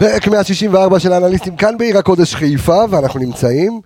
פרק 0.00 0.28
164 0.28 1.00
של 1.00 1.12
האנליסטים 1.12 1.56
כאן 1.56 1.78
בעיר 1.78 1.98
הקודש 1.98 2.34
חיפה, 2.34 2.84
ואנחנו 2.90 3.20
נמצאים 3.20 3.80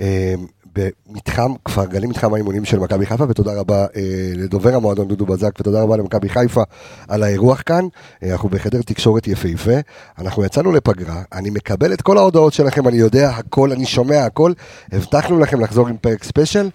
אה, 0.00 0.34
במתחם, 0.74 1.52
כפר 1.64 1.84
גלים, 1.84 2.10
מתחם 2.10 2.34
האימונים 2.34 2.64
של 2.64 2.78
מכבי 2.78 3.06
חיפה, 3.06 3.24
ותודה 3.28 3.60
רבה 3.60 3.86
אה, 3.96 4.32
לדובר 4.34 4.74
המועדון 4.74 5.08
דודו 5.08 5.26
בזק, 5.26 5.50
ותודה 5.60 5.82
רבה 5.82 5.96
למכבי 5.96 6.28
חיפה 6.28 6.62
על 7.08 7.22
האירוח 7.22 7.62
כאן. 7.66 7.84
אה, 8.22 8.32
אנחנו 8.32 8.48
בחדר 8.48 8.82
תקשורת 8.82 9.26
יפהפה, 9.26 9.74
אנחנו 10.18 10.44
יצאנו 10.44 10.72
לפגרה, 10.72 11.22
אני 11.32 11.50
מקבל 11.50 11.92
את 11.92 12.02
כל 12.02 12.18
ההודעות 12.18 12.52
שלכם, 12.52 12.88
אני 12.88 12.96
יודע 12.96 13.30
הכל, 13.30 13.72
אני 13.72 13.86
שומע 13.86 14.24
הכל, 14.24 14.52
הבטחנו 14.92 15.38
לכם 15.38 15.60
לחזור 15.60 15.88
עם 15.88 15.96
פרק 15.96 16.24
ספיישל, 16.24 16.70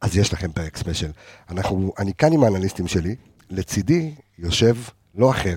אז 0.00 0.16
יש 0.16 0.32
לכם 0.32 0.52
פרק 0.52 0.76
ספיישל. 0.76 1.10
אנחנו, 1.50 1.92
אני 1.98 2.12
כאן 2.18 2.32
עם 2.32 2.44
האנליסטים 2.44 2.86
שלי, 2.86 3.14
לצידי 3.50 4.10
יושב 4.38 4.74
לא 5.14 5.30
אחר. 5.30 5.56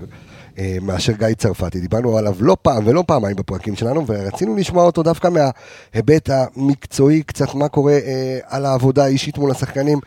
אה, 0.62 0.78
מאשר 0.82 1.14
גיא 1.14 1.34
צרפתי, 1.38 1.80
דיברנו 1.80 2.18
עליו 2.18 2.36
לא 2.40 2.58
פעם 2.62 2.88
ולא 2.88 3.04
פעמיים 3.08 3.36
בפרקים 3.36 3.76
שלנו, 3.76 4.08
ורצינו 4.08 4.56
לשמוע 4.56 4.84
אותו 4.84 5.04
דווקא 5.04 5.28
מההיבט 5.28 6.30
המקצועי, 6.30 7.24
קצת 7.24 7.56
מה 7.56 7.68
קורה 7.68 7.94
אה, 7.94 8.40
על 8.48 8.66
העבודה 8.66 9.04
האישית 9.04 9.38
מול 9.38 9.52
השחקנים, 9.52 10.00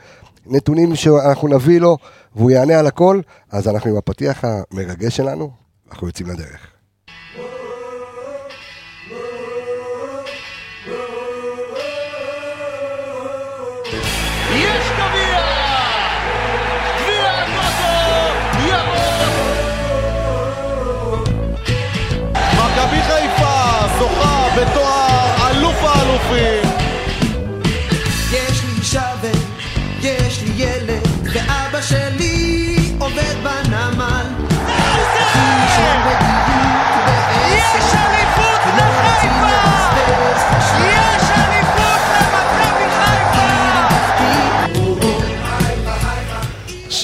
נתונים 0.47 0.97
שאנחנו 0.97 1.49
נביא 1.49 1.81
לו, 1.81 1.97
והוא 2.37 2.51
יענה 2.51 2.79
על 2.79 2.87
הכל, 2.87 3.21
אז 3.51 3.69
אנחנו 3.69 3.91
עם 3.91 3.97
הפתיח 3.97 4.45
המרגש 4.45 5.17
שלנו, 5.17 5.51
אנחנו 5.91 6.07
יוצאים 6.07 6.29
לדרך. 6.29 6.74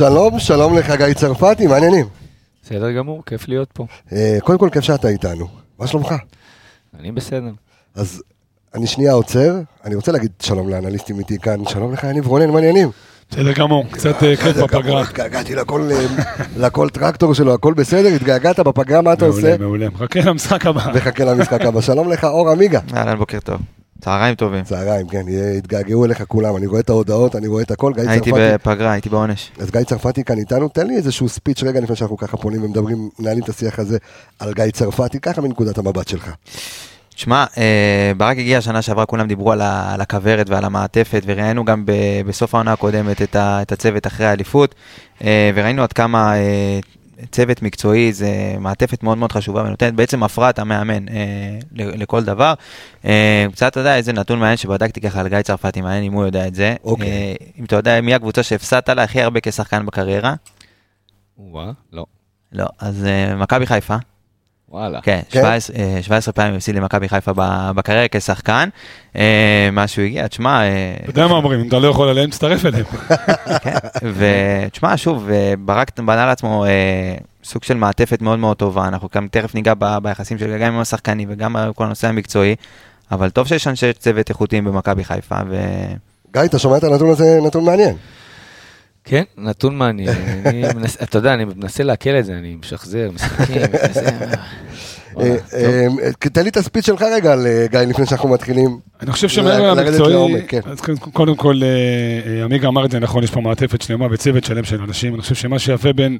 שלום, 0.00 0.38
שלום 0.38 0.78
לך 0.78 0.90
גיא 0.90 1.12
צרפתי, 1.14 1.66
מעניינים. 1.66 2.06
בסדר 2.62 2.92
גמור, 2.92 3.22
כיף 3.26 3.48
להיות 3.48 3.68
פה. 3.72 3.86
אה, 4.12 4.38
קודם 4.42 4.58
כל 4.58 4.68
כיף 4.72 4.84
שאתה 4.84 5.08
איתנו, 5.08 5.46
מה 5.78 5.86
שלומך? 5.86 6.14
אני 7.00 7.12
בסדר. 7.12 7.50
אז 7.94 8.22
אני 8.74 8.86
שנייה 8.86 9.12
עוצר, 9.12 9.54
אני 9.84 9.94
רוצה 9.94 10.12
להגיד 10.12 10.30
שלום 10.42 10.68
לאנליסטים 10.68 11.18
איתי 11.18 11.38
כאן, 11.38 11.64
שלום 11.68 11.92
לך 11.92 12.04
יניב 12.04 12.26
רונן, 12.26 12.50
מעניינים. 12.50 12.90
בסדר 13.30 13.52
גמור, 13.52 13.84
קצת 13.90 14.22
אה, 14.22 14.36
כיף 14.36 14.56
בפגרה. 14.56 15.02
התגעגעתי 15.02 15.54
לכל, 15.54 15.90
אה, 15.92 16.06
לכל 16.56 16.88
טרקטור 16.88 17.34
שלו, 17.34 17.54
הכל 17.54 17.74
בסדר, 17.74 18.08
התגעגעת 18.08 18.60
בפגרה, 18.60 19.02
מה 19.02 19.12
אתה 19.12 19.26
עושה? 19.26 19.40
מעולה, 19.40 19.58
מעולה. 19.58 19.88
מחכה 19.88 20.20
למשחק 20.20 20.66
הבא. 20.66 20.86
וחכה 20.94 21.24
למשחק 21.24 21.60
הבא. 21.60 21.80
שלום 21.80 22.08
לך, 22.08 22.24
אור 22.24 22.50
עמיגה. 22.50 22.80
אהלן, 22.94 23.18
בוקר 23.18 23.40
טוב. 23.40 23.60
צהריים 24.00 24.34
טובים. 24.34 24.64
צהריים, 24.64 25.08
כן, 25.08 25.24
יתגעגעו 25.58 26.04
אליך 26.04 26.22
כולם, 26.28 26.56
אני 26.56 26.66
רואה 26.66 26.80
את 26.80 26.90
ההודעות, 26.90 27.36
אני 27.36 27.46
רואה 27.46 27.62
את 27.62 27.70
הכל, 27.70 27.92
גיא 27.94 28.10
הייתי 28.10 28.30
צרפתי. 28.30 28.54
בפגרה, 28.54 28.92
הייתי 28.92 29.08
בעונש. 29.08 29.50
אז 29.58 29.70
גיא 29.70 29.82
צרפתי 29.82 30.24
כאן 30.24 30.38
איתנו, 30.38 30.68
תן 30.68 30.86
לי 30.86 30.96
איזשהו 30.96 31.28
ספיץ' 31.28 31.62
רגע 31.62 31.80
לפני 31.80 31.96
שאנחנו 31.96 32.16
ככה 32.16 32.36
פונים 32.36 32.64
ומדברים, 32.64 33.08
מנהלים 33.18 33.44
את 33.44 33.48
השיח 33.48 33.78
הזה 33.78 33.98
על 34.38 34.52
גיא 34.52 34.70
צרפתי, 34.72 35.20
ככה 35.20 35.40
מנקודת 35.40 35.78
המבט 35.78 36.08
שלך. 36.08 36.30
שמע, 37.16 37.44
אה, 37.58 38.12
ברק 38.16 38.38
הגיע 38.38 38.60
שנה 38.60 38.82
שעברה, 38.82 39.06
כולם 39.06 39.28
דיברו 39.28 39.52
על 39.52 40.00
הכוורת 40.00 40.50
ועל 40.50 40.64
המעטפת, 40.64 41.22
וראינו 41.26 41.64
גם 41.64 41.86
ב- 41.86 42.22
בסוף 42.26 42.54
העונה 42.54 42.72
הקודמת 42.72 43.22
את 43.36 43.72
הצוות 43.72 44.06
אחרי 44.06 44.26
האליפות, 44.26 44.74
אה, 45.24 45.50
וראינו 45.54 45.82
עד 45.82 45.92
כמה 45.92 46.36
אה, 46.36 46.78
צוות 47.30 47.62
מקצועי 47.62 48.12
זה 48.12 48.54
מעטפת 48.60 49.02
מאוד 49.02 49.18
מאוד 49.18 49.32
חשובה, 49.32 49.62
ונותנת 49.62 49.94
בעצם 49.94 50.22
הפרעת 50.22 50.58
המאמן 50.58 51.08
אה, 51.08 51.58
לכל 51.74 52.24
דבר. 52.24 52.54
אה, 53.04 53.46
קצת, 53.52 53.66
אתה 53.66 53.80
יודע, 53.80 53.96
איזה 53.96 54.12
נתון 54.12 54.38
מעניין 54.38 54.56
שבדקתי 54.56 55.00
ככה 55.00 55.20
על 55.20 55.28
גיא 55.28 55.42
צרפתי, 55.42 55.80
מעניין 55.80 56.04
אם 56.04 56.12
הוא 56.12 56.24
יודע 56.24 56.46
את 56.46 56.54
זה. 56.54 56.74
אוקיי. 56.84 57.06
אה, 57.06 57.34
אם 57.58 57.64
אתה 57.64 57.76
יודע 57.76 58.00
מי 58.00 58.14
הקבוצה 58.14 58.42
שהפסדת 58.42 58.88
לה 58.88 59.02
הכי 59.02 59.22
הרבה 59.22 59.40
כשחקן 59.42 59.86
בקריירה? 59.86 60.34
וואה, 61.38 61.70
לא. 61.92 62.06
לא, 62.52 62.66
אז 62.78 63.04
אה, 63.04 63.36
מכבי 63.36 63.66
חיפה. 63.66 63.96
וואלה. 64.70 65.00
כן, 65.02 65.20
כן? 65.30 65.40
17, 65.40 65.76
אה, 65.76 66.02
17 66.02 66.32
פעמים 66.32 66.54
הפסיד 66.54 66.76
למכבי 66.76 67.08
חיפה 67.08 67.32
בקריירה 67.74 68.06
כשחקן. 68.10 68.68
אה, 69.16 69.68
מאז 69.72 69.90
שהוא 69.90 70.04
הגיע, 70.04 70.28
תשמע, 70.28 70.62
אה, 70.62 70.94
אתה 71.02 71.10
יודע 71.10 71.26
מה 71.26 71.34
אומרים, 71.34 71.60
אם 71.60 71.68
אתה 71.68 71.78
לא 71.78 71.88
יכול 71.88 72.08
עליהם, 72.08 72.30
תצטרף 72.30 72.66
אליהם. 72.66 72.84
כן, 73.64 73.74
ותשמע, 74.14 74.96
שוב, 74.96 75.30
אה, 75.30 75.54
ברק 75.58 76.00
בנה 76.00 76.26
לעצמו 76.26 76.64
אה, 76.64 77.14
סוג 77.44 77.64
של 77.64 77.76
מעטפת 77.76 78.22
מאוד 78.22 78.38
מאוד 78.38 78.56
טובה, 78.56 78.88
אנחנו 78.88 79.08
גם 79.14 79.28
תכף 79.30 79.54
ניגע 79.54 79.74
ב- 79.78 79.98
ביחסים 80.02 80.38
שלו 80.38 80.58
גם 80.60 80.74
עם 80.74 80.80
השחקנים 80.80 81.28
וגם 81.32 81.56
בכל 81.68 81.84
הנושא 81.84 82.08
המקצועי, 82.08 82.56
אבל 83.12 83.30
טוב 83.30 83.46
שיש 83.46 83.68
אנשי 83.68 83.92
צוות 83.92 84.28
איכותיים 84.28 84.64
במכבי 84.64 85.04
חיפה, 85.04 85.36
ו... 85.48 85.56
גיא, 86.32 86.42
אתה 86.44 86.58
שומע 86.58 86.76
את 86.76 86.84
הנתון 86.84 87.10
הזה, 87.10 87.38
נתון 87.46 87.64
מעניין. 87.64 87.96
כן, 89.10 89.22
נתון 89.38 89.76
מעניין. 89.78 90.08
אני 90.46 90.62
מנס- 90.74 91.02
אתה 91.02 91.18
יודע, 91.18 91.34
אני 91.34 91.44
מנסה 91.44 91.82
לעכל 91.84 92.10
את 92.10 92.24
זה, 92.24 92.32
אני 92.32 92.56
משחזר, 92.62 93.10
משחקים. 93.14 93.56
וואלה, 95.14 95.30
אה, 95.30 95.36
טוב. 95.86 95.98
אה, 96.00 96.12
תן 96.12 96.42
לי 96.42 96.48
את 96.48 96.56
הספיץ' 96.56 96.86
שלך 96.86 97.02
רגע 97.02 97.32
על 97.32 97.46
אה, 97.46 97.66
גיא, 97.70 97.78
לפני 97.80 98.06
שאנחנו 98.06 98.28
מתחילים. 98.28 98.78
אני 99.02 99.12
חושב 99.12 99.28
שמעבר 99.28 99.74
למקצועי, 99.74 100.12
לעומק, 100.12 100.44
כן. 100.48 100.60
קודם- 101.12 101.36
כל, 101.36 101.60
אה, 101.62 101.68
אה, 102.38 102.44
עמיגה 102.44 102.68
אמר 102.68 102.84
את 102.86 102.90
זה 102.90 102.98
נכון, 102.98 103.24
יש 103.24 103.30
פה 103.30 103.40
מעטפת 103.40 103.82
שלמה 103.82 104.06
וצוות 104.10 104.44
שלם 104.44 104.64
של 104.64 104.82
אנשים. 104.82 105.14
אני 105.14 105.22
חושב 105.22 105.34
שמה 105.34 105.58
שיפה 105.58 105.92
בין, 105.92 106.18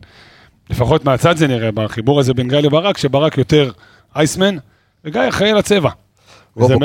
לפחות 0.71 1.05
מהצד 1.05 1.37
זה 1.37 1.47
נראה, 1.47 1.71
בחיבור 1.73 2.21
הזה 2.21 2.35
בין 2.35 2.49
גיא 2.49 2.59
לברק, 2.59 2.99
שברק 2.99 3.39
יותר 3.39 3.71
אייסמן, 4.17 4.57
וגיא 5.05 5.21
אחראי 5.29 5.51
על 5.51 5.59
הצבע. 5.59 5.91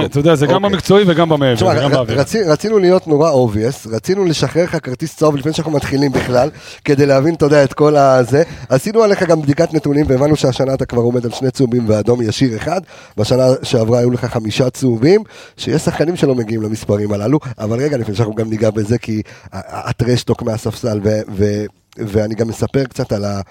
אתה 0.05 0.19
יודע, 0.19 0.35
זה 0.35 0.45
גם 0.45 0.55
אוקיי. 0.55 0.69
במקצועי 0.69 1.03
וגם 1.07 1.29
במעבר, 1.29 1.67
וגם 1.77 1.91
באוויר. 1.91 2.21
רצינו 2.47 2.79
להיות 2.79 3.07
נורא 3.07 3.29
obvious, 3.29 3.87
רצינו 3.87 4.25
לשחרר 4.25 4.63
לך 4.63 4.77
כרטיס 4.83 5.15
צהוב 5.15 5.35
לפני 5.35 5.53
שאנחנו 5.53 5.71
מתחילים 5.71 6.11
בכלל, 6.11 6.49
כדי 6.85 7.05
להבין, 7.05 7.33
אתה 7.33 7.45
יודע, 7.45 7.63
את 7.63 7.73
כל 7.73 7.95
הזה. 7.95 8.43
עשינו 8.69 9.03
עליך 9.03 9.23
גם 9.23 9.41
בדיקת 9.41 9.73
נתונים, 9.73 10.05
והבנו 10.09 10.35
שהשנה 10.35 10.73
אתה 10.73 10.85
כבר 10.85 11.01
עומד 11.01 11.25
על 11.25 11.31
שני 11.31 11.51
צהובים 11.51 11.89
ואדום 11.89 12.21
ישיר 12.21 12.57
אחד. 12.57 12.81
בשנה 13.17 13.43
שעברה 13.63 13.99
היו 13.99 14.11
לך 14.11 14.25
חמישה 14.25 14.69
צהובים, 14.69 15.23
שיש 15.57 15.81
שחקנים 15.81 16.15
שלא 16.15 16.35
מגיעים 16.35 16.61
למספרים 16.61 17.13
הללו, 17.13 17.39
אבל 17.59 17.79
רגע, 17.79 17.97
לפני 17.97 18.15
שאנחנו 18.15 18.35
גם 18.35 18.49
ניגע 18.49 18.69
בזה, 18.69 18.97
כי 18.97 19.21
ה 19.53 19.62
trash 19.62 20.06
talk 20.06 20.41
מהספסל, 20.41 20.99
ו- 21.03 21.65
ואני 21.97 22.35
גם 22.35 22.47
מספר 22.47 22.83
קצת 22.83 23.11
על 23.11 23.25
ה... 23.25 23.41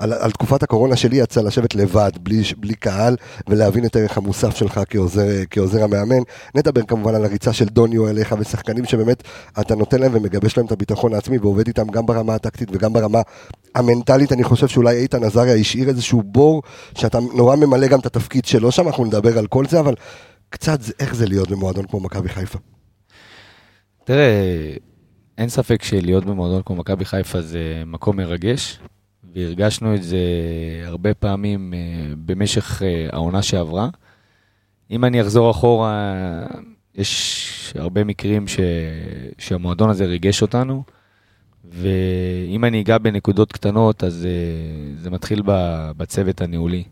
על, 0.00 0.12
על 0.12 0.30
תקופת 0.30 0.62
הקורונה 0.62 0.96
שלי 0.96 1.16
יצא 1.16 1.40
לשבת 1.40 1.74
לבד, 1.74 2.10
בלי, 2.22 2.42
בלי 2.56 2.74
קהל, 2.74 3.16
ולהבין 3.48 3.84
את 3.84 3.96
הערך 3.96 4.16
המוסף 4.16 4.56
שלך 4.56 4.80
כעוזר, 4.90 5.26
כעוזר 5.50 5.84
המאמן. 5.84 6.22
נדבר 6.54 6.82
כמובן 6.82 7.14
על 7.14 7.24
הריצה 7.24 7.52
של 7.52 7.64
דוניו 7.64 8.08
אליך 8.08 8.34
ושחקנים 8.38 8.84
שבאמת 8.84 9.22
אתה 9.60 9.74
נותן 9.74 10.00
להם 10.00 10.14
ומגבש 10.14 10.56
להם 10.56 10.66
את 10.66 10.72
הביטחון 10.72 11.14
העצמי 11.14 11.38
ועובד 11.38 11.66
איתם 11.66 11.88
גם 11.88 12.06
ברמה 12.06 12.34
הטקטית 12.34 12.68
וגם 12.72 12.92
ברמה 12.92 13.20
המנטלית. 13.74 14.32
אני 14.32 14.44
חושב 14.44 14.68
שאולי 14.68 14.96
איתן 14.96 15.24
עזריה 15.24 15.54
השאיר 15.54 15.88
איזשהו 15.88 16.22
בור 16.22 16.62
שאתה 16.94 17.18
נורא 17.34 17.56
ממלא 17.56 17.86
גם 17.86 17.98
את 17.98 18.06
התפקיד 18.06 18.44
שלו 18.44 18.72
שם, 18.72 18.86
אנחנו 18.86 19.04
נדבר 19.04 19.38
על 19.38 19.46
כל 19.46 19.66
זה, 19.66 19.80
אבל 19.80 19.94
קצת 20.50 20.80
איך 21.00 21.14
זה 21.14 21.26
להיות 21.26 21.50
במועדון 21.50 21.86
כמו 21.86 22.00
מכבי 22.00 22.28
חיפה. 22.28 22.58
תראה, 24.04 24.30
אין 25.40 25.48
ספק 25.48 25.82
שלהיות 25.82 26.24
במועדון 26.24 26.62
כמו 26.62 26.76
מכבי 26.76 27.04
חיפה 27.04 27.40
זה 27.40 27.82
מקום 27.86 28.16
מרגש, 28.16 28.78
והרגשנו 29.34 29.94
את 29.94 30.02
זה 30.02 30.18
הרבה 30.84 31.14
פעמים 31.14 31.74
אה, 31.74 31.78
במשך 32.26 32.82
אה, 32.82 33.08
העונה 33.12 33.42
שעברה. 33.42 33.88
אם 34.90 35.04
אני 35.04 35.20
אחזור 35.20 35.50
אחורה, 35.50 36.14
יש 36.94 37.72
הרבה 37.78 38.04
מקרים 38.04 38.48
ש... 38.48 38.60
שהמועדון 39.38 39.90
הזה 39.90 40.04
ריגש 40.04 40.42
אותנו, 40.42 40.82
ואם 41.64 42.64
אני 42.64 42.80
אגע 42.80 42.98
בנקודות 42.98 43.52
קטנות, 43.52 44.04
אז 44.04 44.26
אה, 44.26 45.02
זה 45.02 45.10
מתחיל 45.10 45.42
בצוות 45.96 46.40
הניהולי, 46.40 46.84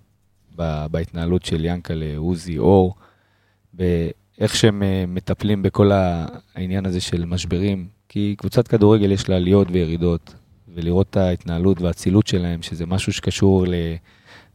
בהתנהלות 0.90 1.44
של 1.44 1.64
ינקלה, 1.64 2.16
עוזי, 2.16 2.58
אור, 2.58 2.94
באיך 3.72 4.56
שהם 4.56 4.82
מטפלים 5.08 5.62
בכל 5.62 5.90
העניין 6.54 6.86
הזה 6.86 7.00
של 7.00 7.24
משברים, 7.24 7.97
כי 8.08 8.34
קבוצת 8.38 8.68
כדורגל 8.68 9.12
יש 9.12 9.28
לה 9.28 9.36
עליות 9.36 9.68
וירידות, 9.70 10.34
ולראות 10.74 11.06
את 11.10 11.16
ההתנהלות 11.16 11.80
והאצילות 11.80 12.26
שלהם, 12.26 12.62
שזה 12.62 12.86
משהו 12.86 13.12
שקשור 13.12 13.66
ל- 13.66 13.74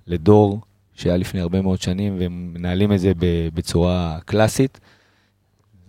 לדור 0.08 0.62
שהיה 0.94 1.18
לפני 1.18 1.42
הרבה 1.42 1.62
מאוד 1.62 1.82
שנים, 1.82 2.16
והם 2.20 2.52
מנהלים 2.54 2.94
את 2.94 3.00
זה 3.00 3.12
בצורה 3.54 4.20
קלאסית. 4.26 4.80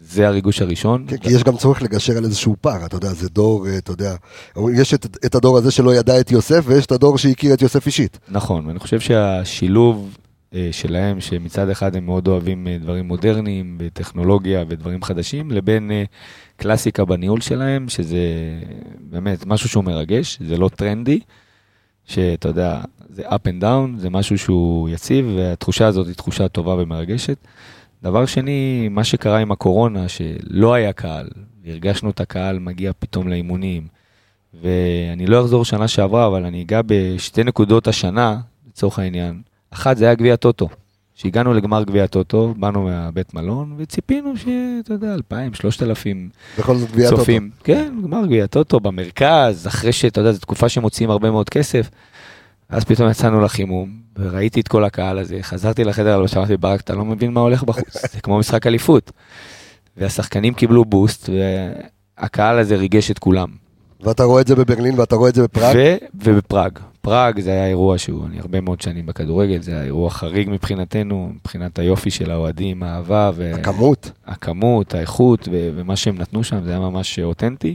זה 0.01 0.29
הריגוש 0.29 0.63
הראשון. 0.63 1.05
כן, 1.09 1.17
כי 1.17 1.31
יש 1.33 1.43
גם 1.43 1.57
צורך 1.57 1.83
לגשר 1.83 2.17
על 2.17 2.25
איזשהו 2.25 2.57
פער, 2.61 2.87
אתה 2.87 2.97
יודע, 2.97 3.13
זה 3.13 3.29
דור, 3.29 3.67
אה, 3.67 3.79
אתה 3.79 3.93
יודע, 3.93 4.15
יש 4.75 4.95
את, 4.95 5.07
את 5.27 5.35
הדור 5.35 5.59
הזה 5.59 5.71
שלא 5.71 5.95
ידע 5.95 6.21
את 6.21 6.31
יוסף, 6.31 6.65
ויש 6.67 6.87
את 6.87 6.93
הדור 6.93 7.19
שהכיר 7.19 7.55
את 7.55 7.63
יוסף 7.63 7.87
אישית. 7.87 8.19
נכון, 8.29 8.67
ואני 8.67 8.79
חושב 8.79 9.01
שהשילוב 9.01 10.17
שלהם, 10.73 11.21
שמצד 11.21 11.69
אחד 11.69 11.97
הם 11.97 12.07
מאוד 12.07 12.29
אוהבים 12.29 12.69
אה, 12.69 12.79
דברים 12.79 13.09
מודרניים 13.09 13.77
וטכנולוגיה 13.81 14.65
ודברים 14.69 15.03
חדשים, 15.03 15.51
לבין 15.51 15.91
אה, 15.91 16.05
קלאסיקה 16.57 17.05
בניהול 17.05 17.41
שלהם, 17.41 17.89
שזה 17.89 18.19
באמת 19.01 19.47
משהו 19.47 19.69
שהוא 19.69 19.85
מרגש, 19.85 20.39
זה 20.41 20.57
לא 20.57 20.69
טרנדי, 20.69 21.21
שאתה 22.05 22.49
יודע, 22.49 22.81
זה 23.09 23.29
up 23.29 23.49
and 23.49 23.63
down, 23.63 23.99
זה 23.99 24.11
משהו 24.11 24.39
שהוא 24.39 24.89
יציב, 24.89 25.27
והתחושה 25.37 25.87
הזאת 25.87 26.07
היא 26.07 26.15
תחושה 26.15 26.49
טובה 26.49 26.75
ומרגשת. 26.75 27.39
דבר 28.03 28.27
שני, 28.27 28.89
מה 28.91 29.05
שקרה 29.05 29.39
עם 29.39 29.53
הקורונה, 29.53 30.09
שלא 30.09 30.75
היה 30.75 30.93
קהל, 30.93 31.29
והרגשנו 31.65 32.11
את 32.11 32.21
הקהל 32.21 32.59
מגיע 32.59 32.93
פתאום 32.99 33.29
לאימונים, 33.29 33.87
ואני 34.63 35.27
לא 35.27 35.41
אחזור 35.41 35.65
שנה 35.65 35.89
שעברה, 35.89 36.27
אבל 36.27 36.45
אני 36.45 36.63
אגע 36.63 36.81
בשתי 36.87 37.45
נקודות 37.45 37.89
השנה, 37.89 38.41
לצורך 38.69 38.99
העניין. 38.99 39.54
אחת 39.75 39.97
זה 39.97 40.05
היה 40.05 40.15
גביע 40.15 40.37
טוטו. 40.37 40.69
כשהגענו 41.17 41.55
לגמר 41.55 41.85
גביע 41.85 42.07
טוטו, 42.07 42.55
באנו 42.57 42.83
מהבית 42.83 43.35
מלון, 43.35 43.75
וציפינו 43.79 44.37
שאתה 44.37 44.95
יודע, 44.95 45.15
2,000, 45.15 45.55
3,000 45.55 46.29
בכל 46.59 46.77
זאת 46.77 46.91
גביע 46.91 47.11
טוטו. 47.11 47.21
צופים. 47.21 47.51
כן, 47.65 47.95
גמר 48.03 48.27
גביע 48.27 48.47
טוטו 48.47 48.81
במרכז, 48.81 49.67
אחרי 49.67 49.93
שאתה 49.93 50.21
יודע, 50.21 50.33
זו 50.33 50.41
תקופה 50.41 50.69
שמוציאים 50.69 51.11
הרבה 51.11 51.31
מאוד 51.31 51.49
כסף. 51.51 51.91
אז 52.69 52.85
פתאום 52.85 53.11
יצאנו 53.11 53.41
לחימום, 53.41 53.91
וראיתי 54.19 54.61
את 54.61 54.69
כל 54.69 54.85
הקהל 54.85 55.19
הזה, 55.19 55.39
חזרתי 55.43 55.85
לחדר 55.85 56.15
הלבשה, 56.15 56.39
אמרתי, 56.39 56.57
ברק, 56.57 56.81
אתה 56.81 56.95
לא 56.95 57.05
מבין 57.05 57.33
מה 57.33 57.41
הולך 57.41 57.63
בחוץ, 57.63 58.13
זה 58.13 58.21
כמו 58.21 58.39
משחק 58.39 58.67
אליפות. 58.67 59.13
והשחקנים 59.97 60.55
קיבלו 60.55 60.85
בוסט, 60.85 61.29
והקהל 62.19 62.59
הזה 62.59 62.77
ריגש 62.77 63.11
את 63.11 63.19
כולם. 63.19 63.49
ואתה 64.01 64.25
רואה 64.25 64.41
את 64.43 64.47
זה 64.47 64.55
בברלין 64.57 65.01
ואתה 65.01 65.17
רואה 65.17 65.31
את 65.31 65.35
זה 65.35 65.43
בפראג. 65.43 65.77
ו- 65.77 65.97
ובפראג. 66.15 66.79
פראג 67.05 67.41
זה 67.41 67.51
היה 67.51 67.67
אירוע 67.67 67.99
שהוא, 67.99 68.27
אני 68.27 68.39
הרבה 68.41 68.61
מאוד 68.61 68.81
שנים 68.81 69.07
בכדורגל, 69.07 69.63
זה 69.63 69.73
היה 69.73 69.85
אירוע 69.85 70.11
חריג 70.11 70.51
מבחינתנו, 70.51 71.31
מבחינת 71.35 71.79
היופי 71.79 72.11
של 72.11 72.31
האוהדים, 72.31 72.83
האהבה, 72.83 73.31
ו- 73.35 73.55
הכמות. 73.55 74.11
הכמות, 74.27 74.95
האיכות 74.95 75.49
ו- 75.53 75.71
ומה 75.75 75.97
שהם 75.97 76.19
נתנו 76.19 76.45
שם, 76.45 76.65
זה 76.65 76.71
היה 76.71 76.81
ממש 76.81 77.19
אותנטי. 77.19 77.75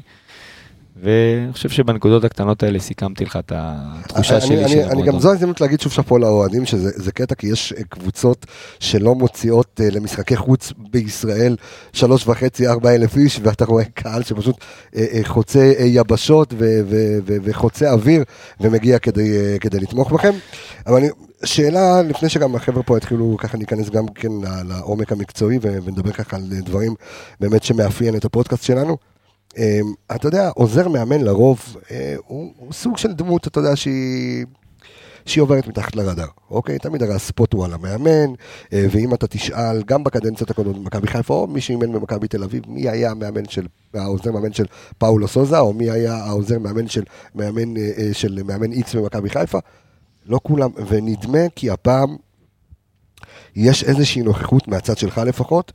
ואני 1.03 1.53
חושב 1.53 1.69
שבנקודות 1.69 2.23
הקטנות 2.23 2.63
האלה 2.63 2.79
סיכמתי 2.79 3.25
לך 3.25 3.35
את 3.37 3.51
התחושה 3.55 4.33
אני- 4.37 4.41
שלי 4.41 4.59
אני- 4.65 4.69
של 4.69 4.79
אני 4.79 5.03
גם. 5.03 5.19
זו 5.19 5.29
ההזדמנות 5.29 5.61
להגיד 5.61 5.79
שוב 5.79 5.91
שאפו 5.91 6.17
לאוהדים, 6.17 6.65
שזה 6.65 6.89
זה 6.95 7.11
קטע, 7.11 7.35
כי 7.35 7.47
יש 7.47 7.73
אה, 7.77 7.83
קבוצות 7.89 8.45
שלא 8.79 9.15
מוציאות 9.15 9.81
אה, 9.83 9.89
למשחקי 9.91 10.35
חוץ 10.35 10.73
בישראל 10.91 11.55
שלוש 11.93 12.27
וחצי, 12.27 12.67
ארבע 12.67 12.95
אלף 12.95 13.17
איש, 13.17 13.39
ואתה 13.43 13.65
רואה 13.65 13.83
קהל 13.85 14.23
שפשוט 14.23 14.55
אה, 14.95 15.05
אה, 15.13 15.19
חוצה 15.23 15.71
יבשות 15.79 16.53
ו- 16.53 16.57
ו- 16.89 17.17
ו- 17.27 17.37
וחוצה 17.43 17.91
אוויר, 17.91 18.23
ומגיע 18.61 18.99
כדי, 18.99 19.37
כדי 19.59 19.79
לתמוך 19.79 20.11
בכם. 20.13 20.33
אבל 20.87 20.97
אני, 20.97 21.09
שאלה, 21.45 22.01
לפני 22.01 22.29
שגם 22.29 22.55
החבר'ה 22.55 22.83
פה 22.83 22.97
יתחילו, 22.97 23.35
ככה 23.39 23.57
ניכנס 23.57 23.89
גם 23.89 24.07
כן 24.07 24.31
לעומק 24.67 25.11
המקצועי, 25.11 25.59
ונדבר 25.61 26.11
ככה 26.11 26.35
על 26.37 26.43
דברים 26.65 26.93
באמת 27.39 27.63
שמאפיין 27.63 28.15
את 28.15 28.25
הפודקאסט 28.25 28.63
שלנו. 28.63 28.97
אה, 29.57 29.79
אתה 30.15 30.27
יודע, 30.27 30.49
עוזר 30.49 30.87
מאמן 30.87 31.21
לרוב, 31.21 31.77
אה, 31.91 32.15
הוא, 32.27 32.53
הוא 32.57 32.73
סוג 32.73 32.97
של 32.97 33.13
דמות, 33.13 33.47
אתה 33.47 33.59
יודע, 33.59 33.75
שהיא... 33.75 34.45
שהיא 35.25 35.41
עוברת 35.41 35.67
מתחת 35.67 35.95
לרדאר, 35.95 36.27
אוקיי? 36.51 36.79
תמיד 36.79 37.03
הרי 37.03 37.13
הספוט 37.13 37.53
הוא 37.53 37.65
על 37.65 37.73
המאמן, 37.73 38.33
אה, 38.73 38.85
ואם 38.91 39.13
אתה 39.13 39.27
תשאל, 39.27 39.83
גם 39.83 40.03
בקדנציות 40.03 40.49
הקודמות 40.49 40.77
במכבי 40.77 41.07
חיפה, 41.07 41.33
או 41.33 41.47
מי 41.47 41.61
שאימן 41.61 41.91
במכבי 41.91 42.27
תל 42.27 42.43
אביב, 42.43 42.63
מי 42.67 42.89
היה 42.89 43.11
המאמן 43.11 43.45
של, 43.45 43.67
העוזר 43.93 44.31
מאמן 44.31 44.53
של 44.53 44.65
פאולו 44.97 45.27
סוזה, 45.27 45.59
או 45.59 45.73
מי 45.73 45.91
היה 45.91 46.15
העוזר 46.15 46.59
מאמן 46.59 46.87
של 46.87 47.03
מאמן, 47.35 47.77
אה, 47.77 48.09
של 48.13 48.39
מאמן 48.45 48.71
איקס 48.71 48.95
במכבי 48.95 49.29
חיפה, 49.29 49.57
לא 50.25 50.39
כולם, 50.43 50.69
ונדמה 50.87 51.49
כי 51.55 51.69
הפעם 51.69 52.15
יש 53.55 53.83
איזושהי 53.83 54.21
נוכחות 54.21 54.67
מהצד 54.67 54.97
שלך 54.97 55.17
לפחות, 55.17 55.71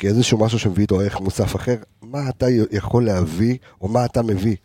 כאיזשהו 0.00 0.38
משהו 0.38 0.58
שמביא 0.58 0.82
איתו 0.82 1.00
ערך 1.00 1.20
מוסף 1.20 1.56
אחר, 1.56 1.76
מה 2.02 2.28
אתה 2.28 2.46
יכול 2.70 3.04
להביא, 3.04 3.56
או 3.80 3.88
מה 3.88 4.04
אתה 4.04 4.22
מביא 4.22 4.56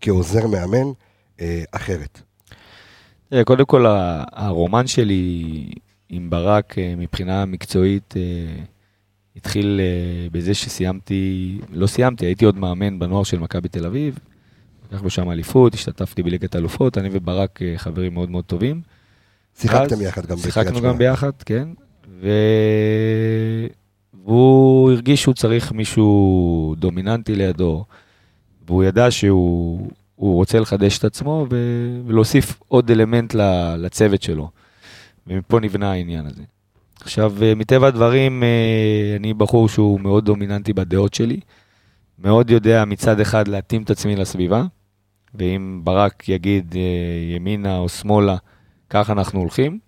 כעוזר 0.00 0.46
מאמן 0.46 0.92
אה, 1.40 1.64
אחרת. 1.72 2.20
קודם 3.44 3.64
כל, 3.64 3.84
הרומן 4.32 4.86
שלי 4.86 5.44
עם 6.08 6.30
ברק 6.30 6.78
אה, 6.78 6.94
מבחינה 6.96 7.44
מקצועית 7.44 8.14
אה, 8.16 8.22
התחיל 9.36 9.80
אה, 9.80 10.28
בזה 10.32 10.54
שסיימתי, 10.54 11.58
לא 11.70 11.86
סיימתי, 11.86 12.26
הייתי 12.26 12.44
עוד 12.44 12.58
מאמן 12.58 12.98
בנוער 12.98 13.22
של 13.24 13.38
מכבי 13.38 13.68
תל 13.68 13.86
אביב. 13.86 14.18
לקח 14.88 15.02
בו 15.02 15.10
שם 15.10 15.30
אליפות, 15.30 15.74
השתתפתי 15.74 16.22
בליגת 16.22 16.56
אלופות, 16.56 16.98
אני 16.98 17.08
וברק 17.12 17.60
חברים 17.76 18.14
מאוד 18.14 18.30
מאוד 18.30 18.44
טובים. 18.44 18.80
שיחקתם 19.60 20.00
יחד 20.00 20.26
גם 20.26 20.36
בקריית 20.36 20.42
שיחקנו 20.42 20.76
שמונה. 20.78 20.92
גם 20.92 20.98
ביחד, 20.98 21.32
כן. 21.46 21.68
ו... 22.20 22.28
והוא 24.14 24.92
הרגיש 24.92 25.22
שהוא 25.22 25.34
צריך 25.34 25.72
מישהו 25.72 26.74
דומיננטי 26.78 27.34
לידו, 27.34 27.84
והוא 28.66 28.84
ידע 28.84 29.10
שהוא 29.10 29.90
הוא 30.18 30.34
רוצה 30.34 30.60
לחדש 30.60 30.98
את 30.98 31.04
עצמו. 31.04 31.46
ולהוסיף 32.06 32.60
עוד 32.68 32.90
אלמנט 32.90 33.34
לצוות 33.78 34.22
שלו. 34.22 34.50
ומפה 35.26 35.60
נבנה 35.60 35.92
העניין 35.92 36.26
הזה. 36.26 36.42
עכשיו, 37.00 37.34
אה, 37.42 37.54
מטבע 37.54 37.86
הדברים, 37.86 38.42
אה, 38.42 39.16
אני 39.16 39.34
בחור 39.34 39.68
שהוא 39.68 40.00
מאוד 40.00 40.24
דומיננטי 40.24 40.72
בדעות 40.72 41.14
שלי. 41.14 41.40
מאוד 42.18 42.50
יודע 42.50 42.84
מצד 42.84 43.20
אחד 43.20 43.48
להתאים 43.48 43.82
את 43.82 43.90
עצמי 43.90 44.16
לסביבה, 44.16 44.64
ואם 45.34 45.80
ברק 45.84 46.28
יגיד 46.28 46.74
אה, 46.76 47.36
ימינה 47.36 47.78
או 47.78 47.88
שמאלה, 47.88 48.36
ככה 48.90 49.12
אנחנו 49.12 49.40
הולכים. 49.40 49.78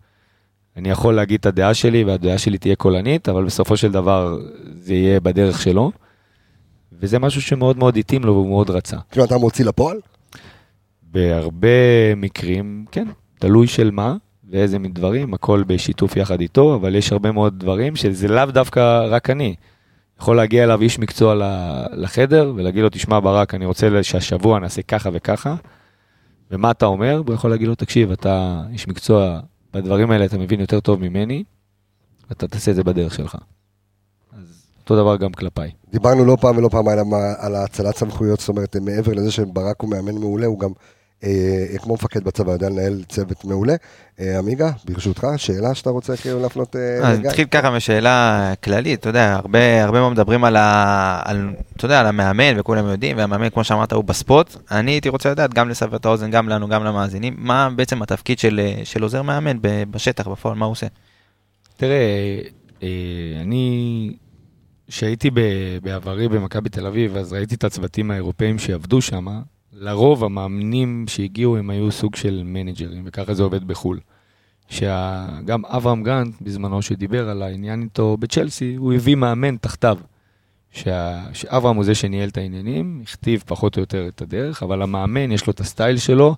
אני 0.77 0.91
יכול 0.91 1.15
להגיד 1.15 1.41
את 1.41 1.47
הדעה 1.47 1.75
שלי, 1.75 2.05
והדעה 2.05 2.39
שלי 2.39 2.59
תהיה 2.59 2.77
קולנית, 2.77 3.29
אבל 3.29 3.45
בסופו 3.45 3.77
של 3.77 3.93
דבר 3.93 4.39
זה 4.75 4.95
יהיה 4.95 5.21
בדרך 5.21 5.63
שלו. 5.63 5.93
וזה 6.93 7.19
משהו 7.19 7.43
שמאוד 7.43 7.79
מאוד 7.79 7.97
התאים 7.97 8.25
לו 8.25 8.33
והוא 8.33 8.49
מאוד 8.49 8.71
רצה. 8.71 8.97
כאילו 9.11 9.25
אתה 9.25 9.39
מוציא 9.39 9.65
לפועל? 9.65 10.01
בהרבה 11.03 12.15
מקרים, 12.17 12.85
כן, 12.93 13.09
תלוי 13.39 13.67
של 13.67 13.91
מה 13.91 14.17
ואיזה 14.51 14.79
דברים, 14.79 15.35
הכל 15.35 15.63
בשיתוף 15.67 16.17
יחד 16.17 16.41
איתו, 16.41 16.75
אבל 16.75 16.95
יש 16.95 17.13
הרבה 17.13 17.33
מאוד 17.33 17.59
דברים 17.59 17.97
שזה 17.97 18.29
לאו 18.29 18.47
דווקא 18.47 19.07
רק 19.09 19.31
אני. 19.31 19.55
יכול 20.21 20.37
להגיע 20.37 20.65
אליו 20.65 20.83
איש 20.83 20.99
מקצוע 20.99 21.35
לחדר 21.93 22.53
ולהגיד 22.57 22.83
לו, 22.83 22.89
תשמע 22.89 23.21
ברק, 23.21 23.55
אני 23.55 23.65
רוצה 23.67 24.03
שהשבוע 24.03 24.59
נעשה 24.59 24.83
ככה 24.83 25.11
וככה, 25.13 25.55
ומה 26.51 26.71
אתה 26.71 26.87
אומר? 26.87 27.23
והוא 27.25 27.35
יכול 27.35 27.51
להגיד 27.51 27.69
לו, 27.69 27.75
תקשיב, 27.75 28.11
אתה 28.11 28.63
איש 28.73 28.89
מקצוע, 28.89 29.41
בדברים 29.75 30.11
האלה 30.11 30.25
אתה 30.25 30.39
מבין 30.39 30.61
יותר 30.61 30.81
טוב 30.81 31.01
ממני, 31.01 31.45
ואתה 32.29 32.49
תעשה 32.49 32.71
את 32.71 32.77
זה 32.77 32.85
בדרך 32.85 33.15
שלך. 33.15 33.37
אז 34.33 34.67
אותו 34.81 34.97
דבר 34.97 35.17
גם 35.17 35.33
כלפיי. 35.33 35.71
דיברנו 35.91 36.25
לא 36.25 36.37
פעם 36.41 36.57
ולא 36.57 36.69
פעם 36.69 36.89
על, 36.89 36.99
על 37.39 37.55
האצלת 37.55 37.97
סמכויות, 37.97 38.41
זאת 38.41 38.49
אומרת, 38.49 38.77
מעבר 38.77 39.13
לזה 39.13 39.31
שברק 39.31 39.81
הוא 39.81 39.91
מאמן 39.91 40.15
מעולה, 40.15 40.47
הוא 40.47 40.59
גם, 40.59 40.71
כמו 41.79 41.95
מפקד 41.95 42.25
בצבא, 42.25 42.53
יודע 42.53 42.69
לנהל 42.69 43.03
צוות 43.09 43.45
מעולה. 43.45 43.75
אה, 44.21 44.39
עמיגה, 44.39 44.71
ברשותך, 44.85 45.27
שאלה 45.37 45.75
שאתה 45.75 45.91
רוצה 45.91 46.17
כאילו 46.17 46.43
להפנות 46.43 46.77
אה, 46.77 47.09
אז 47.09 47.19
לגיא? 47.19 47.29
נתחיל 47.29 47.47
ככה 47.47 47.71
משאלה 47.71 48.53
כללית, 48.65 49.01
אתה 49.01 49.09
יודע, 49.09 49.35
הרבה 49.35 49.85
הרבה 49.85 50.01
מאוד 50.01 50.13
מדברים 50.13 50.45
על, 50.45 50.57
ה, 50.57 51.21
על, 51.25 51.51
אתה 51.77 51.85
יודע, 51.85 52.01
על 52.01 52.07
המאמן, 52.07 52.61
וכולם 52.61 52.87
יודעים, 52.87 53.17
והמאמן, 53.19 53.49
כמו 53.51 53.65
שאמרת, 53.65 53.93
הוא 53.93 54.05
בספוט. 54.05 54.57
אני 54.71 54.91
הייתי 54.91 55.09
רוצה 55.09 55.31
לדעת, 55.31 55.55
גם 55.55 55.69
לסבר 55.69 55.97
את 55.97 56.05
האוזן, 56.05 56.31
גם 56.31 56.49
לנו, 56.49 56.69
גם 56.69 56.85
למאזינים, 56.85 57.35
מה 57.39 57.69
בעצם 57.77 58.03
התפקיד 58.03 58.39
של, 58.39 58.61
של 58.85 59.03
עוזר 59.03 59.23
מאמן 59.23 59.59
ב- 59.61 59.85
בשטח, 59.91 60.29
בפועל, 60.29 60.55
מה 60.55 60.65
הוא 60.65 60.73
עושה? 60.73 60.87
תראה, 61.77 61.97
אה, 62.83 62.89
אני, 63.41 64.13
כשהייתי 64.89 65.31
ב- 65.31 65.79
בעברי 65.83 66.29
במכבי 66.29 66.69
תל 66.69 66.87
אביב, 66.87 67.17
אז 67.17 67.33
ראיתי 67.33 67.55
את 67.55 67.65
הצוותים 67.65 68.11
האירופאים 68.11 68.59
שעבדו 68.59 69.01
שם. 69.03 69.27
לרוב 69.81 70.25
המאמנים 70.25 71.05
שהגיעו 71.09 71.57
הם 71.57 71.71
היו 71.71 71.91
סוג 71.93 72.17
של 72.17 72.43
מנג'רים, 72.45 73.03
וככה 73.07 73.35
זה 73.35 73.43
עובד 73.43 73.65
בחו"ל. 73.65 74.01
שגם 74.69 75.65
אברהם 75.65 76.03
גרנט, 76.03 76.35
בזמנו 76.41 76.83
שדיבר 76.83 77.29
על 77.29 77.43
העניין 77.43 77.83
איתו 77.83 78.17
בצ'לסי, 78.17 78.75
הוא 78.75 78.93
הביא 78.93 79.17
מאמן 79.17 79.57
תחתיו. 79.57 79.99
שה- 80.73 81.27
שאברהם 81.33 81.77
הוא 81.77 81.85
זה 81.85 81.95
שניהל 81.95 82.29
את 82.29 82.37
העניינים, 82.37 83.01
הכתיב 83.03 83.43
פחות 83.47 83.77
או 83.77 83.81
יותר 83.81 84.09
את 84.09 84.23
הדרך, 84.23 84.63
אבל 84.63 84.83
המאמן 84.83 85.33
יש 85.33 85.47
לו 85.47 85.51
את 85.51 85.61
הסטייל 85.61 85.97
שלו, 85.97 86.37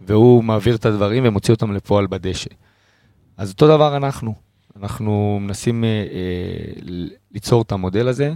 והוא 0.00 0.44
מעביר 0.44 0.74
את 0.74 0.86
הדברים 0.86 1.22
ומוציא 1.26 1.54
אותם 1.54 1.72
לפועל 1.72 2.06
בדשא. 2.06 2.50
אז 3.36 3.50
אותו 3.50 3.66
דבר 3.66 3.96
אנחנו. 3.96 4.34
אנחנו 4.82 5.38
מנסים 5.40 5.84
אה, 5.84 5.88
אה, 5.88 6.82
ליצור 7.30 7.62
את 7.62 7.72
המודל 7.72 8.08
הזה, 8.08 8.34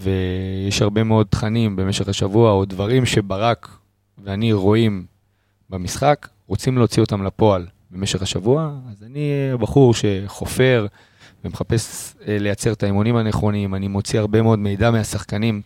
ויש 0.00 0.82
הרבה 0.82 1.04
מאוד 1.04 1.26
תכנים 1.30 1.76
במשך 1.76 2.08
השבוע, 2.08 2.50
או 2.52 2.64
דברים 2.64 3.06
שברק 3.06 3.68
ואני 4.24 4.52
רואים 4.52 5.04
במשחק, 5.70 6.28
רוצים 6.46 6.78
להוציא 6.78 7.02
אותם 7.02 7.22
לפועל 7.22 7.66
במשך 7.90 8.22
השבוע, 8.22 8.70
אז 8.90 9.02
אני 9.02 9.30
בחור 9.60 9.94
שחופר 9.94 10.86
ומחפש 11.44 12.14
אה, 12.28 12.38
לייצר 12.40 12.72
את 12.72 12.82
האימונים 12.82 13.16
הנכונים, 13.16 13.74
אני 13.74 13.88
מוציא 13.88 14.20
הרבה 14.20 14.42
מאוד 14.42 14.58
מידע 14.58 14.90
מהשחקנים 14.90 15.62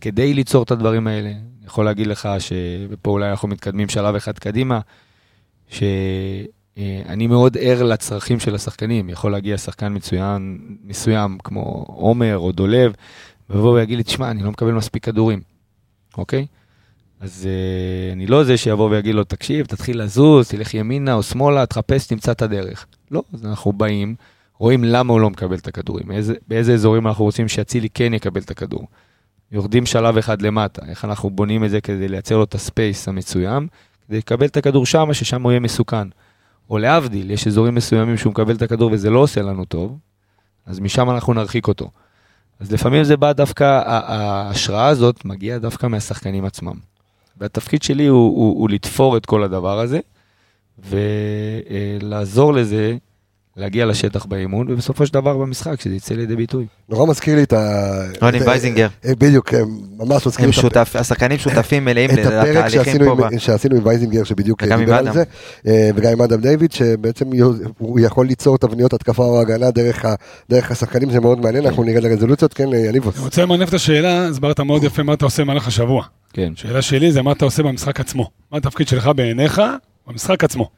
כדי 0.00 0.34
ליצור 0.34 0.62
את 0.62 0.70
הדברים 0.70 1.06
האלה. 1.06 1.28
אני 1.28 1.66
יכול 1.66 1.84
להגיד 1.84 2.06
לך, 2.06 2.28
ופה 2.90 3.10
אולי 3.10 3.30
אנחנו 3.30 3.48
מתקדמים 3.48 3.88
שלב 3.88 4.14
אחד 4.14 4.38
קדימה, 4.38 4.80
ש... 5.68 5.82
אני 7.06 7.26
מאוד 7.26 7.56
ער 7.60 7.82
לצרכים 7.82 8.40
של 8.40 8.54
השחקנים. 8.54 9.10
יכול 9.10 9.32
להגיע 9.32 9.58
שחקן 9.58 9.94
מצוין, 9.94 10.58
מסוים, 10.84 11.38
כמו 11.44 11.84
עומר 11.88 12.38
או 12.38 12.52
דולב, 12.52 12.92
ויבוא 13.54 13.74
ויגיד 13.74 13.96
לי, 13.96 14.04
תשמע, 14.04 14.30
אני 14.30 14.42
לא 14.42 14.50
מקבל 14.50 14.72
מספיק 14.72 15.04
כדורים, 15.04 15.40
אוקיי? 16.18 16.46
אז 17.20 17.48
אה, 17.50 18.12
אני 18.12 18.26
לא 18.26 18.44
זה 18.44 18.56
שיבוא 18.56 18.90
ויגיד 18.90 19.14
לו, 19.14 19.24
תקשיב, 19.24 19.66
תתחיל 19.66 20.02
לזוז, 20.02 20.48
תלך 20.48 20.74
ימינה 20.74 21.14
או 21.14 21.22
שמאלה, 21.22 21.66
תחפש, 21.66 22.06
תמצא 22.06 22.32
את 22.32 22.42
הדרך. 22.42 22.86
לא, 23.10 23.22
אז 23.32 23.46
אנחנו 23.46 23.72
באים, 23.72 24.14
רואים 24.58 24.84
למה 24.84 25.12
הוא 25.12 25.20
לא 25.20 25.30
מקבל 25.30 25.56
את 25.56 25.68
הכדורים, 25.68 26.10
איזה, 26.10 26.34
באיזה 26.48 26.74
אזורים 26.74 27.06
אנחנו 27.06 27.24
רוצים 27.24 27.48
שאצילי 27.48 27.88
כן 27.94 28.14
יקבל 28.14 28.40
את 28.40 28.50
הכדור. 28.50 28.86
יורדים 29.52 29.86
שלב 29.86 30.18
אחד 30.18 30.42
למטה, 30.42 30.86
איך 30.86 31.04
אנחנו 31.04 31.30
בונים 31.30 31.64
את 31.64 31.70
זה 31.70 31.80
כדי 31.80 32.08
לייצר 32.08 32.36
לו 32.36 32.44
את 32.44 32.54
הספייס 32.54 33.08
המצוים, 33.08 33.68
כדי 34.08 34.18
לקבל 34.18 34.46
את 34.46 34.56
הכדור 34.56 34.86
שם, 34.86 35.08
ששם 35.12 35.42
הוא 35.42 35.52
יהיה 35.52 35.60
מסוכן. 35.60 36.08
או 36.70 36.78
להבדיל, 36.78 37.30
יש 37.30 37.46
אזורים 37.46 37.74
מסוימים 37.74 38.16
שהוא 38.16 38.30
מקבל 38.30 38.54
את 38.54 38.62
הכדור 38.62 38.92
וזה 38.92 39.10
לא 39.10 39.18
עושה 39.18 39.42
לנו 39.42 39.64
טוב, 39.64 39.98
אז 40.66 40.80
משם 40.80 41.10
אנחנו 41.10 41.34
נרחיק 41.34 41.68
אותו. 41.68 41.90
אז 42.60 42.72
לפעמים 42.72 43.04
זה 43.04 43.16
בא 43.16 43.32
דווקא, 43.32 43.82
ההשראה 43.86 44.88
הזאת 44.88 45.24
מגיעה 45.24 45.58
דווקא 45.58 45.86
מהשחקנים 45.86 46.44
עצמם. 46.44 46.74
והתפקיד 47.36 47.82
שלי 47.82 48.06
הוא, 48.06 48.36
הוא, 48.36 48.60
הוא 48.60 48.70
לתפור 48.70 49.16
את 49.16 49.26
כל 49.26 49.42
הדבר 49.42 49.80
הזה, 49.80 50.00
ולעזור 50.78 52.54
לזה 52.54 52.96
להגיע 53.56 53.86
לשטח 53.86 54.24
באימון, 54.24 54.66
ובסופו 54.70 55.06
של 55.06 55.12
דבר 55.14 55.36
במשחק, 55.38 55.80
שזה 55.80 55.94
יצא 55.94 56.14
לידי 56.14 56.36
ביטוי. 56.36 56.66
נורא 56.88 57.06
מזכיר 57.06 57.36
לי 57.36 57.42
את 57.42 57.52
ה... 57.52 57.80
רוני 58.22 58.38
את- 58.40 58.46
וייזינגר. 58.46 58.88
אה, 59.04 59.12
בדיוק, 59.18 59.54
אה, 59.54 59.60
ממש 59.98 60.26
מזכיר 60.26 60.44
לי 60.46 60.50
את 60.52 60.56
הפ- 60.56 60.62
שותף, 60.62 60.96
השחקנים 60.96 61.38
שותפים 61.38 61.84
מלאים 61.88 62.10
את 62.10 62.18
הפרק 62.18 62.56
לתהליכים 62.56 63.04
פה. 63.04 63.26
עם- 63.32 63.38
שעשינו 63.38 63.76
עם 63.76 63.86
וייזינגר, 63.86 64.24
שבדיוק 64.24 64.62
עם 64.62 64.78
דיבר 64.78 64.94
על. 64.94 65.12
זה, 65.12 65.22
אה, 65.66 65.90
וגם 65.94 66.12
עם 66.12 66.22
אדם 66.22 66.40
דיוויד, 66.40 66.72
שבעצם 66.72 67.24
הוא 67.78 68.00
יכול 68.00 68.26
ליצור 68.26 68.58
תבניות 68.58 68.92
התקפה 68.92 69.24
או 69.24 69.40
הגנה 69.40 69.70
דרך 69.70 70.04
ה- 70.04 70.14
השחקנים, 70.52 71.10
זה 71.10 71.20
מאוד 71.20 71.40
מעניין, 71.40 71.66
אנחנו 71.66 71.84
נרד 71.84 72.02
לרזולוציות, 72.02 72.54
כן, 72.54 72.68
יניבוס. 72.88 73.16
אני 73.16 73.24
רוצה 73.24 73.42
למנף 73.42 73.68
את 73.68 73.74
השאלה, 73.74 74.26
הסברת 74.28 74.60
מאוד 74.60 74.84
יפה 74.84 75.02
מה 75.02 75.14
אתה 75.14 75.24
עושה 75.24 75.42
במהלך 75.42 75.68
השבוע. 75.68 76.04
כן. 76.32 76.52
השאלה 76.56 76.82
שלי 76.82 77.12
זה 77.12 77.22
מה 77.22 77.32
אתה 77.32 77.44
עושה 77.44 77.62
במשחק 77.62 78.00
עצמו. 78.00 78.30
מה 78.52 78.58
התפקיד 78.58 78.88
שלך 78.88 79.10
בעיניך 79.16 79.62
במשחק 80.08 80.44
עצמו. 80.44 80.68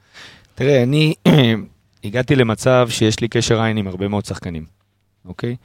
תראה, 0.55 0.83
אני 0.83 1.15
הגעתי 2.07 2.37
למצב 2.37 2.89
שיש 2.91 3.21
לי 3.21 3.29
קשר 3.29 3.61
עין 3.61 3.77
עם 3.77 3.87
הרבה 3.87 4.09
מאוד 4.09 4.25
שחקנים, 4.25 4.65
אוקיי? 5.25 5.57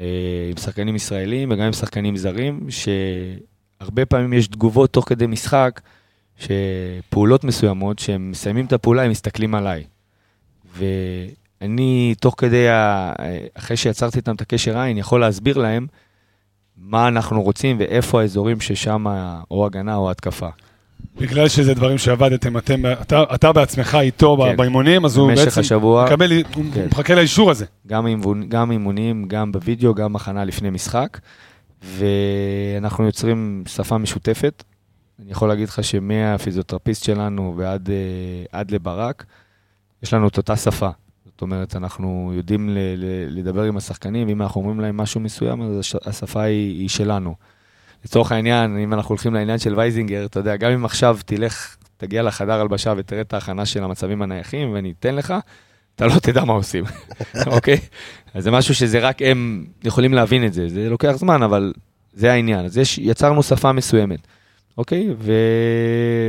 אה, 0.00 0.48
עם 0.50 0.56
שחקנים 0.56 0.96
ישראלים 0.96 1.50
וגם 1.50 1.64
עם 1.66 1.72
שחקנים 1.72 2.16
זרים, 2.16 2.66
שהרבה 2.70 4.06
פעמים 4.06 4.32
יש 4.32 4.48
תגובות 4.48 4.92
תוך 4.92 5.08
כדי 5.08 5.26
משחק, 5.26 5.80
שפעולות 6.36 7.44
מסוימות, 7.44 7.98
שהם 7.98 8.30
מסיימים 8.30 8.66
את 8.66 8.72
הפעולה, 8.72 9.02
הם 9.02 9.10
מסתכלים 9.10 9.54
עליי. 9.54 9.84
ואני, 10.76 12.14
תוך 12.20 12.34
כדי, 12.38 12.68
ה... 12.68 13.12
אחרי 13.54 13.76
שיצרתי 13.76 14.18
איתם 14.18 14.34
את 14.34 14.40
הקשר 14.40 14.78
עין, 14.78 14.98
יכול 14.98 15.20
להסביר 15.20 15.58
להם 15.58 15.86
מה 16.76 17.08
אנחנו 17.08 17.42
רוצים 17.42 17.76
ואיפה 17.80 18.20
האזורים 18.20 18.60
ששם 18.60 19.04
או 19.50 19.66
הגנה 19.66 19.96
או 19.96 20.10
התקפה. 20.10 20.48
בגלל 21.20 21.48
שזה 21.48 21.74
דברים 21.74 21.98
שעבדתם, 21.98 22.56
אתם, 22.58 22.82
אתה, 23.02 23.22
אתה 23.34 23.52
בעצמך 23.52 23.98
איתו 24.00 24.36
כן. 24.50 24.56
באימונים, 24.56 25.04
אז 25.04 25.16
הוא 25.16 25.28
בעצם 25.34 25.60
השבוע- 25.60 26.04
מקבל, 26.06 26.32
הוא 26.54 26.64
כן. 26.74 26.86
מחכה 26.90 27.14
לאישור 27.14 27.50
הזה. 27.50 27.64
גם, 27.86 28.06
אימון, 28.06 28.48
גם 28.48 28.70
אימונים, 28.70 29.24
גם 29.28 29.52
בווידאו, 29.52 29.94
גם 29.94 30.16
הכנה 30.16 30.44
לפני 30.44 30.70
משחק, 30.70 31.18
ואנחנו 31.82 33.04
יוצרים 33.06 33.62
שפה 33.68 33.98
משותפת. 33.98 34.64
אני 35.22 35.30
יכול 35.30 35.48
להגיד 35.48 35.68
לך 35.68 35.84
שמהפיזיותרפיסט 35.84 37.04
שלנו 37.04 37.54
ועד 37.56 37.90
אה, 37.90 37.94
עד 38.60 38.70
לברק, 38.70 39.24
יש 40.02 40.14
לנו 40.14 40.28
את 40.28 40.36
אותה 40.36 40.56
שפה. 40.56 40.88
זאת 41.26 41.42
אומרת, 41.42 41.76
אנחנו 41.76 42.32
יודעים 42.34 42.68
ל, 42.68 42.78
ל, 42.96 43.04
לדבר 43.38 43.62
עם 43.62 43.76
השחקנים, 43.76 44.28
ואם 44.28 44.42
אנחנו 44.42 44.60
אומרים 44.60 44.80
להם 44.80 44.96
משהו 44.96 45.20
מסוים, 45.20 45.62
אז 45.62 45.78
הש- 45.78 45.94
השפה 46.06 46.42
היא, 46.42 46.80
היא 46.80 46.88
שלנו. 46.88 47.34
לצורך 48.04 48.32
העניין, 48.32 48.78
אם 48.78 48.94
אנחנו 48.94 49.08
הולכים 49.08 49.34
לעניין 49.34 49.58
של 49.58 49.78
וייזינגר, 49.78 50.24
אתה 50.24 50.40
יודע, 50.40 50.56
גם 50.56 50.72
אם 50.72 50.84
עכשיו 50.84 51.18
תלך, 51.26 51.76
תגיע 51.96 52.22
לחדר 52.22 52.60
הלבשה 52.60 52.94
ותראה 52.96 53.20
את 53.20 53.34
ההכנה 53.34 53.66
של 53.66 53.84
המצבים 53.84 54.22
הנייחים, 54.22 54.72
ואני 54.72 54.92
אתן 54.98 55.14
לך, 55.14 55.34
אתה 55.96 56.06
לא 56.06 56.12
תדע 56.22 56.44
מה 56.44 56.52
עושים, 56.52 56.84
אוקיי? 57.46 57.78
אז 58.34 58.44
זה 58.44 58.50
משהו 58.50 58.74
שזה 58.74 58.98
רק 58.98 59.22
הם 59.22 59.66
יכולים 59.84 60.14
להבין 60.14 60.46
את 60.46 60.52
זה, 60.52 60.68
זה 60.68 60.90
לוקח 60.90 61.12
זמן, 61.12 61.42
אבל 61.42 61.72
זה 62.12 62.32
העניין. 62.32 62.64
אז 62.64 62.78
יש, 62.78 62.98
יצרנו 62.98 63.42
שפה 63.42 63.72
מסוימת, 63.72 64.26
אוקיי? 64.78 65.08
ו... 65.18 65.32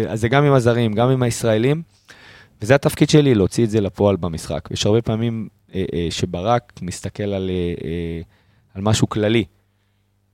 אז 0.09 0.21
זה 0.21 0.27
גם 0.27 0.43
עם 0.43 0.53
הזרים, 0.53 0.93
גם 0.93 1.09
עם 1.09 1.23
הישראלים, 1.23 1.81
וזה 2.61 2.75
התפקיד 2.75 3.09
שלי, 3.09 3.35
להוציא 3.35 3.63
את 3.63 3.69
זה 3.69 3.81
לפועל 3.81 4.15
במשחק. 4.15 4.67
יש 4.71 4.85
הרבה 4.85 5.01
פעמים 5.01 5.47
אה, 5.75 5.83
אה, 5.93 6.07
שברק 6.09 6.73
מסתכל 6.81 7.23
על, 7.23 7.49
אה, 7.49 7.73
אה, 7.87 8.21
על 8.75 8.81
משהו 8.81 9.09
כללי, 9.09 9.43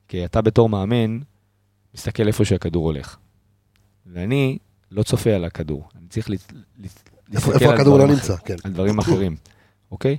כי 0.08 0.26
אתה 0.26 0.42
בתור 0.42 0.70
מאמן, 0.70 1.20
מסתכל 1.96 2.28
איפה 2.28 2.46
שהכדור 2.46 2.86
הולך. 2.86 3.18
ואני 4.06 4.58
לא 4.92 5.04
צופה 5.04 5.30
על 5.30 5.46
הכדור, 5.46 5.90
אני 6.00 6.08
צריך 6.10 6.30
לת- 6.30 6.54
לת- 6.80 7.10
איפה 7.34 7.52
להסתכל 7.52 7.72
איפה 7.72 7.94
על 7.94 8.00
לא 8.00 8.08
נמצא, 8.08 8.36
כן. 8.38 8.56
על 8.64 8.72
דברים 8.72 9.00
אחרים, 9.00 9.36
אוקיי? 9.92 10.18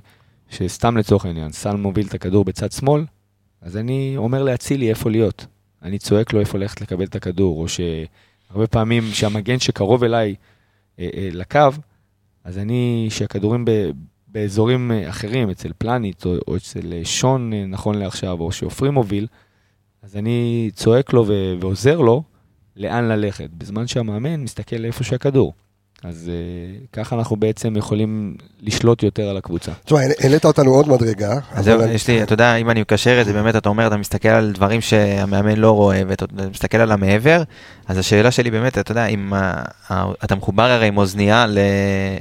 שסתם 0.49 0.97
לצורך 0.97 1.25
העניין, 1.25 1.51
סל 1.51 1.75
מוביל 1.75 2.07
את 2.07 2.13
הכדור 2.13 2.45
בצד 2.45 2.71
שמאל, 2.71 3.05
אז 3.61 3.77
אני 3.77 4.13
אומר 4.17 4.43
לאצילי 4.43 4.89
איפה 4.89 5.09
להיות. 5.09 5.45
אני 5.81 5.99
צועק 5.99 6.33
לו 6.33 6.39
איפה 6.39 6.57
ללכת 6.57 6.81
לקבל 6.81 7.03
את 7.03 7.15
הכדור, 7.15 7.61
או 7.61 7.65
שהרבה 7.67 8.67
פעמים 8.67 9.03
שהמגן 9.13 9.59
שקרוב 9.59 10.03
אליי 10.03 10.35
אה, 10.99 11.09
אה, 11.13 11.29
לקו, 11.31 11.59
אז 12.43 12.57
אני, 12.57 13.07
שהכדורים 13.09 13.65
ב, 13.65 13.71
באזורים 14.27 14.91
אה, 14.91 15.09
אחרים, 15.09 15.49
אצל 15.49 15.71
פלניט, 15.77 16.25
או, 16.25 16.35
או 16.47 16.55
אצל 16.55 16.93
אה, 16.93 17.05
שון 17.05 17.53
אה, 17.53 17.65
נכון 17.65 17.95
לעכשיו, 17.95 18.39
או 18.41 18.51
שעופרי 18.51 18.89
מוביל, 18.89 19.27
אז 20.03 20.15
אני 20.17 20.69
צועק 20.73 21.13
לו 21.13 21.25
ו- 21.27 21.53
ועוזר 21.61 21.99
לו 21.99 22.23
לאן 22.77 23.07
ללכת, 23.07 23.49
בזמן 23.57 23.87
שהמאמן 23.87 24.35
מסתכל 24.35 24.75
לאיפה 24.75 25.03
שהכדור. 25.03 25.53
אז 26.03 26.31
uh, 26.31 26.87
ככה 26.93 27.15
אנחנו 27.15 27.35
בעצם 27.35 27.75
יכולים 27.77 28.35
לשלוט 28.61 29.03
יותר 29.03 29.29
על 29.29 29.37
הקבוצה. 29.37 29.71
תשמע, 29.85 29.99
העלית 30.19 30.45
אותנו 30.45 30.71
עוד 30.71 30.89
מדרגה. 30.89 31.39
אז 31.51 31.65
זהו, 31.65 31.81
אני- 31.81 31.91
יש 31.91 32.07
לי, 32.07 32.23
אתה 32.23 32.33
יודע, 32.33 32.55
אם 32.55 32.69
אני 32.69 32.81
מקשר 32.81 33.21
את 33.21 33.25
זה, 33.25 33.33
באמת, 33.33 33.55
אתה 33.55 33.69
אומר, 33.69 33.87
אתה 33.87 33.97
מסתכל 33.97 34.27
על 34.29 34.51
דברים 34.51 34.81
שהמאמן 34.81 35.57
לא 35.57 35.71
רואה, 35.71 36.01
ואתה 36.07 36.25
מסתכל 36.51 36.77
על 36.77 36.91
המעבר, 36.91 37.43
אז 37.87 37.97
השאלה 37.97 38.31
שלי 38.31 38.51
באמת, 38.51 38.77
אתה 38.77 38.91
יודע, 38.91 39.05
אם 39.05 39.33
אתה 40.23 40.35
מחובר 40.35 40.63
הרי 40.63 40.87
עם 40.87 40.97
אוזנייה 40.97 41.47
ל- 41.47 41.57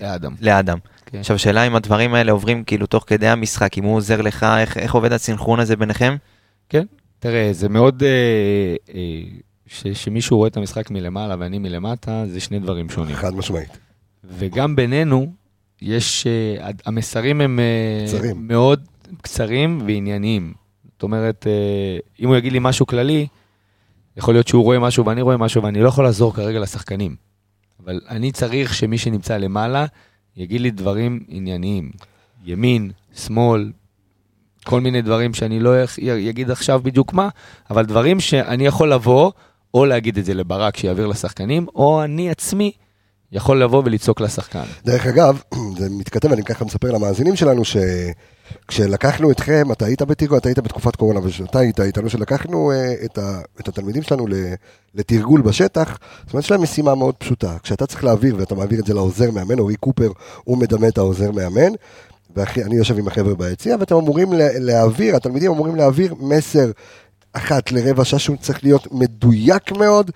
לאדם. 0.03 0.35
לאדם. 0.41 0.79
כן. 1.07 1.19
עכשיו, 1.19 1.37
השאלה 1.37 1.67
אם 1.67 1.75
הדברים 1.77 2.15
האלה 2.15 2.33
עוברים 2.33 2.65
כאילו 2.65 2.87
תוך 2.87 3.05
כדי 3.07 3.29
המשחק, 3.29 3.79
אם 3.79 3.85
הוא 3.85 3.97
עוזר 3.97 4.21
לך, 4.21 4.47
איך 4.59 4.77
איך 4.79 4.95
עובד 4.95 5.13
הסנכרון 5.13 5.61
הזה 5.61 5.77
ביניכם? 5.77 6.17
תראה, 7.19 7.53
זה 7.53 7.69
מאוד... 7.69 8.03
אה, 8.03 8.77
אה, 8.95 9.23
ש, 9.67 9.87
שמישהו 9.87 10.37
רואה 10.37 10.49
את 10.49 10.57
המשחק 10.57 10.91
מלמעלה 10.91 11.37
ואני 11.39 11.59
מלמטה, 11.59 12.25
זה 12.27 12.41
שני 12.41 12.59
דברים 12.59 12.91
שונים. 12.91 13.17
חד 13.17 13.35
משמעית. 13.35 13.79
וגם 14.25 14.77
בינינו, 14.77 15.33
יש... 15.83 16.27
אה, 16.27 16.71
המסרים 16.87 17.41
הם 17.41 17.61
אה, 17.61 18.05
קצרים. 18.07 18.49
מאוד 18.49 18.85
קצרים 19.23 19.83
וענייניים. 19.87 20.53
זאת 20.93 21.03
אומרת, 21.03 21.47
אה, 21.47 21.99
אם 22.21 22.29
הוא 22.29 22.37
יגיד 22.37 22.53
לי 22.53 22.59
משהו 22.63 22.87
כללי, 22.87 23.27
יכול 24.17 24.35
להיות 24.35 24.49
שהוא 24.49 24.65
רואה 24.65 24.79
משהו 24.79 25.07
ואני 25.07 25.23
רואה 25.23 25.37
משהו, 25.37 25.63
ואני 25.63 25.81
לא 25.81 25.89
יכול 25.89 26.05
לעזור 26.05 26.35
כרגע 26.35 26.61
לשחקנים. 26.61 27.17
אבל 27.85 28.01
אני 28.09 28.33
צריך 28.33 28.75
שמי 28.75 28.99
שנמצא 28.99 29.37
למעלה 29.37 29.87
יגיד 30.37 30.61
לי 30.61 30.71
דברים 30.71 31.21
ענייניים. 31.29 31.91
ימין, 32.45 32.91
שמאל, 33.15 33.73
כל 34.69 34.81
מיני 34.81 35.03
דברים 35.03 35.35
שאני 35.35 35.61
לא 35.61 35.71
אגיד 36.31 36.51
עכשיו 36.51 36.81
בדיוק 36.83 37.13
מה, 37.13 37.29
אבל 37.71 37.87
דברים 37.87 38.21
שאני 38.21 38.67
יכול 38.67 38.93
לבוא, 38.93 39.33
או 39.75 39.87
להגיד 39.87 40.19
את 40.19 40.25
זה 40.25 40.35
לברק 40.35 40.77
שיעביר 40.77 41.07
לשחקנים, 41.07 41.67
או 41.75 42.05
אני 42.05 42.31
עצמי 42.31 42.73
יכול 43.33 43.63
לבוא 43.63 43.83
ולצעוק 43.85 44.21
לשחקן. 44.21 44.63
דרך 44.85 45.07
אגב, 45.07 45.43
זה 45.79 45.91
מתכתב, 45.91 46.33
אני 46.33 46.45
ככה 46.45 46.65
מספר 46.65 46.91
למאזינים 46.91 47.37
שלנו, 47.37 47.63
שכשלקחנו 47.65 49.31
אתכם, 49.31 49.73
אתה 49.73 49.87
היית 49.87 50.03
בתירגול, 50.03 50.39
אתה 50.39 50.49
היית 50.49 50.59
בתקופת 50.59 50.97
קורונה, 50.97 51.21
ואתה 51.21 51.59
היית 51.59 51.81
איתנו, 51.81 52.11
שלקחנו 52.11 52.73
אה, 52.73 52.95
את, 53.05 53.19
ה, 53.19 53.41
את 53.61 53.69
התלמידים 53.69 54.03
שלנו 54.03 54.27
לתרגול 54.95 55.41
בשטח, 55.41 55.99
זאת 56.25 56.33
אומרת, 56.33 56.45
יש 56.45 56.51
להם 56.51 56.63
משימה 56.63 56.95
מאוד 56.95 57.15
פשוטה. 57.15 57.57
כשאתה 57.63 57.87
צריך 57.87 58.05
להעביר, 58.05 58.37
ואתה 58.39 58.55
מעביר 58.55 58.81
את 58.81 58.87
זה 58.87 58.95
לעוזר 58.95 59.31
מאמן, 59.31 59.59
אורי 59.59 59.77
קופר, 59.77 60.11
הוא 60.45 60.59
מדמה 60.59 60.89
את 60.89 60.99
העוזר 60.99 61.31
מאמן, 61.31 61.73
ואני 62.37 62.77
יושב 62.77 62.99
עם 62.99 63.09
החבר'ה 63.09 63.35
ביציע, 63.35 63.77
ואתם 63.81 63.95
אמורים 63.95 64.33
לה- 64.33 64.59
להעביר, 64.59 65.17
התלמידים 65.17 65.51
אמורים 65.53 65.77
להעביר 65.77 66.15
מסר 66.21 66.71
אחת 67.33 67.73
לרבע 67.73 68.05
שעה 68.05 68.19
שהוא 68.19 68.37
צריך 68.41 68.65
להיות 68.65 68.93
מדויק 68.93 69.73
מאוד, 69.73 70.11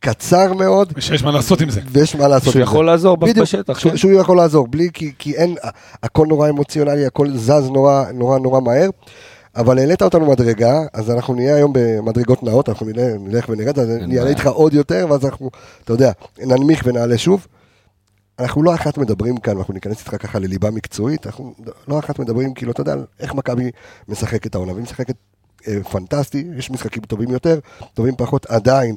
קצר 0.00 0.52
מאוד, 0.52 0.92
ושיש 0.96 1.22
מה 1.24 1.30
לעשות 1.30 1.60
עם 1.60 1.70
זה. 1.70 1.80
ויש 1.92 2.16
מה 2.16 2.28
לעשות 2.28 2.52
שהוא 2.52 2.60
עם 2.60 2.66
זה. 2.66 2.70
יכול 2.72 2.86
לעזור 2.86 3.16
בדיוק, 3.16 3.38
בשטח, 3.38 3.78
שהוא, 3.78 3.90
כן. 3.92 3.96
שהוא 3.98 4.12
יכול 4.12 4.36
לעזור, 4.36 4.66
בלי, 4.68 4.88
כי, 4.94 5.12
כי 5.18 5.34
אין, 5.36 5.54
הכל 6.02 6.26
נורא 6.28 6.48
אמוציונלי, 6.48 7.06
הכל 7.06 7.30
זז 7.36 7.70
נורא 7.72 8.04
נורא 8.14 8.38
נורא 8.38 8.60
מהר. 8.60 8.90
אבל 9.56 9.78
העלית 9.78 10.02
אותנו 10.02 10.26
מדרגה, 10.30 10.80
אז 10.92 11.10
אנחנו 11.10 11.34
נהיה 11.34 11.54
היום 11.56 11.72
במדרגות 11.74 12.42
נאות, 12.42 12.68
אנחנו 12.68 12.86
נלך, 13.20 13.48
ונרד, 13.48 13.78
אז 13.78 13.90
אני 13.90 14.18
אעלה. 14.18 14.30
איתך 14.30 14.46
עוד 14.46 14.74
יותר, 14.74 15.06
ואז 15.10 15.24
אנחנו, 15.24 15.50
אתה 15.84 15.92
יודע, 15.92 16.12
ננמיך 16.38 16.82
ונעלה 16.86 17.18
שוב. 17.18 17.46
אנחנו 18.38 18.62
לא 18.62 18.74
אחת 18.74 18.98
מדברים 18.98 19.36
כאן, 19.36 19.58
אנחנו 19.58 19.74
ניכנס 19.74 20.00
איתך 20.00 20.22
ככה 20.22 20.38
לליבה 20.38 20.70
מקצועית, 20.70 21.26
אנחנו 21.26 21.54
לא 21.88 21.98
אחת 21.98 22.18
מדברים, 22.18 22.54
כאילו, 22.54 22.72
אתה 22.72 22.80
יודע, 22.80 22.94
איך 23.20 23.34
מכבי 23.34 23.70
משחקת 24.08 24.54
העונה, 24.54 24.72
והיא 24.72 24.82
משחקת 24.82 25.16
אה, 25.68 25.84
פנטסטי, 25.84 26.44
יש 26.56 26.70
משחקים 26.70 27.02
טובים 27.02 27.30
יותר, 27.30 27.58
טובים 27.94 28.14
פחות, 28.16 28.46
עדיין, 28.46 28.94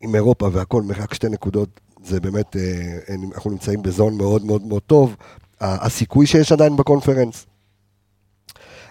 עם 0.00 0.14
אירופה 0.14 0.48
והכל, 0.52 0.82
מרחק 0.82 1.14
שתי 1.14 1.28
נקודות, 1.28 1.80
זה 2.04 2.20
באמת, 2.20 2.56
אה, 2.56 3.14
אנחנו 3.34 3.50
נמצאים 3.50 3.82
בזון 3.82 4.16
מאוד 4.16 4.44
מאוד 4.44 4.62
מאוד 4.62 4.82
טוב, 4.82 5.16
הסיכוי 5.60 6.26
שיש 6.26 6.52
עדיין 6.52 6.76
בקונפרנס. 6.76 7.46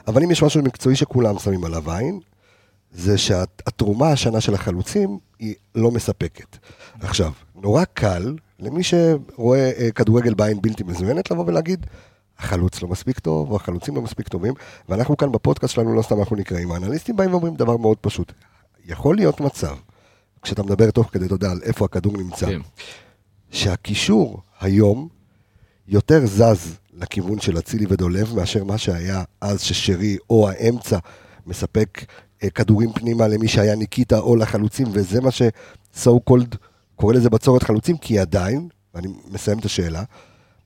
אבל 0.07 0.23
אם 0.23 0.31
יש 0.31 0.43
משהו 0.43 0.63
מקצועי 0.63 0.95
שכולם 0.95 1.39
שמים 1.39 1.63
עליו 1.63 1.91
עין, 1.91 2.19
זה 2.91 3.17
שהתרומה 3.17 4.11
השנה 4.11 4.41
של 4.41 4.53
החלוצים 4.53 5.19
היא 5.39 5.55
לא 5.75 5.91
מספקת. 5.91 6.57
עכשיו, 6.99 7.31
נורא 7.55 7.83
קל 7.93 8.35
למי 8.59 8.83
שרואה 8.83 9.71
אה, 9.77 9.91
כדורגל 9.91 10.33
בעין 10.33 10.61
בלתי 10.61 10.83
מזוינת 10.83 11.31
לבוא 11.31 11.43
ולהגיד, 11.47 11.85
החלוץ 12.39 12.81
לא 12.81 12.87
מספיק 12.87 13.19
טוב, 13.19 13.51
או 13.51 13.55
החלוצים 13.55 13.95
לא 13.95 14.01
מספיק 14.01 14.27
טובים, 14.27 14.53
ואנחנו 14.89 15.17
כאן 15.17 15.31
בפודקאסט 15.31 15.73
שלנו, 15.73 15.95
לא 15.95 16.01
סתם 16.01 16.19
אנחנו 16.19 16.35
נקראים, 16.35 16.71
האנליסטים 16.71 17.15
באים 17.15 17.31
ואומרים 17.31 17.55
דבר 17.55 17.77
מאוד 17.77 17.97
פשוט. 17.97 18.31
יכול 18.85 19.15
להיות 19.15 19.41
מצב, 19.41 19.75
כשאתה 20.41 20.63
מדבר 20.63 20.91
תוך 20.91 21.09
כדי, 21.11 21.25
אתה 21.25 21.33
יודע, 21.33 21.51
על 21.51 21.59
איפה 21.63 21.85
הכדור 21.85 22.17
נמצא, 22.17 22.45
כן. 22.45 22.59
שהקישור 23.51 24.41
היום 24.59 25.07
יותר 25.87 26.25
זז 26.25 26.77
לכיוון 26.93 27.39
של 27.39 27.57
אצילי 27.57 27.85
ודולב 27.89 28.35
מאשר 28.35 28.63
מה 28.63 28.77
שהיה 28.77 29.23
אז 29.41 29.61
ששרי 29.61 30.17
או 30.29 30.49
האמצע 30.49 30.97
מספק 31.45 32.05
אה, 32.43 32.49
כדורים 32.49 32.93
פנימה 32.93 33.27
למי 33.27 33.47
שהיה 33.47 33.75
ניקיטה 33.75 34.19
או 34.19 34.35
לחלוצים, 34.35 34.87
וזה 34.91 35.21
מה 35.21 35.31
ש-so 35.31 36.11
called 36.29 36.55
קורא 36.95 37.13
לזה 37.13 37.29
בצורת 37.29 37.63
חלוצים, 37.63 37.97
כי 37.97 38.19
עדיין, 38.19 38.69
ואני 38.93 39.07
מסיים 39.31 39.59
את 39.59 39.65
השאלה, 39.65 40.03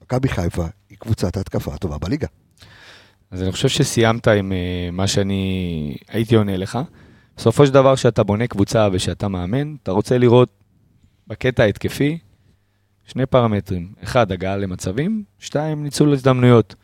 מכבי 0.02 0.28
חיפה 0.28 0.66
היא 0.90 0.98
קבוצת 0.98 1.38
ההתקפה 1.38 1.74
הטובה 1.74 1.98
בליגה. 1.98 2.28
אז 3.32 3.42
אני 3.42 3.52
חושב 3.52 3.68
שסיימת 3.68 4.28
עם 4.28 4.52
אה, 4.52 4.90
מה 4.92 5.08
שאני 5.08 5.98
הייתי 6.08 6.36
עונה 6.36 6.58
לך. 6.58 6.80
בסופו 7.38 7.66
של 7.66 7.74
דבר, 7.74 7.96
כשאתה 7.96 8.24
בונה 8.24 8.48
קבוצה 8.48 8.88
ושאתה 8.92 9.28
מאמן, 9.28 9.76
אתה 9.84 9.92
רוצה 9.92 10.18
לראות 10.18 10.50
בקטע 11.28 11.64
ההתקפי 11.64 12.18
שני 13.06 13.26
פרמטרים. 13.26 13.94
אחד, 14.04 14.32
הגעה 14.32 14.58
למצבים, 14.58 15.24
שתיים, 15.40 15.84
ניצול 15.84 16.14
הזדמנויות. 16.14 16.76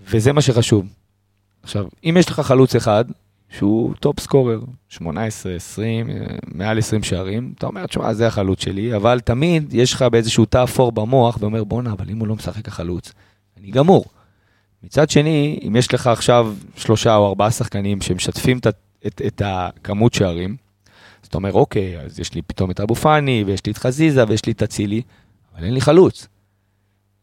וזה 0.00 0.32
מה 0.32 0.40
שחשוב. 0.42 0.86
עכשיו, 1.62 1.86
אם 2.04 2.16
יש 2.18 2.30
לך 2.30 2.40
חלוץ 2.40 2.74
אחד, 2.74 3.04
שהוא 3.50 3.94
top 4.00 4.20
scorer, 4.20 4.60
18, 4.88 5.54
20, 5.54 6.10
אה, 6.10 6.14
מעל 6.46 6.78
20 6.78 7.02
שערים, 7.02 7.52
אתה 7.58 7.66
אומר, 7.66 7.86
תשמע, 7.86 8.12
זה 8.12 8.26
החלוץ 8.26 8.62
שלי, 8.62 8.96
אבל 8.96 9.20
תמיד 9.20 9.74
יש 9.74 9.92
לך 9.92 10.02
באיזשהו 10.02 10.44
תא 10.44 10.64
אפור 10.64 10.92
במוח, 10.92 11.38
ואומר, 11.40 11.64
בואנה, 11.64 11.92
אבל 11.92 12.10
אם 12.10 12.18
הוא 12.18 12.28
לא 12.28 12.34
משחק 12.34 12.68
החלוץ, 12.68 13.12
אני 13.60 13.70
גמור. 13.70 14.04
מצד 14.82 15.10
שני, 15.10 15.60
אם 15.68 15.76
יש 15.76 15.94
לך 15.94 16.06
עכשיו 16.06 16.54
שלושה 16.76 17.16
או 17.16 17.28
ארבעה 17.28 17.50
שחקנים 17.50 18.00
שמשתפים 18.00 18.58
את, 18.58 18.66
את, 19.06 19.22
את 19.26 19.42
הכמות 19.44 20.14
שערים, 20.14 20.56
אז 21.22 21.28
אתה 21.28 21.38
אומר, 21.38 21.52
אוקיי, 21.52 22.00
אז 22.00 22.20
יש 22.20 22.34
לי 22.34 22.42
פתאום 22.42 22.70
את 22.70 22.80
אבו 22.80 22.94
פאני, 22.94 23.44
ויש 23.46 23.66
לי 23.66 23.72
את 23.72 23.78
חזיזה, 23.78 24.24
ויש 24.28 24.46
לי 24.46 24.52
את 24.52 24.62
אצילי, 24.62 25.02
אבל 25.54 25.64
אין 25.64 25.74
לי 25.74 25.80
חלוץ. 25.80 26.26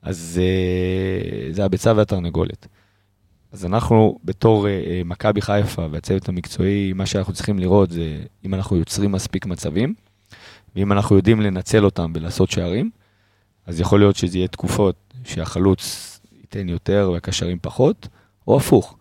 אז 0.01 0.41
אה, 0.43 1.51
זה 1.51 1.65
הביצה 1.65 1.93
והתרנגולת. 1.96 2.67
אז 3.51 3.66
אנחנו 3.66 4.20
בתור 4.24 4.68
אה, 4.68 4.72
אה, 4.72 5.01
מכבי 5.06 5.42
חיפה 5.42 5.88
והצוות 5.92 6.30
המקצועי, 6.30 6.94
מה 6.94 7.06
שאנחנו 7.06 7.34
צריכים 7.34 7.60
לראות 7.60 7.92
זה 7.92 8.24
אם 8.46 8.54
אנחנו 8.54 8.77
יוצרים 8.77 9.12
מספיק 9.12 9.46
מצבים, 9.46 9.94
ואם 10.75 10.92
אנחנו 10.92 11.16
יודעים 11.16 11.42
לנצל 11.42 11.86
אותם 11.86 12.12
ולעשות 12.16 12.51
שערים, 12.51 12.89
אז 13.66 13.80
יכול 13.80 14.00
להיות 14.00 14.16
שזה 14.16 14.38
יהיה 14.38 14.48
תקופות 14.48 15.13
שהחלוץ 15.24 16.20
ייתן 16.42 16.70
יותר 16.70 17.10
והקשרים 17.13 17.58
פחות, 17.62 18.08
או 18.48 18.58
הפוך. 18.58 18.97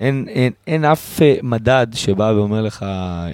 אין, 0.00 0.24
אין, 0.28 0.52
אין 0.66 0.84
אף 0.84 1.22
אה, 1.22 1.34
מדד 1.42 1.86
שבא 1.92 2.32
ואומר 2.36 2.62
לך, 2.62 2.82
אה, 2.82 3.28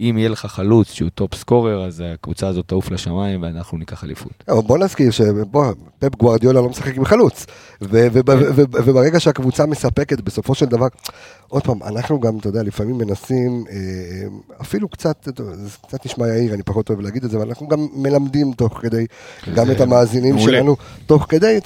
אם 0.00 0.14
יהיה 0.18 0.28
לך 0.28 0.46
חלוץ 0.46 0.92
שהוא 0.92 1.10
top 1.10 1.34
scorer, 1.34 1.84
אז 1.84 2.02
הקבוצה 2.06 2.48
הזאת 2.48 2.68
תעוף 2.68 2.90
לשמיים 2.90 3.42
ואנחנו 3.42 3.78
ניקח 3.78 4.04
אליפות. 4.04 4.44
אבל 4.48 4.60
בוא 4.60 4.78
נזכיר 4.78 5.10
שפפ 5.10 6.16
גוארדיולה 6.18 6.60
לא 6.60 6.68
משחק 6.68 6.96
עם 6.96 7.04
חלוץ. 7.04 7.46
ו- 7.82 8.06
וברגע 8.84 9.20
שהקבוצה 9.20 9.66
מספקת, 9.66 10.20
בסופו 10.20 10.54
של 10.54 10.66
דבר, 10.66 10.86
עוד 11.48 11.62
פעם, 11.62 11.82
אנחנו 11.82 12.20
גם, 12.20 12.38
אתה 12.38 12.48
יודע, 12.48 12.62
לפעמים 12.62 12.98
מנסים, 12.98 13.64
אה, 13.70 13.76
אפילו 14.60 14.88
קצת, 14.88 15.28
זה 15.52 15.70
קצת 15.86 16.06
נשמע 16.06 16.28
יהיר, 16.28 16.54
אני 16.54 16.62
פחות 16.62 16.88
אוהב 16.88 17.00
להגיד 17.00 17.24
את 17.24 17.30
זה, 17.30 17.36
אבל 17.36 17.48
אנחנו 17.48 17.68
גם 17.68 17.86
מלמדים 17.94 18.52
תוך 18.52 18.78
כדי, 18.82 19.06
גם 19.54 19.66
זה 19.66 19.72
את 19.72 19.80
המאזינים 19.80 20.34
מעולה. 20.34 20.52
שלנו, 20.52 20.76
תוך 21.06 21.26
כדי, 21.28 21.58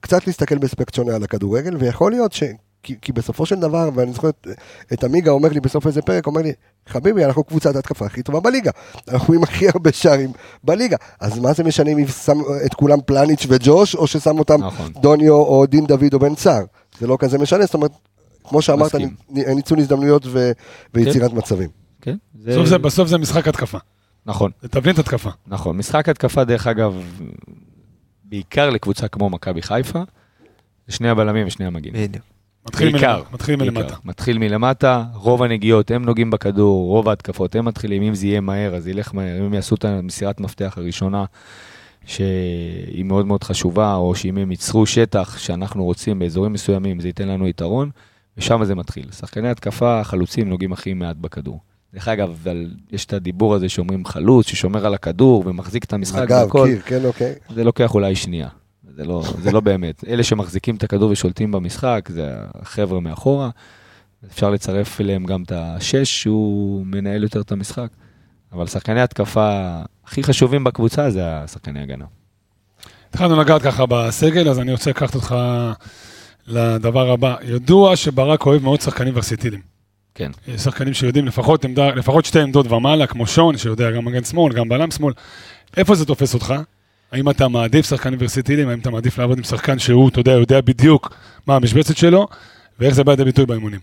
קצת 0.00 0.26
להסתכל 0.26 0.58
באספקט 0.58 0.94
שונה 0.94 1.14
על 1.14 1.22
הכדורגל, 1.22 1.76
ויכול 1.76 2.12
להיות 2.12 2.32
ש... 2.32 2.42
כי, 2.82 2.94
כי 3.02 3.12
בסופו 3.12 3.46
של 3.46 3.56
דבר, 3.56 3.90
ואני 3.94 4.12
זוכר 4.12 4.28
את, 4.28 4.46
את 4.92 5.04
עמיגה 5.04 5.30
אומר 5.30 5.48
לי 5.48 5.60
בסוף 5.60 5.86
איזה 5.86 6.02
פרק, 6.02 6.26
אומר 6.26 6.40
לי, 6.42 6.52
חביבי, 6.88 7.24
אנחנו 7.24 7.44
קבוצת 7.44 7.76
ההתקפה 7.76 8.06
הכי 8.06 8.22
טובה 8.22 8.40
בליגה. 8.40 8.70
אנחנו 9.08 9.34
עם 9.34 9.42
הכי 9.42 9.68
הרבה 9.68 9.92
שערים 9.92 10.32
בליגה. 10.64 10.96
אז 11.20 11.38
מה 11.38 11.52
זה 11.52 11.64
משנה 11.64 11.90
אם 11.90 12.06
שם 12.06 12.38
את 12.66 12.74
כולם 12.74 12.98
פלניץ' 13.06 13.46
וג'וש, 13.48 13.94
או 13.94 14.06
ששם 14.06 14.38
אותם 14.38 14.64
נכון. 14.64 14.92
דוניו 14.92 15.34
או 15.34 15.66
דין 15.66 15.86
דוד 15.86 16.14
או 16.14 16.18
בן 16.18 16.34
סער? 16.36 16.64
זה 16.98 17.06
לא 17.06 17.16
כזה 17.20 17.38
משנה, 17.38 17.64
זאת 17.64 17.74
אומרת, 17.74 17.90
כמו 18.44 18.62
שאמרת, 18.62 18.94
ניצול 19.30 19.78
הזדמנויות 19.78 20.22
ו, 20.26 20.52
ויצירת 20.94 21.32
מצבים. 21.32 21.68
כן? 22.00 22.16
בסוף 22.34 22.66
זה- 22.66 22.78
בסוף 22.78 23.08
זה 23.08 23.18
משחק 23.18 23.48
התקפה. 23.48 23.78
נכון. 24.26 24.50
זה 24.62 24.68
תבנית 24.68 24.98
התקפה. 24.98 25.30
נכון, 25.46 25.76
משחק 25.76 26.08
התקפה, 26.08 26.44
דרך 26.44 26.66
אגב, 26.66 26.94
בעיקר 28.24 28.70
לקבוצה 28.70 29.08
כמו 29.08 29.30
מכבי 29.30 29.62
חיפה, 29.62 30.02
זה 30.88 30.94
שני 30.94 31.08
הבלמים 31.08 31.46
ושני 31.46 31.66
המגינים. 31.66 32.02
בדיוק. 32.08 32.24
מתחיל 32.66 32.92
בעיקר, 32.92 33.16
מלמטה, 33.16 33.34
מתחיל 33.34 33.56
בעיקר. 33.56 33.80
מלמטה. 33.80 33.96
מתחיל 34.04 34.38
מלמטה, 34.38 35.04
רוב 35.14 35.42
הנגיעות 35.42 35.90
הם 35.90 36.04
נוגעים 36.04 36.30
בכדור, 36.30 36.88
רוב 36.88 37.08
ההתקפות 37.08 37.56
הם 37.56 37.64
מתחילים, 37.64 38.02
אם 38.02 38.14
זה 38.14 38.26
יהיה 38.26 38.40
מהר 38.40 38.74
אז 38.74 38.88
ילך 38.88 39.14
מהר, 39.14 39.38
אם 39.38 39.44
הם 39.44 39.54
יעשו 39.54 39.74
את 39.74 39.84
המסירת 39.84 40.40
מפתח 40.40 40.74
הראשונה, 40.76 41.24
שהיא 42.06 43.04
מאוד 43.04 43.26
מאוד 43.26 43.44
חשובה, 43.44 43.94
או 43.94 44.14
שאם 44.14 44.38
הם 44.38 44.50
ייצרו 44.50 44.86
שטח 44.86 45.38
שאנחנו 45.38 45.84
רוצים 45.84 46.18
באזורים 46.18 46.52
מסוימים, 46.52 47.00
זה 47.00 47.08
ייתן 47.08 47.28
לנו 47.28 47.48
יתרון, 47.48 47.90
ושם 48.36 48.64
זה 48.64 48.74
מתחיל. 48.74 49.06
שחקני 49.12 49.48
התקפה, 49.48 50.00
החלוצים 50.00 50.48
נוגעים 50.48 50.72
הכי 50.72 50.94
מעט 50.94 51.16
בכדור. 51.16 51.60
דרך 51.94 52.08
אגב, 52.08 52.28
אבל 52.28 52.70
יש 52.92 53.04
את 53.04 53.12
הדיבור 53.12 53.54
הזה 53.54 53.68
שאומרים 53.68 54.04
חלוץ, 54.04 54.46
ששומר 54.46 54.86
על 54.86 54.94
הכדור 54.94 55.42
ומחזיק 55.46 55.84
את 55.84 55.92
המשחק 55.92 56.22
אגב, 56.22 56.42
והכל. 56.42 56.68
קיר, 56.68 56.80
כן, 56.80 57.04
אוקיי. 57.04 57.34
זה 57.54 57.64
לוקח 57.64 57.94
אולי 57.94 58.14
שנייה. 58.14 58.48
זה 59.00 59.06
לא, 59.06 59.22
זה 59.42 59.52
לא 59.52 59.60
באמת. 59.60 60.04
אלה 60.08 60.22
שמחזיקים 60.22 60.76
את 60.76 60.82
הכדור 60.82 61.10
ושולטים 61.10 61.52
במשחק, 61.52 62.08
זה 62.12 62.34
החבר'ה 62.54 63.00
מאחורה. 63.00 63.50
אפשר 64.32 64.50
לצרף 64.50 65.00
אליהם 65.00 65.24
גם 65.24 65.42
את 65.42 65.52
השש, 65.54 66.22
שהוא 66.22 66.86
מנהל 66.86 67.22
יותר 67.22 67.40
את 67.40 67.52
המשחק. 67.52 67.88
אבל 68.52 68.66
שחקני 68.66 69.00
התקפה 69.00 69.80
הכי 70.06 70.22
חשובים 70.22 70.64
בקבוצה 70.64 71.10
זה 71.10 71.20
השחקני 71.24 71.82
הגנה. 71.82 72.04
התחלנו 73.10 73.40
לגעת 73.40 73.62
ככה 73.62 73.86
בסגל, 73.86 74.48
אז 74.48 74.58
אני 74.58 74.72
רוצה 74.72 74.90
לקחת 74.90 75.14
אותך 75.14 75.36
לדבר 76.46 77.10
הבא. 77.10 77.36
ידוע 77.42 77.96
שברק 77.96 78.46
אוהב 78.46 78.62
מאוד 78.62 78.80
שחקנים 78.80 79.16
ורסיטיליים. 79.16 79.62
כן. 80.14 80.30
יש 80.48 80.60
שחקנים 80.60 80.94
שיודעים 80.94 81.26
לפחות, 81.26 81.64
עמדה, 81.64 81.88
לפחות 81.88 82.24
שתי 82.24 82.40
עמדות 82.40 82.72
ומעלה, 82.72 83.06
כמו 83.06 83.26
שון, 83.26 83.56
שיודע 83.56 83.90
גם 83.90 84.04
מגן 84.04 84.24
שמאל, 84.24 84.52
גם 84.52 84.68
בלם 84.68 84.90
שמאל. 84.90 85.12
איפה 85.76 85.94
זה 85.94 86.06
תופס 86.06 86.34
אותך? 86.34 86.54
האם 87.12 87.30
אתה 87.30 87.48
מעדיף 87.48 87.88
שחקנים 87.88 88.18
ורסיטיליים? 88.22 88.68
האם 88.68 88.78
אתה 88.78 88.90
מעדיף 88.90 89.18
לעבוד 89.18 89.38
עם 89.38 89.44
שחקן 89.44 89.78
שהוא, 89.78 90.08
אתה 90.08 90.20
יודע, 90.20 90.32
יודע 90.32 90.60
בדיוק 90.60 91.14
מה 91.46 91.56
המשבצת 91.56 91.96
שלו, 91.96 92.28
ואיך 92.78 92.94
זה 92.94 93.04
בא 93.04 93.12
לידי 93.12 93.24
ביטוי 93.24 93.46
באימונים? 93.46 93.80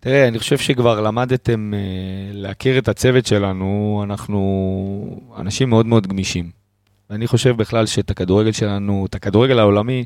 תראה, 0.00 0.28
אני 0.28 0.38
חושב 0.38 0.58
שכבר 0.58 1.00
למדתם 1.00 1.74
אה, 1.74 1.78
להכיר 2.32 2.78
את 2.78 2.88
הצוות 2.88 3.26
שלנו, 3.26 4.00
אנחנו 4.04 5.20
אנשים 5.38 5.68
מאוד 5.70 5.86
מאוד 5.86 6.06
גמישים. 6.06 6.50
ואני 7.10 7.26
חושב 7.26 7.56
בכלל 7.56 7.86
שאת 7.86 8.10
הכדורגל 8.10 8.52
שלנו, 8.52 9.06
את 9.08 9.14
הכדורגל 9.14 9.58
העולמי, 9.58 10.04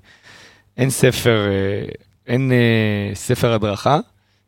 אין 0.77 0.91
ספר, 0.91 1.49
אה, 1.49 1.89
אין 2.27 2.53
אה, 2.53 3.15
ספר 3.15 3.53
הדרכה, 3.53 3.99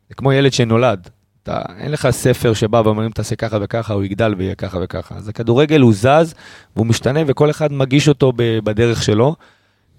זה 0.09 0.15
כמו 0.15 0.33
ילד 0.33 0.53
שנולד. 0.53 1.09
אתה, 1.43 1.61
אין 1.77 1.91
לך 1.91 2.09
ספר 2.09 2.53
שבא 2.53 2.81
ואומרים 2.85 3.11
תעשה 3.11 3.35
ככה 3.35 3.57
וככה, 3.61 3.93
הוא 3.93 4.03
יגדל 4.03 4.35
ויהיה 4.37 4.55
ככה 4.55 4.77
וככה. 4.83 5.15
אז 5.15 5.27
הכדורגל 5.29 5.81
הוא 5.81 5.93
זז, 5.93 6.33
והוא 6.75 6.87
משתנה, 6.87 7.19
וכל 7.27 7.49
אחד 7.49 7.73
מגיש 7.73 8.09
אותו 8.09 8.33
בדרך 8.35 9.03
שלו, 9.03 9.35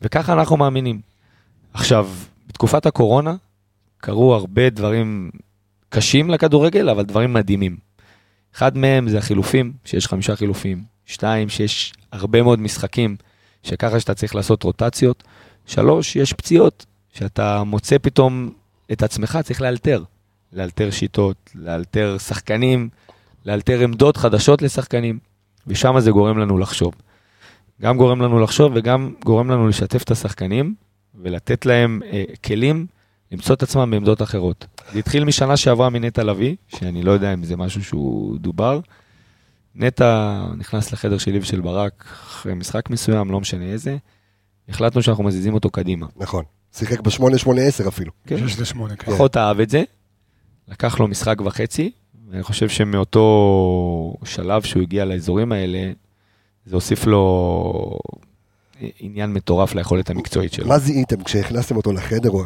וככה 0.02 0.32
אנחנו 0.32 0.56
מאמינים. 0.56 1.00
עכשיו, 1.74 2.08
בתקופת 2.48 2.86
הקורונה, 2.86 3.34
קרו 3.98 4.34
הרבה 4.34 4.70
דברים 4.70 5.30
קשים 5.88 6.30
לכדורגל, 6.30 6.88
אבל 6.88 7.02
דברים 7.02 7.32
מדהימים. 7.32 7.76
אחד 8.54 8.78
מהם 8.78 9.08
זה 9.08 9.18
החילופים, 9.18 9.72
שיש 9.84 10.06
חמישה 10.06 10.36
חילופים. 10.36 10.84
שתיים, 11.06 11.48
שיש 11.48 11.92
הרבה 12.12 12.42
מאוד 12.42 12.60
משחקים, 12.60 13.16
שככה 13.62 14.00
שאתה 14.00 14.14
צריך 14.14 14.34
לעשות 14.34 14.62
רוטציות. 14.62 15.22
שלוש, 15.66 16.16
יש 16.16 16.32
פציעות, 16.32 16.86
שאתה 17.12 17.62
מוצא 17.64 17.96
פתאום 18.02 18.50
את 18.92 19.02
עצמך, 19.02 19.38
צריך 19.44 19.60
לאלתר. 19.62 20.02
לאלתר 20.54 20.90
שיטות, 20.90 21.50
לאלתר 21.54 22.16
שחקנים, 22.18 22.88
לאלתר 23.46 23.80
עמדות 23.80 24.16
חדשות 24.16 24.62
לשחקנים, 24.62 25.18
ושם 25.66 26.00
זה 26.00 26.10
גורם 26.10 26.38
לנו 26.38 26.58
לחשוב. 26.58 26.94
גם 27.82 27.96
גורם 27.96 28.22
לנו 28.22 28.40
לחשוב 28.40 28.72
וגם 28.74 29.12
גורם 29.24 29.50
לנו 29.50 29.68
לשתף 29.68 30.02
את 30.02 30.10
השחקנים 30.10 30.74
ולתת 31.14 31.66
להם 31.66 32.00
אה, 32.12 32.24
כלים 32.44 32.86
למצוא 33.32 33.54
את 33.54 33.62
עצמם 33.62 33.90
בעמדות 33.90 34.22
אחרות. 34.22 34.66
זה 34.92 34.98
התחיל 34.98 35.24
משנה 35.24 35.56
שעברה 35.56 35.90
מנטע 35.90 36.24
לביא, 36.24 36.56
שאני 36.68 37.02
לא 37.02 37.12
יודע 37.12 37.34
אם 37.34 37.44
זה 37.44 37.56
משהו 37.56 37.84
שהוא 37.84 38.38
דובר. 38.38 38.80
נטע 39.74 40.40
נכנס 40.58 40.92
לחדר 40.92 41.18
שלי 41.18 41.38
ושל 41.38 41.60
ברק 41.60 42.04
אחרי 42.08 42.54
משחק 42.54 42.90
מסוים, 42.90 43.30
לא 43.30 43.40
משנה 43.40 43.64
איזה. 43.64 43.96
החלטנו 44.68 45.02
שאנחנו 45.02 45.24
מזיזים 45.24 45.54
אותו 45.54 45.70
קדימה. 45.70 46.06
נכון. 46.16 46.44
שיחק 46.72 47.00
ב-8-8-10 47.00 47.88
אפילו. 47.88 48.12
כן. 48.26 48.48
שש 48.48 48.60
לשמונה, 48.60 48.96
כן. 48.96 49.12
פחות 49.12 49.36
אהב 49.36 49.60
את 49.60 49.70
זה, 49.70 49.82
לקח 50.68 51.00
לו 51.00 51.08
משחק 51.08 51.40
וחצי, 51.44 51.90
ואני 52.28 52.42
חושב 52.42 52.68
שמאותו 52.68 54.14
שלב 54.24 54.62
שהוא 54.62 54.82
הגיע 54.82 55.04
לאזורים 55.04 55.52
האלה, 55.52 55.92
זה 56.66 56.76
הוסיף 56.76 57.06
לו 57.06 57.98
עניין 59.00 59.32
מטורף 59.32 59.74
ליכולת 59.74 60.10
המקצועית 60.10 60.52
שלו. 60.52 60.68
מה 60.68 60.78
זיהיתם 60.78 61.22
כשהכנסתם 61.22 61.76
אותו 61.76 61.92
לחדר, 61.92 62.30
או 62.30 62.44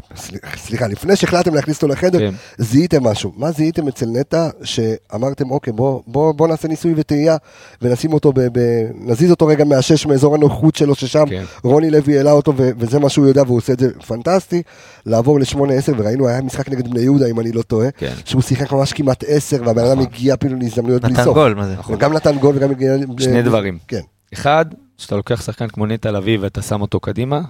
סליחה, 0.56 0.86
לפני 0.86 1.16
שהחלטתם 1.16 1.54
להכניס 1.54 1.76
אותו 1.76 1.88
לחדר, 1.88 2.18
כן. 2.18 2.34
זיהיתם 2.58 3.04
משהו. 3.04 3.32
מה 3.36 3.50
זיהיתם 3.50 3.88
אצל 3.88 4.06
נטע, 4.06 4.48
שאמרתם, 4.62 5.50
אוקיי, 5.50 5.72
בוא, 5.72 6.02
בוא, 6.06 6.32
בוא 6.32 6.48
נעשה 6.48 6.68
ניסוי 6.68 6.92
וטעייה, 6.96 7.36
ונשים 7.82 8.12
אותו, 8.12 8.32
ב, 8.32 8.40
ב, 8.40 8.60
נזיז 8.94 9.30
אותו 9.30 9.46
רגע 9.46 9.64
מהשש, 9.64 10.06
מאזור 10.06 10.34
הנוחות 10.34 10.76
שלו, 10.76 10.94
ששם 10.94 11.24
כן. 11.28 11.44
רוני 11.64 11.90
לוי 11.90 12.16
העלה 12.16 12.32
אותו, 12.32 12.52
ו- 12.56 12.70
וזה 12.78 12.98
מה 12.98 13.08
שהוא 13.08 13.26
יודע, 13.26 13.42
והוא 13.42 13.56
עושה 13.56 13.72
את 13.72 13.78
זה 13.80 13.90
פנטסטי, 14.06 14.62
לעבור 15.06 15.40
לשמונה 15.40 15.74
עשר, 15.74 15.92
וראינו, 15.96 16.28
היה 16.28 16.42
משחק 16.42 16.68
נגד 16.68 16.88
בני 16.90 17.00
יהודה, 17.00 17.26
אם 17.26 17.40
אני 17.40 17.52
לא 17.52 17.62
טועה, 17.62 17.90
כן. 17.90 18.12
שהוא 18.24 18.42
שיחק 18.42 18.72
ממש 18.72 18.92
כמעט 18.92 19.24
עשר, 19.26 19.56
והבן 19.64 19.84
אדם 19.84 19.98
נכון. 19.98 20.12
הגיע 20.12 20.34
אפילו 20.34 20.56
להזדמנויות 20.58 21.02
בלי 21.02 21.12
נתן 21.12 21.24
סוף. 21.24 21.34
גול, 21.34 21.54
מה 21.54 21.66
זה? 21.66 21.74
וגם 21.88 22.12
נתן 22.12 22.38
גול 22.38 22.56
וגם 22.56 22.70
הגיע... 22.70 22.96
שני 23.18 23.42
דברים. 23.42 23.78
כן. 23.88 24.00
אחד, 24.32 24.66
כשאתה 24.98 25.16
לוקח 25.16 25.42
שחקן 25.42 25.68
כמו 25.68 25.87
נטע 25.87 26.11
לביא 26.11 26.38
ואתה 26.40 26.62
שם 26.62 26.80
אותו 26.80 27.00
קדימה, 27.00 27.40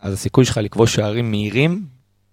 אז 0.00 0.12
הסיכוי 0.12 0.44
שלך 0.44 0.56
לכבוש 0.62 0.94
שערים 0.94 1.30
מהירים 1.30 1.86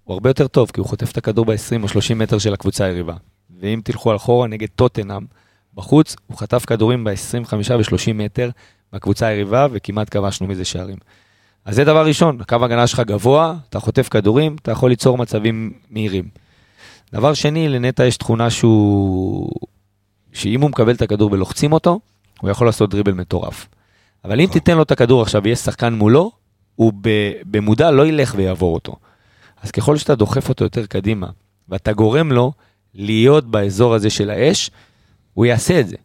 הוא 0.03 0.13
הרבה 0.13 0.29
יותר 0.29 0.47
טוב, 0.47 0.71
כי 0.73 0.79
הוא 0.79 0.87
חוטף 0.87 1.11
את 1.11 1.17
הכדור 1.17 1.45
ב-20 1.45 1.83
או 1.83 1.87
30 1.87 2.19
מטר 2.19 2.37
של 2.37 2.53
הקבוצה 2.53 2.85
היריבה. 2.85 3.13
ואם 3.59 3.81
תלכו 3.83 4.15
אחורה 4.15 4.47
נגד 4.47 4.67
טוטנאם, 4.75 5.25
בחוץ, 5.73 6.15
הוא 6.27 6.37
חטף 6.37 6.65
כדורים 6.65 7.03
ב-25 7.03 7.53
ו-30 7.53 8.13
מטר 8.13 8.49
מהקבוצה 8.93 9.27
היריבה, 9.27 9.67
וכמעט 9.71 10.07
כבשנו 10.11 10.47
מזה 10.47 10.65
שערים. 10.65 10.97
אז 11.65 11.75
זה 11.75 11.83
דבר 11.83 12.05
ראשון, 12.05 12.41
הקו 12.41 12.55
הגנה 12.61 12.87
שלך 12.87 12.99
גבוה, 12.99 13.55
אתה 13.69 13.79
חוטף 13.79 14.09
כדורים, 14.09 14.55
אתה 14.61 14.71
יכול 14.71 14.89
ליצור 14.89 15.17
מצבים 15.17 15.73
מהירים. 15.89 16.29
דבר 17.13 17.33
שני, 17.33 17.69
לנטע 17.69 18.05
יש 18.05 18.17
תכונה 18.17 18.49
שהוא... 18.49 19.51
שאם 20.33 20.61
הוא 20.61 20.69
מקבל 20.69 20.93
את 20.93 21.01
הכדור 21.01 21.31
ולוחצים 21.31 21.73
אותו, 21.73 21.99
הוא 22.41 22.49
יכול 22.49 22.67
לעשות 22.67 22.89
דריבל 22.89 23.13
מטורף. 23.13 23.67
אבל 24.25 24.41
אם 24.41 24.47
תיתן 24.51 24.77
לו 24.77 24.83
את 24.83 24.91
הכדור 24.91 25.21
עכשיו 25.21 25.43
ויש 25.43 25.59
שחקן 25.59 25.93
מולו, 25.93 26.31
הוא 26.75 26.93
במודע 27.45 27.91
לא 27.91 28.07
ילך 28.07 28.33
ויעבור 28.37 28.73
אותו. 28.73 28.95
אז 29.61 29.71
ככל 29.71 29.97
שאתה 29.97 30.15
דוחף 30.15 30.49
אותו 30.49 30.63
יותר 30.63 30.85
קדימה, 30.85 31.27
ואתה 31.69 31.93
גורם 31.93 32.31
לו 32.31 32.51
להיות 32.93 33.45
באזור 33.45 33.93
הזה 33.93 34.09
של 34.09 34.29
האש, 34.29 34.71
הוא 35.33 35.45
יעשה 35.45 35.79
את 35.79 35.87
זה. 35.87 35.95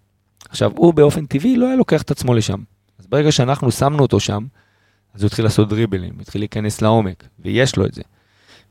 עכשיו, 0.48 0.72
הוא 0.76 0.94
באופן 0.94 1.26
טבעי 1.26 1.56
לא 1.56 1.66
היה 1.66 1.76
לוקח 1.76 2.02
את 2.02 2.10
עצמו 2.10 2.34
לשם. 2.34 2.58
אז 2.98 3.06
ברגע 3.06 3.32
שאנחנו 3.32 3.70
שמנו 3.70 4.02
אותו 4.02 4.20
שם, 4.20 4.46
אז 5.14 5.22
הוא 5.22 5.26
התחיל 5.26 5.44
לעשות 5.44 5.68
דריבלים, 5.68 6.12
התחיל 6.20 6.40
להיכנס 6.40 6.82
לעומק, 6.82 7.24
ויש 7.38 7.76
לו 7.76 7.86
את 7.86 7.94
זה. 7.94 8.02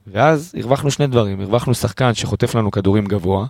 ואז 0.08 0.56
הרווחנו 0.60 0.92
שני 0.92 1.08
דברים, 1.08 1.42
הרווחנו 1.42 1.74
שחקן 1.74 2.14
שחוטף 2.14 2.56
לנו 2.56 2.72
כדורים 2.72 3.06
גבוה, 3.06 3.46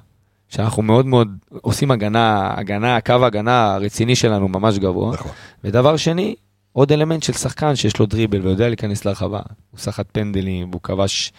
שאנחנו 0.50 0.84
מאוד 0.84 1.06
מאוד 1.06 1.38
עושים 1.62 1.92
הגנה, 1.92 2.54
הגנה, 2.58 3.02
קו 3.02 3.14
ההגנה 3.14 3.74
הרציני 3.74 4.16
שלנו 4.16 4.48
ממש 4.48 4.78
גבוה. 4.78 5.14
נכון. 5.14 5.32
ודבר 5.64 5.98
שני, 5.98 6.36
עוד 6.74 6.92
אלמנט 6.92 7.24
של 7.24 7.34
שחקן 7.34 7.76
שיש 7.76 8.00
לו 8.00 8.06
דריבל 8.06 8.42
ויודע 8.42 8.68
להיכנס 8.68 9.06
לרחבה. 9.06 9.40
הוא 9.72 9.80
סחט 9.80 10.06
פנדלים, 10.12 10.70
והוא 10.70 10.82
כבש 10.82 11.32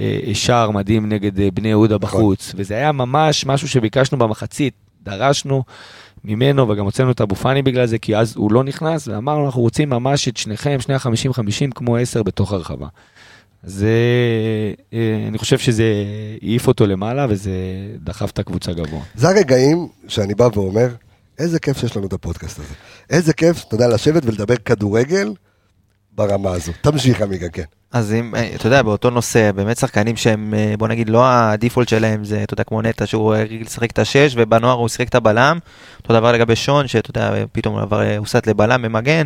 אה, 0.00 0.20
שער 0.34 0.70
מדהים 0.70 1.08
נגד 1.08 1.40
אה, 1.40 1.48
בני 1.54 1.68
יהודה 1.68 1.98
בחוץ, 1.98 2.52
וזה 2.56 2.74
היה 2.74 2.92
ממש 2.92 3.46
משהו 3.46 3.68
שביקשנו 3.68 4.18
במחצית, 4.18 4.74
דרשנו 5.02 5.64
ממנו, 6.24 6.68
וגם 6.68 6.84
הוצאנו 6.84 7.10
את 7.10 7.20
אבו 7.20 7.34
פאני 7.34 7.62
בגלל 7.62 7.86
זה, 7.86 7.98
כי 7.98 8.16
אז 8.16 8.36
הוא 8.36 8.52
לא 8.52 8.64
נכנס, 8.64 9.08
ואמרנו, 9.08 9.46
אנחנו 9.46 9.60
רוצים 9.60 9.90
ממש 9.90 10.28
את 10.28 10.36
שניכם, 10.36 10.80
שני 10.80 10.94
החמישים 10.94 11.32
חמישים, 11.32 11.70
כמו 11.70 11.96
עשר 11.96 12.22
בתוך 12.22 12.52
הרחבה. 12.52 12.86
אז 13.64 13.84
אה, 14.92 14.98
אני 15.28 15.38
חושב 15.38 15.58
שזה 15.58 15.84
העיף 16.42 16.68
אותו 16.68 16.86
למעלה, 16.86 17.26
וזה 17.28 17.50
דחף 18.04 18.30
את 18.30 18.38
הקבוצה 18.38 18.72
גבוה. 18.72 19.00
זה 19.14 19.28
הרגעים 19.28 19.88
שאני 20.08 20.34
בא 20.34 20.48
ואומר, 20.54 20.88
איזה 21.38 21.58
כיף 21.58 21.78
שיש 21.78 21.96
לנו 21.96 22.06
את 22.06 22.12
הפודקאסט 22.12 22.58
הזה. 22.58 22.74
איזה 23.10 23.32
כיף, 23.32 23.64
אתה 23.64 23.74
יודע, 23.74 23.88
לשבת 23.88 24.22
ולדבר 24.24 24.56
כדורגל 24.56 25.32
ברמה 26.12 26.50
הזו. 26.50 26.72
תמשיך, 26.80 27.22
עמיגה, 27.22 27.48
כן. 27.48 27.62
אז 27.92 28.12
אם, 28.12 28.34
אה, 28.34 28.50
אתה 28.54 28.66
יודע, 28.66 28.82
באותו 28.82 29.10
נושא, 29.10 29.52
באמת 29.52 29.76
שחקנים 29.76 30.16
שהם, 30.16 30.54
אה, 30.54 30.74
בוא 30.78 30.88
נגיד, 30.88 31.08
לא 31.08 31.26
הדיפולט 31.26 31.88
שלהם 31.88 32.24
זה, 32.24 32.42
אתה 32.42 32.54
יודע, 32.54 32.64
כמו 32.64 32.82
נטע, 32.82 33.06
שהוא 33.06 33.34
רגיל 33.34 33.62
לשחק 33.62 33.90
את 33.90 33.98
השש, 33.98 34.34
ובנוער 34.36 34.76
הוא 34.76 34.88
שיחק 34.88 35.08
את 35.08 35.14
הבלם. 35.14 35.58
אותו 36.02 36.14
דבר 36.14 36.32
לגבי 36.32 36.56
שון, 36.56 36.88
שאתה 36.88 37.10
יודע, 37.10 37.44
פתאום 37.52 37.74
הוא 37.74 37.82
עבר, 37.82 38.16
הוסט 38.18 38.46
לבלם 38.46 38.82
במגן. 38.82 39.24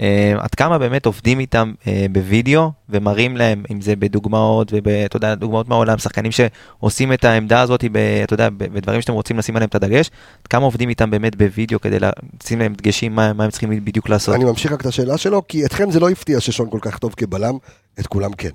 אה, 0.00 0.34
עד 0.38 0.54
כמה 0.54 0.78
באמת 0.78 1.06
עובדים 1.06 1.40
איתם 1.40 1.72
אה, 1.86 2.06
בווידאו, 2.12 2.70
ומראים 2.88 3.36
להם, 3.36 3.62
אם 3.70 3.80
זה 3.80 3.96
בדוגמאות, 3.96 4.72
ואתה 4.72 5.16
יודע, 5.16 5.34
דוגמאות 5.34 5.68
מהעולם, 5.68 5.98
שחקנים 5.98 6.32
שעושים 6.32 7.12
את 7.12 7.24
העמדה 7.24 7.60
הזאת, 7.60 7.84
אתה 8.24 8.34
יודע, 8.34 8.48
בדברים 8.50 9.00
שאתם 9.00 9.12
רוצים 9.12 9.38
לשים 9.38 9.56
עליהם 9.56 9.68
את 9.68 9.74
הדגש, 9.74 10.10
עד 10.42 10.46
כמה 10.46 10.64
עובדים 10.64 10.88
איתם 10.88 11.10
באמת 11.10 11.36
בווידאו 11.36 11.80
כדי 11.80 11.98
לשים 12.00 12.58
להם 12.58 12.74
דגשים, 12.74 13.14
מה, 13.14 13.32
מה 13.32 13.44
הם 13.44 13.50
צריכים 13.50 13.84
בדיוק 13.84 14.08
לעשות. 14.08 14.34
אני 14.34 14.44
ממשיך 14.44 14.72
רק 14.72 14.80
את 14.80 14.86
השאלה 14.86 15.18
שלו, 15.18 15.42
כי 15.48 15.64
אתכם 15.64 15.90
זה 15.90 16.00
לא 16.00 16.10
הפתיע 16.10 16.40
ששון 16.40 16.70
כל 16.70 16.78
כך 16.82 16.98
טוב 16.98 17.14
כבלם, 17.16 17.54
את 18.00 18.06
כולם 18.06 18.32
כן. 18.32 18.50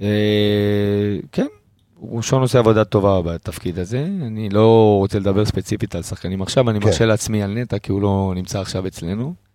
אה, 0.00 1.16
כן, 1.32 1.46
הוא 1.94 2.22
שון 2.22 2.42
עושה 2.42 2.58
עבודה 2.58 2.84
טובה 2.84 3.22
בתפקיד 3.22 3.78
הזה. 3.78 4.06
אני 4.26 4.48
לא 4.48 4.96
רוצה 4.98 5.18
לדבר 5.18 5.44
ספציפית 5.44 5.94
על 5.94 6.02
שחקנים 6.02 6.42
עכשיו, 6.42 6.70
אני 6.70 6.80
כן. 6.80 6.86
מרשה 6.86 7.06
לעצמי 7.06 7.42
על 7.42 7.54
נטע, 7.54 7.78
כי 7.78 7.92
הוא 7.92 8.02
לא 8.02 8.32
נמצא 8.36 8.60
עכשיו 8.60 8.86
אצלנו, 8.86 9.45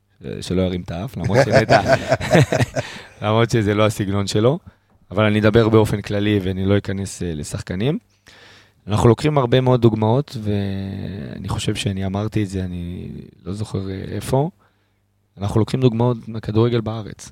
שלא 0.41 0.61
ירים 0.61 0.81
את 0.81 0.91
האף, 0.91 1.17
למרות 1.17 1.37
למרות 3.21 3.49
שזה 3.49 3.73
לא 3.73 3.85
הסגנון 3.85 4.27
שלו, 4.27 4.59
אבל 5.11 5.25
אני 5.25 5.39
אדבר 5.39 5.69
באופן 5.69 6.01
כללי 6.01 6.39
ואני 6.43 6.65
לא 6.65 6.77
אכנס 6.77 7.23
אה, 7.23 7.33
לשחקנים. 7.33 7.97
אנחנו 8.87 9.09
לוקחים 9.09 9.37
הרבה 9.37 9.61
מאוד 9.61 9.81
דוגמאות, 9.81 10.37
ואני 10.43 11.49
חושב 11.49 11.75
שאני 11.75 12.05
אמרתי 12.05 12.43
את 12.43 12.49
זה, 12.49 12.63
אני 12.63 13.07
לא 13.45 13.53
זוכר 13.53 13.89
אה, 13.89 14.01
איפה. 14.11 14.49
אנחנו 15.37 15.59
לוקחים 15.59 15.81
דוגמאות 15.81 16.17
מהכדורגל 16.27 16.81
בארץ. 16.81 17.31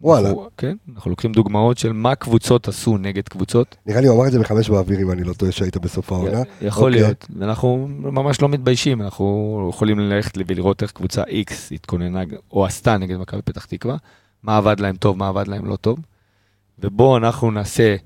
וואלה, 0.00 0.28
אנחנו, 0.28 0.48
כן, 0.56 0.76
אנחנו 0.94 1.10
לוקחים 1.10 1.32
דוגמאות 1.32 1.78
של 1.78 1.92
מה 1.92 2.14
קבוצות 2.14 2.68
עשו 2.68 2.98
נגד 2.98 3.28
קבוצות. 3.28 3.76
נראה 3.86 4.00
לי 4.00 4.06
הוא 4.06 4.16
אמר 4.16 4.26
את 4.26 4.32
זה 4.32 4.38
בחמש 4.38 4.70
באוויר, 4.70 5.00
אם 5.00 5.10
אני 5.10 5.24
לא 5.24 5.32
טועה, 5.32 5.52
שהיית 5.52 5.76
בסוף 5.76 6.12
העונה. 6.12 6.42
יכול 6.60 6.92
אוקיי. 6.92 7.02
להיות, 7.02 7.26
ואנחנו 7.38 7.88
ממש 7.88 8.42
לא 8.42 8.48
מתביישים, 8.48 9.02
אנחנו 9.02 9.66
יכולים 9.70 9.98
ללכת 9.98 10.32
ולראות 10.46 10.82
איך 10.82 10.92
קבוצה 10.92 11.22
X 11.22 11.52
התכוננה 11.70 12.22
או 12.50 12.66
עשתה 12.66 12.96
נגד 12.96 13.16
מכבי 13.16 13.42
פתח 13.42 13.64
תקווה, 13.64 13.96
מה 14.42 14.56
עבד 14.56 14.80
להם 14.80 14.96
טוב, 14.96 15.16
מה 15.16 15.28
עבד 15.28 15.48
להם 15.48 15.64
לא 15.66 15.76
טוב, 15.76 15.98
ובואו 16.78 17.16
אנחנו 17.16 17.50
נעשה 17.50 17.96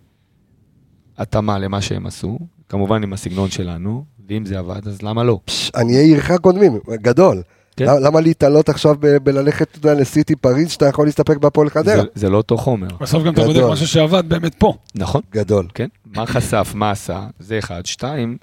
התאמה 1.18 1.58
למה 1.58 1.80
שהם 1.80 2.06
עשו, 2.06 2.38
כמובן 2.68 3.02
עם 3.02 3.12
הסגנון 3.12 3.50
שלנו, 3.50 4.04
ואם 4.28 4.44
זה 4.44 4.58
עבד, 4.58 4.88
אז 4.88 5.02
למה 5.02 5.24
לא? 5.24 5.40
פש, 5.44 5.70
עניי 5.76 5.96
עירך 5.96 6.30
קודמים, 6.40 6.78
גדול. 6.90 7.42
כן. 7.76 7.84
למה- 7.84 7.98
למה 8.00 8.20
להתעלות 8.20 8.68
עכשיו 8.68 8.94
ב- 9.00 9.16
בללכת 9.16 9.76
יודע, 9.76 9.94
לסיטי 9.94 10.36
פריז, 10.36 10.70
שאתה 10.70 10.86
יכול 10.86 11.06
להסתפק 11.06 11.36
בהפועל 11.36 11.70
חדרה? 11.70 11.96
זה, 11.96 12.02
זה 12.14 12.30
לא 12.30 12.36
אותו 12.36 12.56
חומר. 12.58 12.88
בסוף 13.00 13.24
גם 13.24 13.32
אתה 13.34 13.44
בודק. 13.44 13.60
משהו 13.72 13.86
שעבד 13.88 14.28
באמת 14.28 14.54
פה. 14.54 14.74
נכון. 14.94 15.22
גדול. 15.32 15.66
כן, 15.74 15.88
מה 16.06 16.26
חשף, 16.26 16.72
מה 16.74 16.90
עשה, 16.90 17.26
זה 17.38 17.58
אחד. 17.58 17.86
שתיים, 17.86 18.36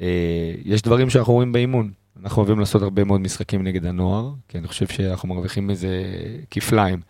אה, 0.00 0.06
יש 0.64 0.82
דברים 0.82 1.10
שאנחנו 1.10 1.32
רואים 1.32 1.52
באימון. 1.52 1.90
אנחנו 2.22 2.42
אוהבים 2.42 2.60
לעשות 2.60 2.82
הרבה 2.82 3.04
מאוד 3.04 3.20
משחקים 3.20 3.62
נגד 3.62 3.86
הנוער, 3.86 4.30
כי 4.48 4.58
אני 4.58 4.68
חושב 4.68 4.86
שאנחנו 4.86 5.28
מרוויחים 5.28 5.66
מזה 5.66 6.02
כפליים. 6.50 7.00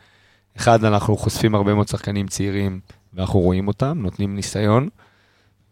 אחד, 0.57 0.85
אנחנו 0.85 1.17
חושפים 1.17 1.55
הרבה 1.55 1.75
מאוד 1.75 1.89
שחקנים 1.89 2.27
צעירים, 2.27 2.81
ואנחנו 3.15 3.41
רואים 3.41 3.69
אותם, 3.69 3.99
נותנים 4.03 4.37
ניסיון. 4.37 4.89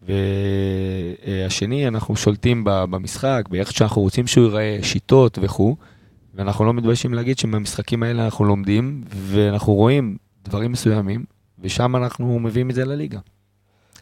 והשני, 0.03 1.89
אנחנו 1.89 2.17
שולטים 2.17 2.65
במשחק, 2.65 3.45
באיך 3.51 3.73
שאנחנו 3.73 4.03
רוצים 4.03 4.27
שהוא 4.27 4.45
ייראה, 4.45 4.79
שיטות 4.83 5.39
וכו', 5.43 5.77
ואנחנו 6.35 6.65
לא 6.65 6.73
מתביישים 6.73 7.15
להגיד 7.15 7.39
שבמשחקים 7.39 8.03
האלה 8.03 8.25
אנחנו 8.25 8.45
לומדים, 8.45 9.05
ואנחנו 9.09 9.75
רואים 9.75 10.17
דברים 10.45 10.73
מסוימים, 10.73 11.25
ושם 11.59 11.97
אנחנו 11.97 12.39
מביאים 12.39 12.71
את 12.71 12.75
זה 12.75 12.85
לליגה. 12.85 13.19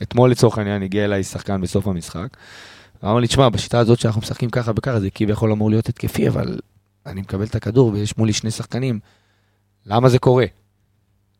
אתמול 0.03 0.31
לצורך 0.31 0.59
העניין 0.59 0.83
הגיע 0.83 1.05
אליי 1.05 1.25
שחקן 1.25 1.61
בסוף 1.61 1.87
המשחק, 1.87 2.37
ואמר 3.03 3.19
לי, 3.19 3.27
תשמע, 3.27 3.49
בשיטה 3.49 3.79
הזאת 3.79 3.99
שאנחנו 3.99 4.21
משחקים 4.21 4.51
ככה 4.51 4.73
וככה, 4.77 5.01
זה 5.01 5.11
כביכול 5.11 5.53
אמור 5.53 5.71
להיות 5.71 5.89
התקפי, 5.89 6.29
אבל 6.29 6.59
אני 7.07 7.21
מקבל 7.21 7.45
את 7.45 7.55
הכדור 7.55 7.91
ויש 7.93 8.19
מולי 8.19 8.33
שני 8.33 8.51
שחקנים, 8.51 9.01
למה 9.87 10.09
זה 10.09 10.19
קורה? 10.19 10.45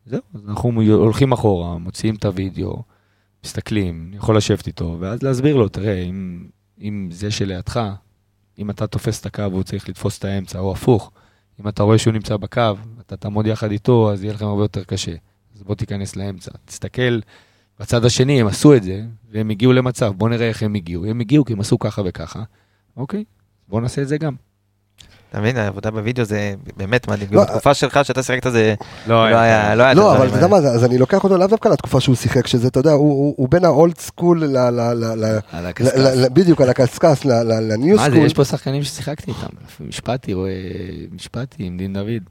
זהו, 0.05 0.21
אז 0.33 0.41
אנחנו 0.49 0.81
הולכים 0.81 1.31
אחורה, 1.31 1.77
מוציאים 1.77 2.15
את 2.15 2.25
הוידאו, 2.25 2.83
מסתכלים, 3.43 4.05
אני 4.07 4.17
יכול 4.17 4.37
לשבת 4.37 4.67
איתו, 4.67 4.97
ואז 4.99 5.23
להסביר 5.23 5.55
לו, 5.55 5.69
תראה, 5.69 6.01
אם, 6.01 6.47
אם 6.81 7.09
זה 7.11 7.31
שלידך, 7.31 7.89
אם 8.59 8.69
אתה 8.69 8.87
תופס 8.87 9.21
את 9.21 9.25
הקו 9.25 9.51
והוא 9.51 9.63
צריך 9.63 9.89
לתפוס 9.89 10.19
את 10.19 10.25
האמצע, 10.25 10.59
או 10.59 10.71
הפוך, 10.71 11.11
אם 11.61 11.67
אתה 11.67 11.83
רואה 11.83 11.97
שהוא 11.97 12.13
נמצא 12.13 12.37
בקו, 12.37 12.61
אתה 13.01 13.17
תעמוד 13.17 13.47
יחד 13.47 13.71
איתו, 13.71 14.11
אז 14.11 14.23
יהיה 14.23 14.33
לכם 14.33 14.45
הרבה 14.45 14.63
יותר 14.63 14.83
קשה. 14.83 15.15
אז 15.55 15.63
בוא 15.63 15.75
תיכנס 15.75 16.15
לאמצע. 16.15 16.51
תסתכל 16.65 17.19
בצד 17.79 18.05
השני, 18.05 18.41
הם 18.41 18.47
עשו 18.47 18.75
את 18.75 18.83
זה, 18.83 19.03
והם 19.31 19.49
הגיעו 19.49 19.73
למצב, 19.73 20.13
בוא 20.17 20.29
נראה 20.29 20.47
איך 20.47 20.63
הם 20.63 20.75
הגיעו. 20.75 21.05
הם 21.05 21.19
הגיעו 21.19 21.45
כי 21.45 21.53
הם 21.53 21.59
עשו 21.59 21.79
ככה 21.79 22.01
וככה, 22.05 22.43
אוקיי, 22.97 23.23
בוא 23.67 23.81
נעשה 23.81 24.01
את 24.01 24.07
זה 24.07 24.17
גם. 24.17 24.35
אתה 25.29 25.39
מבין, 25.39 25.57
העבודה 25.57 25.91
בווידאו 25.91 26.25
זה 26.25 26.53
באמת 26.77 27.07
מדהים. 27.07 27.27
לא, 27.31 27.41
גם 27.41 27.47
בתקופה 27.47 27.73
שלך, 27.73 27.99
שאתה 28.03 28.23
שיחקת 28.23 28.51
זה 28.51 28.73
לא 29.07 29.31
לא 29.31 29.35
היה 29.37 29.75
לא 29.75 29.93
לא, 29.93 30.15
אבל 30.17 30.27
אתה 30.27 30.35
יודע. 30.35 30.47
מה, 30.47 30.57
אז 30.57 30.85
אני 30.85 30.97
לוקח 30.97 31.23
אותו 31.23 31.37
לאו 31.37 31.47
דווקא 31.47 31.67
לתקופה 31.69 31.99
שהוא 31.99 32.15
שיחק, 32.15 32.47
שזה, 32.47 32.67
אתה 32.67 32.79
יודע, 32.79 32.91
הוא- 32.91 33.49
בין 33.49 33.65
ה 33.65 33.73
old 33.73 33.97
school, 33.97 34.43
ל- 34.43 34.57
ל- 34.57 34.93
ל- 34.93 34.93
ל- 34.93 35.39
על 35.51 35.63
ל- 35.63 35.65
הקשקש. 35.65 35.97
ל- 35.97 36.29
בדיוק, 36.33 36.61
על 36.61 36.69
הקשקש, 36.69 37.25
ל- 37.25 37.31
ל- 37.43 37.71
ל 37.73 37.78
new 37.78 37.95
מה 37.95 38.03
זה, 38.03 38.11
school. 38.11 38.25
יש 38.25 38.33
פה 38.33 38.45
שחקנים 38.45 38.83
ששיחקתי 38.83 39.31
איתם. 39.31 39.87
משפטי, 39.87 40.33
רואה, 40.33 40.51
משפטי 41.11 41.63
עם 41.63 41.77
דין 41.77 41.93
דוד. 41.93 42.23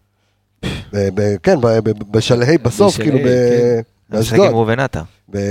כן, 1.43 1.59
בשלהי 2.11 2.59
בסוף, 2.59 2.97
כאילו, 2.97 3.19
כן. 3.19 3.25
משחק 3.25 4.33
עם 4.33 4.39
באשדוד. 4.39 4.41
ראובן 4.51 4.81
עטר, 4.81 5.03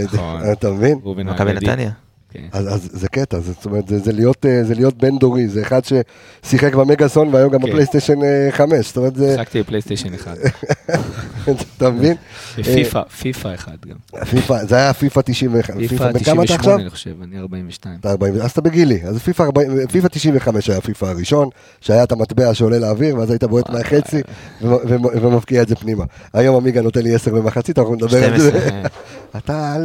נכון. 0.04 0.42
אתה 0.52 0.72
מבין? 0.72 1.00
ראובן 1.04 1.24
מכבי. 1.30 1.54
נתניה. 1.54 1.92
כן. 2.38 2.48
אז, 2.52 2.74
אז 2.74 2.90
זה 2.92 3.08
קטע, 3.08 3.40
זה, 3.40 3.52
זאת 3.52 3.66
אומרת, 3.66 3.88
זה, 3.88 4.00
זה, 4.00 4.14
להיות, 4.14 4.46
אה, 4.46 4.64
זה 4.64 4.76
להיות 4.76 4.98
בן 4.98 5.18
דורי, 5.18 5.48
זה 5.48 5.62
אחד 5.62 5.82
ששיחק 5.86 6.76
במגאסון 6.76 7.34
והיום 7.34 7.52
גם 7.52 7.62
כן. 7.62 7.68
בפלייסטיישן 7.68 8.24
אה, 8.24 8.48
5, 8.52 8.88
זאת 8.88 8.98
אומרת, 8.98 9.16
זה, 9.16 9.34
שיחקתי 9.36 9.62
בפלייסטיישן 9.62 10.14
אחד. 10.14 10.36
אתה 11.78 11.90
מבין? 11.90 12.16
ופיפא, 12.58 13.02
פיפא 13.04 13.54
אחד 13.56 13.78
גם. 13.88 14.26
פיפא, 14.26 14.66
זה 14.66 14.76
היה 14.76 14.94
פיפא 14.94 15.22
91, 15.26 15.74
פיפא 15.78 16.12
בן 16.12 16.20
כמה 16.20 16.44
אתה 16.44 16.56
עכשיו? 16.56 16.58
98 16.58 16.82
אני 16.82 16.90
חושב, 16.90 17.22
אני 17.24 17.40
42. 17.40 17.96
אתה 18.00 18.10
40, 18.10 18.36
אז 18.36 18.52
אתה 18.52 18.62
בגילי, 18.62 19.00
אז 19.04 19.18
פיפא 19.18 19.44
40 19.44 19.88
פיפא 19.92 20.08
95 20.08 20.70
היה 20.70 20.82
פיפא 20.82 21.06
הראשון, 21.06 21.50
שהיה 21.82 22.04
את 22.04 22.12
המטבע 22.12 22.54
שעולה 22.54 22.80
לאוויר, 22.80 23.18
ואז 23.18 23.30
היית 23.30 23.44
בועט 23.44 23.70
מהחצי 23.70 24.18
ו- 24.62 24.66
ו- 24.68 25.22
ומבקיע 25.22 25.62
את 25.62 25.68
זה 25.68 25.76
פנימה. 25.76 26.04
היום 26.34 26.56
עמיגה 26.56 26.82
נותן 26.82 27.02
לי 27.02 27.16
10 27.16 27.32
במחצית, 27.32 27.80
אנחנו 27.80 27.96
נדבר 27.96 28.24
על 28.24 28.40
זה. 28.40 28.50
12. 28.50 28.82
אתה, 29.38 29.76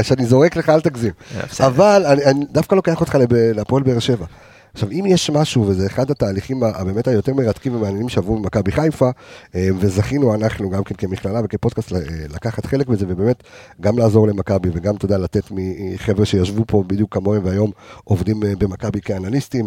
כשאני 0.00 0.26
זורק 0.26 0.56
לך, 0.56 0.68
אל 0.68 0.80
תגזים. 0.80 1.12
בסדר. 1.48 1.66
אבל 1.86 2.06
אני, 2.06 2.24
אני 2.24 2.44
דווקא 2.50 2.74
לוקח 2.74 3.00
אותך 3.00 3.18
להפועל 3.30 3.82
באר 3.82 3.98
שבע. 3.98 4.26
עכשיו, 4.72 4.90
אם 4.90 5.04
יש 5.08 5.30
משהו, 5.30 5.66
וזה 5.66 5.86
אחד 5.86 6.10
התהליכים 6.10 6.62
ה- 6.62 6.84
באמת 6.84 7.08
היותר 7.08 7.34
מרתקים 7.34 7.74
ומעניינים 7.74 8.08
שעברו 8.08 8.36
במכבי 8.38 8.72
חיפה, 8.72 9.10
אה, 9.54 9.68
וזכינו 9.78 10.34
אנחנו 10.34 10.70
גם 10.70 10.84
כן 10.84 10.94
כמכללה 10.94 11.40
וכפודקאסט 11.44 11.92
אה, 11.92 11.98
לקחת 12.34 12.66
חלק 12.66 12.86
בזה, 12.86 13.04
ובאמת 13.08 13.42
גם 13.80 13.98
לעזור 13.98 14.28
למכבי, 14.28 14.68
וגם, 14.72 14.96
אתה 14.96 15.04
יודע, 15.04 15.18
לתת 15.18 15.44
מחבר'ה 15.50 16.24
שישבו 16.26 16.64
פה 16.66 16.84
בדיוק 16.86 17.14
כמוהם 17.14 17.44
והיום 17.44 17.70
עובדים 18.04 18.42
אה, 18.42 18.52
במכבי 18.58 19.00
כאנליסטים. 19.00 19.66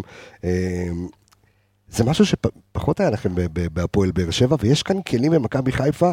זה 1.92 2.04
משהו 2.04 2.24
שפחות 2.26 3.00
היה 3.00 3.10
לכם 3.10 3.30
בהפועל 3.72 4.10
באר 4.10 4.30
שבע, 4.30 4.56
ויש 4.60 4.82
כאן 4.82 5.02
כלים 5.02 5.32
במכבי 5.32 5.72
חיפה, 5.72 6.10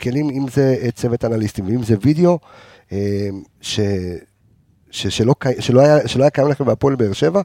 כלים, 0.00 0.30
אם 0.30 0.46
זה 0.54 0.76
צוות 0.94 1.24
אנליסטים 1.24 1.66
ואם 1.66 1.82
זה 1.82 1.94
וידאו, 2.02 2.38
ש, 3.60 3.80
ש, 4.90 5.06
שלא, 5.06 5.34
שלא, 5.60 5.80
היה, 5.80 6.08
שלא 6.08 6.22
היה 6.22 6.30
קיים 6.30 6.48
לכם 6.48 6.64
בהפועל 6.64 6.96
באר 6.96 7.12
שבע. 7.12 7.42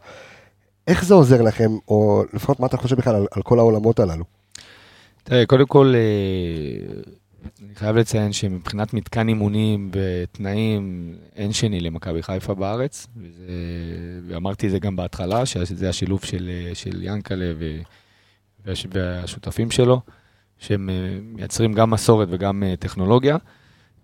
איך 0.88 1.06
זה 1.06 1.13
עוזר 1.13 1.41
לכם, 1.41 1.71
או 1.88 2.23
לפחות 2.34 2.60
מה 2.60 2.67
אתה 2.67 2.77
חושב 2.77 2.95
בכלל 2.95 3.15
על, 3.15 3.25
על 3.32 3.41
כל 3.41 3.60
העולמות 3.60 3.99
הללו? 3.99 4.23
תראה, 5.23 5.45
קודם 5.45 5.65
כל, 5.65 5.93
אה, 5.95 7.01
אני 7.65 7.75
חייב 7.75 7.95
לציין 7.95 8.34
שמבחינת 8.34 8.93
מתקן 8.93 9.27
אימונים 9.27 9.91
ותנאים, 9.93 11.15
אין 11.36 11.53
שני 11.53 11.79
למכבי 11.79 12.23
חיפה 12.23 12.53
בארץ. 12.53 13.08
וזה, 13.17 13.45
ואמרתי 14.27 14.65
את 14.67 14.71
זה 14.71 14.79
גם 14.79 14.95
בהתחלה, 14.95 15.45
שזה 15.45 15.89
השילוב 15.89 16.23
של, 16.23 16.49
אה, 16.49 16.75
של 16.75 17.03
ינקלה 17.03 17.51
ו, 17.60 17.77
והש, 18.65 18.88
והשותפים 18.91 19.71
שלו, 19.71 20.01
שהם 20.58 20.89
אה, 20.89 20.95
מייצרים 21.21 21.73
גם 21.73 21.89
מסורת 21.89 22.27
וגם 22.32 22.63
טכנולוגיה, 22.79 23.38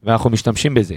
ואנחנו 0.03 0.29
משתמשים 0.29 0.73
בזה. 0.73 0.95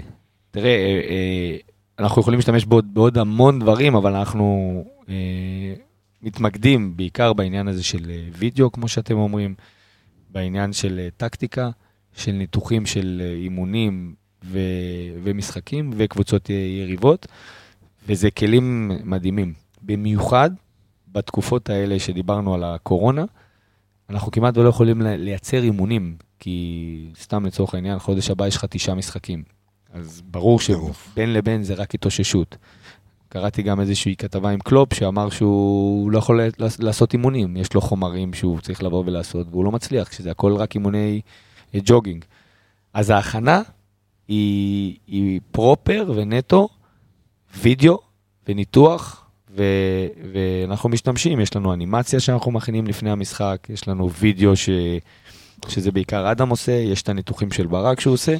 תראה, 0.50 0.70
אה, 0.70 1.00
אה, 1.11 1.57
אנחנו 1.98 2.22
יכולים 2.22 2.38
להשתמש 2.38 2.64
בעוד, 2.64 2.94
בעוד 2.94 3.18
המון 3.18 3.59
דברים, 3.59 3.94
אבל 3.94 4.16
אנחנו 4.16 4.85
אה, 5.09 5.74
מתמקדים 6.22 6.96
בעיקר 6.96 7.33
בעניין 7.33 7.68
הזה 7.68 7.85
של 7.85 8.11
אה, 8.11 8.28
וידאו, 8.33 8.72
כמו 8.72 8.88
שאתם 8.88 9.16
אומרים. 9.16 9.55
בעניין 10.33 10.72
של 10.72 10.98
אה, 10.98 11.09
טקטיקה, 11.16 11.70
של 12.16 12.33
ניתוחים 12.33 12.87
של 12.87 13.22
אה, 13.24 13.33
אימונים 13.33 14.14
ו- 14.44 14.59
ומשחקים 15.22 15.90
וקבוצות 15.96 16.50
אה, 16.50 16.55
יריבות, 16.55 17.26
וזה 18.07 18.31
כלים 18.31 18.90
מדהימים. 19.05 19.52
במיוחד 19.83 20.50
בתקופות 21.09 21.70
האלה 21.70 21.98
שדיברנו 21.98 22.55
על 22.55 22.64
הקורונה, 22.64 23.24
אנחנו 24.11 24.31
כמעט 24.31 24.57
ולא 24.57 24.68
יכולים 24.68 25.02
לייצר 25.02 25.62
אימונים, 25.62 26.16
כי 26.38 27.09
סתם 27.20 27.46
לצורך 27.46 27.74
העניין, 27.74 27.98
חודש 27.98 28.31
הבא 28.31 28.46
יש 28.46 28.57
לך 28.57 28.64
תשעה 28.64 28.94
משחקים. 28.94 29.42
אז 29.92 30.22
ברור. 30.31 30.59
שבין 30.61 31.33
לבין 31.33 31.62
זה 31.62 31.74
רק 31.74 31.94
התאוששות. 31.94 32.57
קראתי 33.28 33.62
גם 33.62 33.81
איזושהי 33.81 34.16
כתבה 34.16 34.50
עם 34.50 34.59
קלופ 34.59 34.94
שאמר 34.94 35.31
שהוא 35.31 36.11
לא 36.11 36.18
יכול 36.18 36.40
לעש- 36.59 36.76
לעשות 36.78 37.12
אימונים, 37.12 37.57
יש 37.57 37.74
לו 37.74 37.81
חומרים 37.81 38.35
שהוא 38.35 38.61
צריך 38.61 38.83
לבוא 38.83 39.02
ולעשות, 39.07 39.46
והוא 39.50 39.64
לא 39.64 39.72
מצליח, 39.72 40.09
כשזה 40.09 40.31
הכל 40.31 40.55
רק 40.55 40.74
אימוני 40.74 41.20
אה, 41.74 41.81
ג'וגינג. 41.85 42.24
אז 42.94 43.11
ההכנה 43.11 43.62
היא, 44.28 44.96
היא 45.07 45.40
פרופר 45.50 46.12
ונטו, 46.16 46.68
וידאו 47.62 47.98
וניתוח, 48.48 49.18
ו, 49.57 49.62
ואנחנו 50.33 50.88
משתמשים, 50.88 51.40
יש 51.40 51.57
לנו 51.57 51.72
אנימציה 51.72 52.20
שאנחנו 52.20 52.50
מכינים 52.52 52.87
לפני 52.87 53.11
המשחק, 53.11 53.66
יש 53.68 53.88
לנו 53.88 54.11
וידאו 54.12 54.57
ש, 54.57 54.68
שזה 55.68 55.92
בעיקר 55.92 56.31
אדם 56.33 56.48
עושה, 56.48 56.72
יש 56.72 57.02
את 57.02 57.09
הניתוחים 57.09 57.52
של 57.52 57.66
ברק 57.66 58.00
שהוא 58.00 58.14
עושה, 58.14 58.37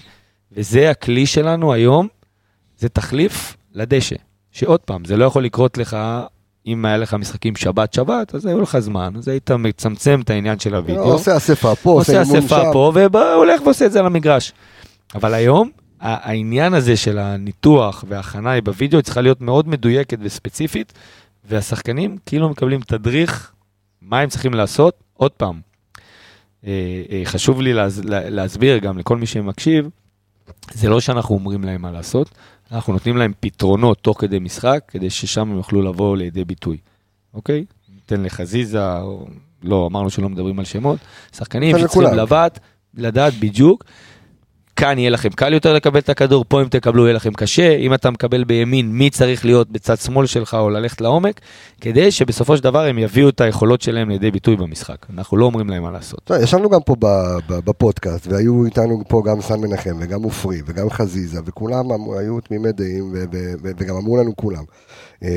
וזה 0.57 0.91
הכלי 0.91 1.27
שלנו 1.27 1.73
היום, 1.73 2.09
זה 2.79 2.89
תחליף 2.89 3.57
לדשא. 3.75 4.17
שעוד 4.51 4.81
פעם, 4.81 5.05
זה 5.05 5.17
לא 5.17 5.25
יכול 5.25 5.45
לקרות 5.45 5.79
לך, 5.79 5.97
אם 6.67 6.85
היה 6.85 6.97
לך 6.97 7.15
משחקים 7.15 7.57
שבת-שבת, 7.57 8.35
אז 8.35 8.47
היו 8.47 8.61
לך 8.61 8.79
זמן, 8.79 9.13
אז 9.19 9.29
היית 9.29 9.51
מצמצם 9.51 10.21
את 10.25 10.31
העניין 10.31 10.59
של 10.59 10.75
הוידאו. 10.75 11.03
עושה 11.03 11.37
אספה 11.37 11.75
פה, 11.75 11.91
עושה 11.91 12.19
עושה 12.21 12.23
אימון 12.33 12.37
אספה 12.47 12.61
שם. 12.63 12.73
פה, 12.73 12.93
והולך 13.13 13.61
ועושה 13.65 13.87
את 13.87 13.93
זה 13.93 14.01
על 14.01 14.07
המגרש. 14.07 14.53
אבל 15.15 15.35
היום, 15.35 15.71
העניין 16.01 16.75
הזה 16.75 16.97
של 16.97 17.19
הניתוח 17.19 18.05
וההכנה 18.09 18.61
בווידאו 18.61 19.03
צריכה 19.03 19.21
להיות 19.21 19.41
מאוד 19.41 19.69
מדויקת 19.69 20.19
וספציפית, 20.23 20.93
והשחקנים 21.45 22.17
כאילו 22.27 22.49
מקבלים 22.49 22.81
תדריך 22.81 23.53
מה 24.03 24.21
הם 24.21 24.29
צריכים 24.29 24.55
לעשות. 24.55 24.95
עוד 25.15 25.31
פעם, 25.31 25.61
אה, 26.67 26.71
אה, 27.11 27.23
חשוב 27.25 27.61
לי 27.61 27.73
להס- 27.73 28.05
לה- 28.05 28.31
להסביר 28.31 28.79
גם 28.79 28.99
לכל 28.99 29.17
מי 29.17 29.27
שמקשיב, 29.27 29.89
זה 30.73 30.89
לא 30.89 31.01
שאנחנו 31.01 31.35
אומרים 31.35 31.65
להם 31.65 31.83
מה 31.83 31.91
לעשות, 31.91 32.31
אנחנו 32.73 32.93
נותנים 32.93 33.17
להם 33.17 33.33
פתרונות 33.41 33.99
תוך 33.99 34.21
כדי 34.21 34.39
משחק, 34.39 34.81
כדי 34.89 35.11
ששם 35.11 35.51
הם 35.51 35.57
יוכלו 35.57 35.83
לבוא 35.83 36.17
לידי 36.17 36.45
ביטוי, 36.45 36.77
אוקיי? 37.35 37.65
ניתן 37.95 38.23
לחזיזה, 38.23 38.99
או 38.99 39.27
לא, 39.63 39.87
אמרנו 39.91 40.11
שלא 40.11 40.29
מדברים 40.29 40.59
על 40.59 40.65
שמות, 40.65 40.99
שחקנים 41.37 41.79
שצריכים. 41.79 42.03
לדעת, 42.19 42.59
לדעת 42.95 43.35
בדיוק. 43.35 43.85
כאן 44.77 44.99
יהיה 44.99 45.11
לכם 45.11 45.29
קל 45.29 45.53
יותר 45.53 45.73
לקבל 45.75 45.99
את 45.99 46.09
הכדור, 46.09 46.45
פה 46.49 46.63
אם 46.63 46.69
תקבלו 46.69 47.05
יהיה 47.05 47.15
לכם 47.15 47.33
קשה, 47.33 47.77
אם 47.77 47.95
אתה 47.95 48.11
מקבל 48.11 48.45
בימין, 48.45 48.93
מי 48.93 49.11
צריך 49.11 49.45
להיות 49.45 49.71
בצד 49.71 49.99
שמאל 49.99 50.27
שלך 50.27 50.55
או 50.55 50.71
ללכת 50.71 51.01
לעומק, 51.01 51.41
כדי 51.81 52.11
שבסופו 52.11 52.57
של 52.57 52.63
דבר 52.63 52.85
הם 52.85 52.99
יביאו 52.99 53.29
את 53.29 53.41
היכולות 53.41 53.83
שלהם 53.83 54.11
לידי 54.11 54.31
ביטוי 54.31 54.57
במשחק. 54.57 55.07
אנחנו 55.17 55.37
לא 55.37 55.45
אומרים 55.45 55.71
להם 55.71 55.83
מה 55.83 55.91
לעשות. 55.91 56.31
ישבנו 56.43 56.71
גם 56.71 56.81
פה 56.87 56.97
בפודקאסט, 57.49 58.27
והיו 58.27 58.65
איתנו 58.65 59.03
פה 59.09 59.23
גם 59.27 59.41
סן 59.41 59.61
מנחם, 59.61 59.97
וגם 60.01 60.23
עופרי, 60.23 60.63
וגם 60.67 60.91
חזיזה, 60.91 61.41
וכולם 61.45 61.85
היו 62.19 62.41
תמימי 62.41 62.73
דעים, 62.73 63.15
וגם 63.63 63.97
אמרו 63.97 64.17
לנו 64.17 64.37
כולם, 64.37 64.65
אה, 65.25 65.29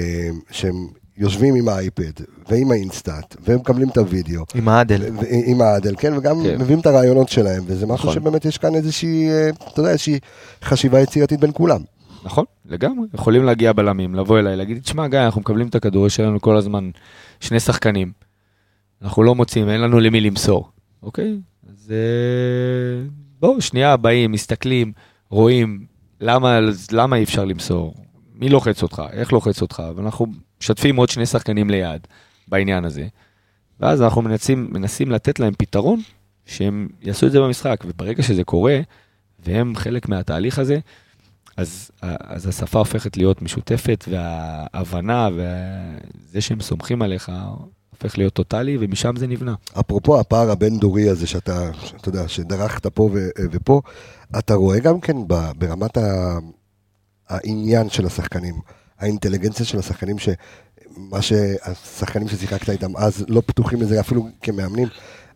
שהם 0.52 0.88
יושבים 1.18 1.56
עם 1.56 1.68
האייפד, 1.70 2.12
ועם 2.50 2.72
האינסטאט, 2.72 3.36
והם 3.40 3.60
מקבלים 3.60 3.90
את 3.90 3.98
הוידאו, 3.98 4.44
עם 4.56 4.70
האדל. 4.70 5.02
ו- 5.02 5.20
עם 5.46 5.62
האדל, 5.62 5.96
כן, 5.98 6.18
וגם 6.18 6.44
כן. 6.44 6.62
מביאים 6.62 6.80
את 6.80 6.86
הרעיונות 6.86 7.30
שלהם, 7.30 7.64
וזה 7.68 7.86
משהו 7.86 8.10
נכון. 8.10 8.14
שבאמת 8.14 8.46
יש 8.46 8.58
כאן 8.58 8.76
איזושהי, 8.76 9.30
אה, 9.30 9.50
אתה 9.50 9.80
יודע, 9.80 9.92
איזושהי 9.92 10.20
חשיבה 10.64 11.00
יצירתית 11.00 11.40
בין 11.40 11.52
כולם. 11.54 11.82
נכון, 12.24 12.46
לגמרי. 12.66 13.08
יכולים 13.14 13.44
להגיע 13.44 13.74
בלמים, 13.74 14.16
לבוא 14.16 14.40
אליי, 14.40 14.56
להגיד, 14.56 14.82
תשמע, 14.82 15.08
גיא, 15.08 15.20
אנחנו 15.20 15.42
מקבלים 15.42 15.68
את 15.68 15.76
הכדור, 15.76 16.08
יש 16.08 16.20
לנו 16.20 16.42
כל 16.42 16.58
הזמן 16.58 16.90
שני 17.40 17.60
שחקנים. 17.60 18.12
אנחנו 19.02 19.24
לא 19.24 19.36
מוצאים, 19.36 19.70
אין 19.70 19.82
לנו 19.82 20.00
למי 20.00 20.22
למסור, 20.22 20.70
אוקיי? 21.04 21.38
אז 21.70 21.92
אה, 21.92 23.08
בואו, 23.40 23.62
שנייה, 23.62 23.98
באים, 23.98 24.32
מסתכלים, 24.32 24.92
רואים, 25.30 25.86
למה, 26.22 26.60
למה 26.92 27.16
אי 27.16 27.24
אפשר 27.24 27.46
למסור? 27.46 27.94
מי 28.36 28.50
לוחץ 28.50 28.84
אותך? 28.84 29.04
איך 29.12 29.34
לוחץ 29.34 29.62
אותך? 29.62 29.84
ואנחנו 29.96 30.28
משתפים 30.66 30.96
עוד 30.96 31.10
שני 31.10 31.26
שחקנים 31.26 31.70
ליד 31.70 32.08
בעניין 32.48 32.86
הזה. 32.86 33.08
ואז 33.80 34.02
אנחנו 34.02 34.22
מנסים, 34.22 34.68
מנסים 34.72 35.12
לתת 35.12 35.40
להם 35.40 35.54
פתרון 35.58 36.02
שהם 36.46 36.88
יעשו 37.02 37.28
את 37.28 37.32
זה 37.32 37.40
במשחק, 37.40 37.84
וברגע 37.86 38.24
שזה 38.24 38.44
קורה, 38.44 38.80
והם 39.46 39.76
חלק 39.76 40.10
מהתהליך 40.10 40.60
הזה, 40.60 40.80
אז, 41.58 41.92
אז 42.02 42.48
השפה 42.48 42.80
הופכת 42.80 43.18
להיות 43.18 43.42
משותפת, 43.42 44.06
וההבנה 44.08 45.30
וזה 45.36 46.42
שהם 46.42 46.62
סומכים 46.62 47.02
עליך, 47.02 47.32
הופך 47.90 48.18
להיות 48.18 48.34
טוטאלי, 48.34 48.78
ומשם 48.80 49.16
זה 49.16 49.28
נבנה. 49.28 49.56
אפרופו 49.80 50.20
הפער 50.20 50.52
הבין-דורי 50.52 51.10
הזה 51.10 51.28
שאתה, 51.28 51.70
אתה 52.02 52.10
יודע, 52.10 52.28
שדרכת 52.28 52.88
פה 52.88 53.10
ו- 53.14 53.30
ופה, 53.52 53.82
אתה 54.40 54.54
רואה 54.54 54.80
גם 54.80 55.00
כן 55.00 55.18
ברמת 55.58 55.98
ה- 55.98 56.38
העניין 57.30 57.90
של 57.90 58.06
השחקנים, 58.06 58.56
האינטליגנציה 59.00 59.66
של 59.66 59.80
השחקנים, 59.80 60.20
שמה 60.20 61.22
שהשחקנים 61.22 62.28
ששיחקת 62.28 62.70
איתם 62.70 62.98
אז 62.98 63.26
לא 63.28 63.42
פתוחים 63.46 63.82
לזה 63.82 64.00
אפילו 64.00 64.28
כמאמנים, 64.42 64.88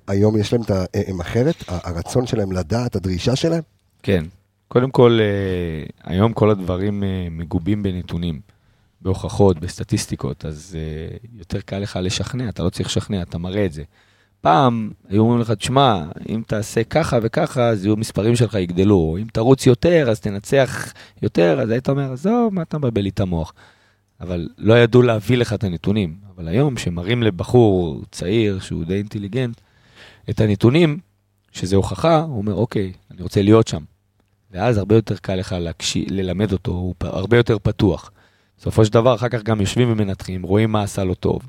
היום 0.08 0.38
יש 0.38 0.54
להם 0.54 0.62
את 0.62 0.72
ה... 0.72 0.86
הם 1.08 1.20
אחרת, 1.20 1.56
הרצון 1.68 2.28
שלהם 2.28 2.52
לדעת, 2.52 2.96
הדרישה 2.96 3.36
שלהם? 3.36 3.62
כן. 4.04 4.24
קודם 4.68 4.92
כל, 4.92 5.20
אה, 5.22 5.86
היום 6.04 6.34
כל 6.34 6.50
הדברים 6.50 7.04
אה, 7.04 7.28
מגובים 7.32 7.84
בנתונים, 7.84 8.40
בהוכחות, 9.02 9.60
בסטטיסטיקות, 9.60 10.46
אז 10.46 10.78
אה, 10.80 11.18
יותר 11.34 11.62
קל 11.62 11.80
לך 11.80 12.00
לשכנע, 12.02 12.50
אתה 12.50 12.64
לא 12.64 12.70
צריך 12.70 12.90
לשכנע, 12.90 13.22
אתה 13.22 13.38
מראה 13.38 13.66
את 13.66 13.74
זה. 13.74 13.84
פעם 14.42 14.92
היו 15.10 15.22
אומרים 15.22 15.40
לך, 15.40 15.52
תשמע, 15.52 16.06
אם 16.30 16.42
תעשה 16.48 16.84
ככה 16.84 17.18
וככה, 17.22 17.70
אז 17.70 17.86
יהיו 17.86 17.98
מספרים 17.98 18.36
שלך 18.36 18.54
יגדלו, 18.54 19.18
אם 19.22 19.28
תרוץ 19.34 19.66
יותר, 19.66 20.10
אז 20.10 20.20
תנצח 20.20 20.94
יותר, 21.22 21.62
אז 21.62 21.70
היית 21.70 21.90
אומר, 21.90 22.14
עזוב, 22.14 22.54
מה 22.54 22.62
אתה 22.62 22.78
מבלבל 22.78 23.02
לי 23.02 23.10
את 23.10 23.20
המוח? 23.20 23.54
אבל 24.22 24.50
לא 24.58 24.74
ידעו 24.74 25.02
להביא 25.02 25.38
לך 25.38 25.54
את 25.54 25.64
הנתונים. 25.64 26.16
אבל 26.36 26.48
היום, 26.48 26.78
שמראים 26.78 27.24
לבחור 27.24 28.02
צעיר, 28.12 28.60
שהוא 28.60 28.86
די 28.86 28.98
אינטליגנט, 28.98 29.62
את 30.30 30.42
הנתונים, 30.42 31.00
שזה 31.52 31.76
הוכחה, 31.76 32.20
הוא 32.20 32.38
אומר, 32.38 32.54
אוקיי, 32.54 32.94
אני 33.12 33.22
רוצה 33.22 33.42
להיות 33.42 33.68
שם. 33.68 33.84
ואז 34.52 34.78
הרבה 34.78 34.96
יותר 34.96 35.16
קל 35.16 35.36
לך 35.36 35.56
להקשי, 35.60 36.06
ללמד 36.10 36.52
אותו, 36.52 36.72
הוא 36.72 36.96
הרבה 37.02 37.38
יותר 37.38 37.58
פתוח. 37.60 38.12
בסופו 38.58 38.86
של 38.86 38.94
דבר, 38.94 39.16
אחר 39.16 39.30
כך 39.30 39.44
גם 39.44 39.62
יושבים 39.62 39.92
ומנתחים, 39.92 40.44
רואים 40.44 40.72
מה 40.72 40.84
עשה 40.84 41.04
לו 41.04 41.16
טוב. 41.16 41.42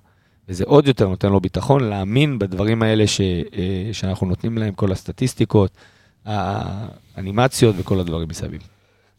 וזה 0.50 0.64
עוד 0.66 0.88
יותר 0.88 1.08
נותן 1.08 1.28
לו 1.28 1.40
ביטחון 1.40 1.84
להאמין 1.84 2.38
בדברים 2.38 2.82
האלה 2.82 3.06
ש, 3.06 3.20
אה, 3.20 3.88
שאנחנו 3.92 4.26
נותנים 4.26 4.58
להם, 4.58 4.74
כל 4.74 4.92
הסטטיסטיקות, 4.92 5.70
האנימציות 6.26 7.74
וכל 7.78 8.00
הדברים 8.00 8.28
מסביב. 8.28 8.60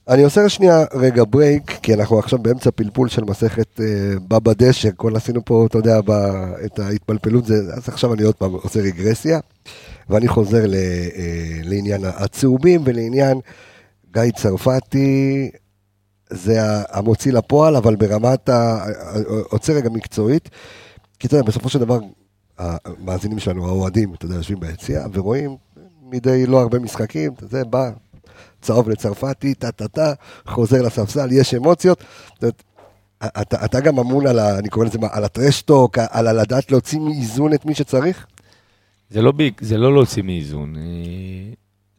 אני 0.07 0.23
עושה 0.23 0.49
שנייה 0.49 0.85
רגע 0.93 1.23
ברייק, 1.29 1.71
כי 1.81 1.93
אנחנו 1.93 2.19
עכשיו 2.19 2.39
באמצע 2.39 2.71
פלפול 2.71 3.09
של 3.09 3.23
מסכת 3.23 3.79
אה, 3.79 3.85
בבא 4.27 4.53
דשא, 4.53 4.89
כל 4.95 5.15
עשינו 5.15 5.45
פה, 5.45 5.65
אתה 5.69 5.77
יודע, 5.77 6.01
ב, 6.01 6.11
את 6.65 6.79
ההתפלפלות, 6.79 7.45
זה, 7.45 7.55
אז 7.73 7.89
עכשיו 7.89 8.13
אני 8.13 8.23
עוד 8.23 8.35
פעם 8.35 8.51
עושה 8.51 8.79
רגרסיה, 8.79 9.39
ואני 10.09 10.27
חוזר 10.27 10.65
ל, 10.67 10.73
אה, 10.73 11.59
לעניין 11.63 12.01
הצהובים 12.05 12.81
ולעניין 12.85 13.39
גיא 14.13 14.31
צרפתי, 14.35 15.51
זה 16.29 16.59
המוציא 16.89 17.33
לפועל, 17.33 17.75
אבל 17.75 17.95
ברמת 17.95 18.49
ה... 18.49 18.85
עוצר 19.49 19.73
רגע 19.73 19.89
מקצועית, 19.89 20.49
כי 21.21 21.27
אתה 21.27 21.35
יודע, 21.35 21.47
בסופו 21.47 21.69
של 21.69 21.79
דבר, 21.79 21.99
המאזינים 22.57 23.39
שלנו, 23.39 23.67
האוהדים, 23.67 24.13
אתה 24.13 24.25
יודע, 24.25 24.35
יושבים 24.35 24.59
ביציע 24.59 25.05
ורואים 25.13 25.55
מדי 26.03 26.45
לא 26.45 26.61
הרבה 26.61 26.79
משחקים, 26.79 27.33
אתה 27.33 27.43
יודע, 27.43 27.63
בא 27.63 27.91
צהוב 28.61 28.89
לצרפתי, 28.89 29.53
טה-טה-טה, 29.53 30.13
חוזר 30.47 30.81
לספסל, 30.81 31.31
יש 31.31 31.53
אמוציות. 31.53 32.03
אתה, 33.23 33.65
אתה 33.65 33.79
גם 33.79 33.99
אמון 33.99 34.27
על, 34.27 34.39
ה, 34.39 34.59
אני 34.59 34.69
קורא 34.69 34.85
לזה, 34.85 34.97
על 35.11 35.23
הטרשטוק, 35.23 35.97
על 35.97 36.27
הלדעת 36.27 36.71
להוציא 36.71 36.99
מאיזון 36.99 37.53
את 37.53 37.65
מי 37.65 37.75
שצריך? 37.75 38.25
זה 39.09 39.21
לא, 39.21 39.31
ביג- 39.31 39.61
זה 39.61 39.77
לא 39.77 39.93
להוציא 39.93 40.23
מאיזון. 40.23 40.75
אה, 40.75 40.81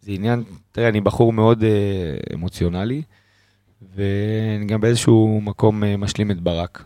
זה 0.03 0.13
עניין, 0.13 0.43
תראה, 0.73 0.89
אני 0.89 1.01
בחור 1.01 1.33
מאוד 1.33 1.63
אה, 1.65 1.69
אמוציונלי, 2.35 3.03
ואני 3.97 4.67
גם 4.67 4.81
באיזשהו 4.81 5.41
מקום 5.43 5.85
אה, 5.85 5.97
משלים 5.97 6.31
את 6.31 6.41
ברק. 6.41 6.85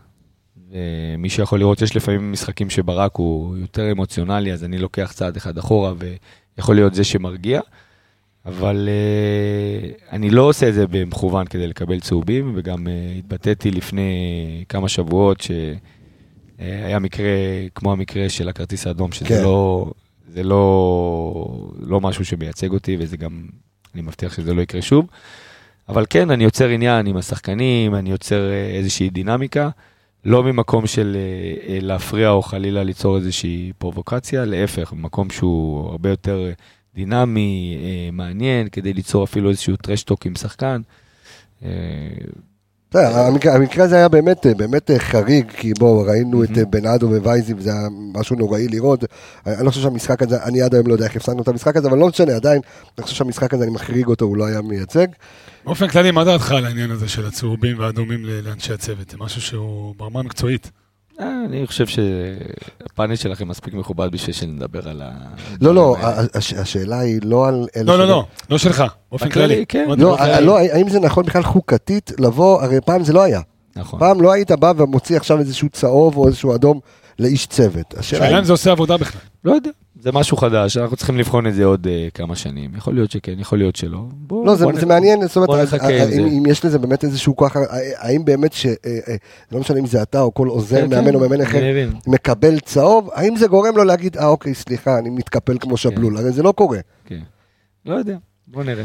ומי 0.71 1.29
שיכול 1.29 1.59
לראות, 1.59 1.81
יש 1.81 1.95
לפעמים 1.95 2.31
משחקים 2.31 2.69
שברק 2.69 3.15
הוא 3.15 3.57
יותר 3.57 3.91
אמוציונלי, 3.91 4.53
אז 4.53 4.63
אני 4.63 4.77
לוקח 4.77 5.11
צעד 5.15 5.35
אחד 5.35 5.57
אחורה, 5.57 5.93
ויכול 6.57 6.75
להיות 6.75 6.93
זה 6.93 7.03
שמרגיע. 7.03 7.61
אבל 8.45 8.89
uh, 8.89 10.11
אני 10.11 10.29
לא 10.29 10.41
עושה 10.41 10.69
את 10.69 10.73
זה 10.73 10.87
במכוון 10.87 11.47
כדי 11.47 11.67
לקבל 11.67 11.99
צהובים, 11.99 12.53
וגם 12.55 12.87
uh, 12.87 12.89
התבטאתי 13.17 13.71
לפני 13.71 14.11
כמה 14.69 14.89
שבועות 14.89 15.41
שהיה 15.41 16.99
מקרה 16.99 17.29
כמו 17.75 17.91
המקרה 17.91 18.29
של 18.29 18.49
הכרטיס 18.49 18.87
האדום, 18.87 19.11
שזה 19.11 19.27
כן. 19.27 19.43
לא, 19.43 19.91
זה 20.27 20.43
לא, 20.43 21.69
לא 21.79 22.01
משהו 22.01 22.25
שמייצג 22.25 22.71
אותי, 22.71 22.97
וזה 22.99 23.17
גם, 23.17 23.45
אני 23.93 24.01
מבטיח 24.01 24.33
שזה 24.33 24.53
לא 24.53 24.61
יקרה 24.61 24.81
שוב. 24.81 25.07
אבל 25.89 26.05
כן, 26.09 26.31
אני 26.31 26.43
יוצר 26.43 26.67
עניין 26.67 27.07
עם 27.07 27.17
השחקנים, 27.17 27.95
אני 27.95 28.09
יוצר 28.09 28.49
אה, 28.49 28.69
איזושהי 28.77 29.09
דינמיקה, 29.09 29.69
לא 30.27 30.43
ממקום 30.43 30.87
של 30.87 31.17
אה, 31.17 31.73
אה, 31.73 31.79
להפריע 31.81 32.29
או 32.29 32.41
חלילה 32.41 32.83
ליצור 32.83 33.17
איזושהי 33.17 33.71
פרובוקציה, 33.77 34.45
להפך, 34.45 34.93
במקום 34.93 35.29
שהוא 35.29 35.89
הרבה 35.89 36.09
יותר 36.09 36.45
אה, 36.45 36.51
דינמי, 36.95 37.77
מעניין, 38.11 38.69
כדי 38.69 38.93
ליצור 38.93 39.23
אפילו 39.23 39.49
איזשהו 39.49 39.75
טרשטוק 39.75 40.25
עם 40.25 40.35
שחקן. 40.35 40.81
אה, 42.95 43.27
יודע, 43.27 43.55
המקרה, 43.55 43.83
הזה 43.83 43.95
היה 43.95 44.09
באמת, 44.09 44.45
באמת 44.57 44.91
חריג, 44.97 45.51
כי 45.51 45.73
בואו, 45.79 46.01
ראינו 46.01 46.43
את 46.43 46.49
בנאדו 46.69 47.09
ווייזים, 47.09 47.59
זה 47.59 47.69
היה 47.69 47.87
משהו 48.13 48.35
נוראי 48.35 48.67
לראות. 48.67 49.03
אני 49.45 49.65
לא 49.65 49.69
חושב 49.69 49.81
שהמשחק 49.81 50.21
הזה, 50.21 50.43
אני 50.43 50.61
עד 50.61 50.75
היום 50.75 50.87
לא 50.87 50.93
יודע 50.93 51.05
איך 51.05 51.15
הפסדנו 51.15 51.41
את 51.41 51.47
המשחק 51.47 51.75
הזה, 51.75 51.87
אבל 51.87 51.97
לא 51.97 52.07
משנה, 52.07 52.35
עדיין, 52.35 52.61
אני 52.97 53.03
חושב 53.03 53.15
שהמשחק 53.15 53.53
הזה, 53.53 53.63
אני 53.63 53.71
מחריג 53.71 54.07
אותו, 54.07 54.25
הוא 54.25 54.37
לא 54.37 54.45
היה 54.45 54.61
מייצג. 54.61 55.07
באופן 55.65 55.87
כללי, 55.87 56.11
מה 56.11 56.23
דעתך 56.23 56.51
על 56.51 56.65
העניין 56.65 56.91
הזה 56.91 57.07
של 57.07 57.25
הצהובים 57.25 57.79
והאדומים 57.79 58.25
לאנשי 58.25 58.73
הצוות? 58.73 59.09
זה 59.09 59.17
משהו 59.19 59.41
שהוא 59.41 59.95
ברמה 59.97 60.19
המקצועית. 60.19 60.71
אני 61.19 61.67
חושב 61.67 61.85
שהפאנל 61.87 63.15
שלכם 63.15 63.47
מספיק 63.47 63.73
מכובד 63.73 64.11
בשביל 64.11 64.35
שנדבר 64.35 64.89
על 64.89 65.01
ה... 65.01 65.11
לא, 65.61 65.75
לא, 65.75 65.95
השאלה 66.57 66.99
היא 66.99 67.19
לא 67.23 67.47
על... 67.47 67.67
אלה 67.75 67.83
לא, 67.83 67.97
לא, 67.97 68.07
לא, 68.07 68.25
לא 68.49 68.57
שלך, 68.57 68.83
באופן 69.11 69.29
כללי. 69.29 69.65
כן. 69.67 69.87
לא, 69.97 70.15
כללי. 70.17 70.45
לא, 70.45 70.59
האם 70.59 70.89
זה 70.89 70.99
נכון 70.99 71.25
בכלל 71.25 71.43
חוקתית 71.43 72.11
לבוא, 72.19 72.61
הרי 72.61 72.81
פעם 72.81 73.03
זה 73.03 73.13
לא 73.13 73.23
היה. 73.23 73.41
נכון. 73.75 73.99
פעם 73.99 74.21
לא 74.21 74.31
היית 74.31 74.51
בא 74.51 74.73
ומוציא 74.77 75.17
עכשיו 75.17 75.39
איזשהו 75.39 75.69
צהוב 75.69 76.17
או 76.17 76.27
איזשהו 76.27 76.55
אדום 76.55 76.79
לאיש 77.19 77.47
צוות. 77.47 77.93
השאלה. 77.97 78.39
אם 78.39 78.43
זה 78.43 78.51
עושה 78.51 78.71
עבודה 78.71 78.97
בכלל. 78.97 79.21
לא 79.43 79.51
יודע, 79.51 79.69
זה 79.99 80.11
משהו 80.11 80.37
חדש, 80.37 80.77
אנחנו 80.77 80.95
צריכים 80.97 81.17
לבחון 81.17 81.47
את 81.47 81.53
זה 81.53 81.65
עוד 81.65 81.87
uh, 81.87 82.11
כמה 82.13 82.35
שנים. 82.35 82.75
יכול 82.75 82.93
להיות 82.93 83.11
שכן, 83.11 83.39
יכול 83.39 83.57
להיות 83.57 83.75
שלא. 83.75 83.99
בוא, 84.11 84.45
לא, 84.45 84.55
זה, 84.55 84.65
בוא 84.65 84.73
זה 84.79 84.85
נ- 84.85 84.89
מעניין, 84.89 85.27
זאת 85.27 85.35
אומרת, 85.35 85.49
זה. 86.09 86.17
אם 86.21 86.43
יש 86.45 86.65
לזה 86.65 86.79
באמת 86.79 87.03
איזשהו 87.03 87.35
כוח, 87.35 87.55
האם 87.97 88.25
באמת 88.25 88.53
ש... 88.53 88.65
אה, 88.65 88.73
אה, 88.85 89.15
לא 89.51 89.59
משנה 89.59 89.79
אם 89.79 89.85
זה 89.85 90.01
אתה 90.01 90.21
או 90.21 90.33
כל 90.33 90.47
עוזר 90.47 90.81
כן, 90.81 90.89
מאמן 90.89 91.07
כן, 91.07 91.15
או 91.15 91.19
מאמן 91.19 91.41
אחר. 91.41 91.61
מקבל 92.07 92.59
צהוב, 92.59 93.09
האם 93.13 93.35
זה 93.35 93.47
גורם 93.47 93.77
לו 93.77 93.83
להגיד, 93.83 94.17
אה 94.17 94.27
אוקיי, 94.27 94.53
סליחה, 94.53 94.97
אני 94.97 95.09
מתקפל 95.09 95.57
כמו 95.59 95.77
שבלול, 95.77 96.17
הרי 96.17 96.31
זה 96.31 96.43
לא 96.43 96.51
קורה. 96.51 96.79
כן. 97.05 97.19
לא 97.85 97.95
יודע, 97.95 98.17
בוא 98.47 98.63
נראה. 98.63 98.83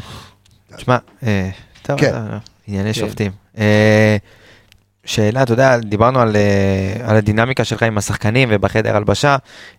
תשמע, 0.77 0.96
אה, 1.22 1.51
טוב, 1.83 2.01
כן. 2.01 2.14
אה, 2.14 2.38
ענייני 2.68 2.94
כן. 2.94 3.01
שופטים. 3.01 3.33
שאלה, 5.05 5.43
אתה 5.43 5.53
יודע, 5.53 5.79
דיברנו 5.79 6.21
על, 6.21 6.37
אה, 6.37 7.11
על 7.11 7.17
הדינמיקה 7.17 7.65
שלך 7.65 7.83
עם 7.83 7.99
השחקנים 7.99 8.49
ובחדר 8.53 8.97
הלבשה, 8.97 9.37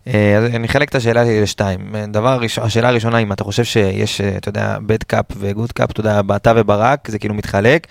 אה, 0.08 0.38
אז 0.38 0.44
אני 0.44 0.68
אחלק 0.68 0.90
את 0.90 0.96
השאלה 0.96 1.26
שלי 1.26 1.42
לשתיים. 1.42 1.96
דבר 2.12 2.40
השאלה 2.62 2.88
הראשונה, 2.90 3.18
אם 3.18 3.32
אתה 3.32 3.44
חושב 3.44 3.64
שיש, 3.64 4.22
אה, 4.22 4.38
אתה 4.38 4.50
יודע, 4.50 4.78
bad 4.86 5.04
cop 5.04 5.26
ו 5.38 5.45
good 5.45 5.72
cop, 5.72 5.92
אתה 5.92 6.00
יודע, 6.00 6.22
אתה 6.36 6.54
וברק, 6.56 7.10
זה 7.10 7.20
כאילו 7.20 7.34
מתחלק. 7.34 7.88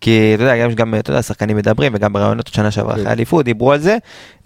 כי 0.00 0.32
אתה 0.34 0.42
יודע, 0.42 0.56
יש 0.56 0.74
גם, 0.74 0.94
אתה 0.94 1.10
יודע, 1.10 1.22
שחקנים 1.22 1.56
מדברים, 1.56 1.92
וגם 1.94 2.12
בראיונות 2.12 2.46
שנה 2.46 2.70
שעברה 2.70 2.94
כן. 2.94 3.00
אחרי 3.00 3.10
האליפות, 3.10 3.44
דיברו 3.44 3.72
על 3.72 3.78
זה, 3.80 3.96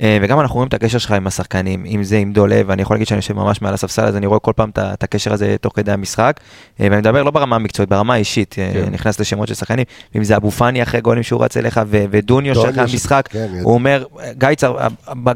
אה, 0.02 0.18
וגם 0.22 0.40
אנחנו 0.40 0.54
רואים 0.54 0.68
את 0.68 0.74
הקשר 0.74 0.98
שלך 0.98 1.12
עם 1.12 1.26
השחקנים, 1.26 1.84
אם 1.86 2.04
זה 2.04 2.18
עם 2.18 2.32
דולב, 2.32 2.64
ואני 2.68 2.82
יכול 2.82 2.94
להגיד 2.94 3.06
שאני 3.06 3.18
יושב 3.18 3.34
ממש 3.34 3.62
מעל 3.62 3.74
הספסל, 3.74 4.04
אז 4.04 4.16
אני 4.16 4.26
רואה 4.26 4.38
כל 4.40 4.52
פעם 4.56 4.70
את 4.76 5.02
הקשר 5.02 5.32
הזה 5.32 5.56
תוך 5.60 5.72
כדי 5.76 5.92
המשחק, 5.92 6.40
אה, 6.80 6.86
ואני 6.90 6.96
מדבר 6.96 7.22
לא 7.22 7.30
ברמה 7.30 7.56
המקצועית, 7.56 7.90
ברמה 7.90 8.14
האישית, 8.14 8.56
אה, 8.58 8.70
כן. 8.72 8.92
נכנס 8.92 9.20
לשמות 9.20 9.48
של 9.48 9.54
שחקנים, 9.54 9.84
אם 10.16 10.24
זה 10.24 10.36
אבו 10.36 10.50
פאני 10.50 10.82
אחרי 10.82 11.00
גולים 11.00 11.22
שהוא 11.22 11.44
רץ 11.44 11.56
אליך, 11.56 11.80
ודוניו 11.88 12.22
דוניו 12.22 12.54
שאחרי 12.54 12.82
המשחק, 12.82 13.28
כן. 13.30 13.48
הוא 13.62 13.74
אומר, 13.74 14.04
גיא, 14.38 14.54
צר... 14.56 14.76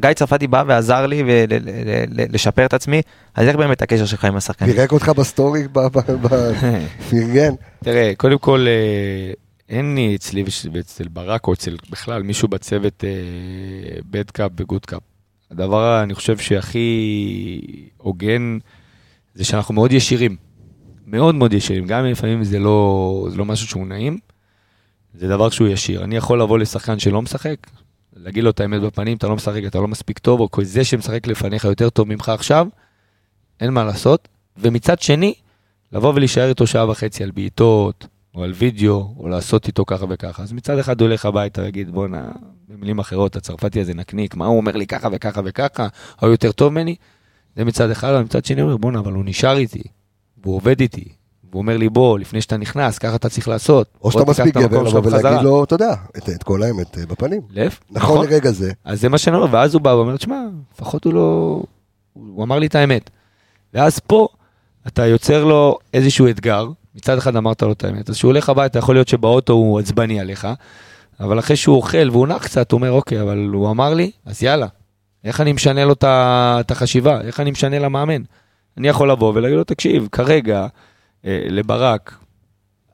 גיא 0.00 0.12
צרפתי 0.12 0.46
בא 0.46 0.64
ועזר 0.66 1.06
לי 1.06 1.22
לשפר 2.08 2.66
את 2.66 2.74
עצמי, 2.74 3.02
אז 3.34 3.48
איך 3.48 3.56
באמת 3.56 3.82
הקשר 3.82 4.06
שלך 4.06 4.24
עם 4.24 4.36
השחקנים? 4.36 4.72
פירק 4.72 4.92
אותך 4.92 5.08
ב 5.08 5.16
story, 5.16 5.62
פרגן. 7.10 7.54
תראה, 7.84 8.12
קודם 8.16 8.38
כל, 8.38 8.66
אין 9.68 9.94
לי 9.94 10.16
אצלי 10.16 10.44
ואצל 10.72 11.08
ברק 11.08 11.46
או 11.46 11.52
אצל 11.52 11.76
בכלל 11.90 12.22
מישהו 12.22 12.48
בצוות 12.48 13.04
bad 14.10 14.30
cop 14.30 14.50
ו 14.56 14.62
good 14.62 14.86
cop. 14.86 15.02
הדבר, 15.50 16.02
אני 16.02 16.14
חושב 16.14 16.38
שהכי 16.38 17.60
הוגן, 17.96 18.58
זה 19.34 19.44
שאנחנו 19.44 19.74
מאוד 19.74 19.92
ישירים. 19.92 20.36
מאוד 21.06 21.34
מאוד 21.34 21.52
ישירים, 21.52 21.86
גם 21.86 22.04
אם 22.04 22.10
לפעמים 22.10 22.44
זה 22.44 22.58
לא, 22.58 23.26
זה 23.30 23.36
לא 23.36 23.44
משהו 23.44 23.66
שהוא 23.66 23.86
נעים, 23.86 24.18
זה 25.14 25.28
דבר 25.28 25.50
שהוא 25.50 25.68
ישיר. 25.68 26.04
אני 26.04 26.16
יכול 26.16 26.40
לבוא 26.40 26.58
לשחקן 26.58 26.98
שלא 26.98 27.22
משחק, 27.22 27.56
להגיד 28.16 28.44
לו 28.44 28.50
את 28.50 28.60
האמת 28.60 28.80
בפנים, 28.80 29.16
אתה 29.16 29.28
לא 29.28 29.36
משחק, 29.36 29.62
אתה 29.66 29.78
לא 29.78 29.88
מספיק 29.88 30.18
טוב, 30.18 30.40
או 30.40 30.48
זה 30.62 30.84
שמשחק 30.84 31.26
לפניך 31.26 31.64
יותר 31.64 31.90
טוב 31.90 32.08
ממך 32.08 32.28
עכשיו, 32.28 32.68
אין 33.60 33.70
מה 33.70 33.84
לעשות. 33.84 34.28
ומצד 34.56 35.00
שני, 35.00 35.34
לבוא 35.92 36.14
ולהישאר 36.14 36.48
איתו 36.48 36.66
שעה 36.66 36.90
וחצי 36.90 37.24
על 37.24 37.30
בעיטות, 37.30 38.06
או 38.36 38.44
על 38.44 38.52
וידאו, 38.56 39.14
או 39.18 39.28
לעשות 39.28 39.66
איתו 39.66 39.84
ככה 39.84 40.04
וככה. 40.08 40.42
אז 40.42 40.52
מצד 40.52 40.78
אחד 40.78 41.00
הוא 41.00 41.08
הולך 41.08 41.24
הביתה 41.26 41.62
ויגיד, 41.62 41.90
בואנה, 41.90 42.28
במילים 42.68 42.98
אחרות, 42.98 43.36
הצרפתי 43.36 43.80
הזה 43.80 43.94
נקניק, 43.94 44.34
מה 44.34 44.46
הוא 44.46 44.56
אומר 44.56 44.76
לי 44.76 44.86
ככה 44.86 45.08
וככה 45.12 45.40
וככה, 45.44 45.88
הוא 46.20 46.30
יותר 46.30 46.52
טוב 46.52 46.72
ממני? 46.72 46.96
זה 47.56 47.64
מצד 47.64 47.90
אחד, 47.90 48.08
אבל 48.08 48.22
מצד 48.22 48.44
שני 48.44 48.60
הוא 48.60 48.66
אומר, 48.68 48.76
בואנה, 48.76 48.98
אבל 48.98 49.12
הוא 49.12 49.24
נשאר 49.24 49.56
איתי, 49.56 49.82
והוא 50.42 50.56
עובד 50.56 50.80
איתי, 50.80 51.04
והוא 51.50 51.62
אומר 51.62 51.76
לי, 51.76 51.88
בוא, 51.88 52.18
לפני 52.18 52.40
שאתה 52.40 52.56
נכנס, 52.56 52.98
ככה 52.98 53.16
אתה 53.16 53.28
צריך 53.28 53.48
לעשות. 53.48 53.88
או 54.02 54.12
שאתה 54.12 54.24
מספיק 54.24 54.56
גבר 54.56 54.82
לבוא 54.82 55.00
ולהגיד 55.00 55.12
בחזרה." 55.12 55.42
לו, 55.42 55.64
אתה 55.64 55.74
יודע, 55.74 55.94
את 56.18 56.28
את 56.28 56.42
כל 56.42 56.62
האמת 56.62 56.98
אה, 56.98 57.06
בפנים. 57.06 57.40
לב, 57.50 57.78
נכון 57.90 58.26
לרגע 58.26 58.52
זה. 58.52 58.72
אז 58.84 59.00
זה 59.00 59.08
מה 59.08 59.18
שאני 59.18 59.36
אומר, 59.36 59.48
ואז 59.50 59.74
הוא 59.74 59.82
בא 59.82 59.90
ואומר, 59.90 60.16
תשמע, 60.16 60.40
לפחות 60.74 61.04
הוא 61.04 61.14
לא... 61.14 61.62
הוא 62.12 62.44
אמר 62.44 62.58
לי 62.58 62.66
את 62.66 62.74
האמת. 62.74 63.10
ואז 63.74 63.98
פה 63.98 64.28
אתה 64.86 65.06
יוצר 65.06 65.44
לו 65.44 65.78
איזשהו 65.94 66.28
אתגר, 66.28 66.68
מצד 66.96 67.18
אחד 67.18 67.36
אמרת 67.36 67.62
לו 67.62 67.72
את 67.72 67.84
האמת, 67.84 68.10
אז 68.10 68.14
כשהוא 68.14 68.28
הולך 68.28 68.48
הביתה, 68.48 68.78
יכול 68.78 68.94
להיות 68.94 69.08
שבאוטו 69.08 69.52
הוא 69.52 69.80
עצבני 69.80 70.20
עליך, 70.20 70.48
אבל 71.20 71.38
אחרי 71.38 71.56
שהוא 71.56 71.76
אוכל 71.76 72.10
והוא 72.10 72.26
נח 72.26 72.44
קצת, 72.44 72.72
הוא 72.72 72.78
אומר, 72.78 72.92
אוקיי, 72.92 73.20
אבל 73.22 73.50
הוא 73.52 73.70
אמר 73.70 73.94
לי, 73.94 74.10
אז 74.26 74.42
יאללה, 74.42 74.66
איך 75.24 75.40
אני 75.40 75.52
משנה 75.52 75.84
לו 75.84 75.94
את 76.00 76.70
החשיבה, 76.70 77.20
איך 77.20 77.40
אני 77.40 77.50
משנה 77.50 77.78
למאמן? 77.78 78.22
אני 78.78 78.88
יכול 78.88 79.10
לבוא 79.10 79.32
ולהגיד 79.34 79.56
לו, 79.56 79.64
תקשיב, 79.64 80.08
כרגע, 80.12 80.66
אה, 81.24 81.46
לברק, 81.48 82.14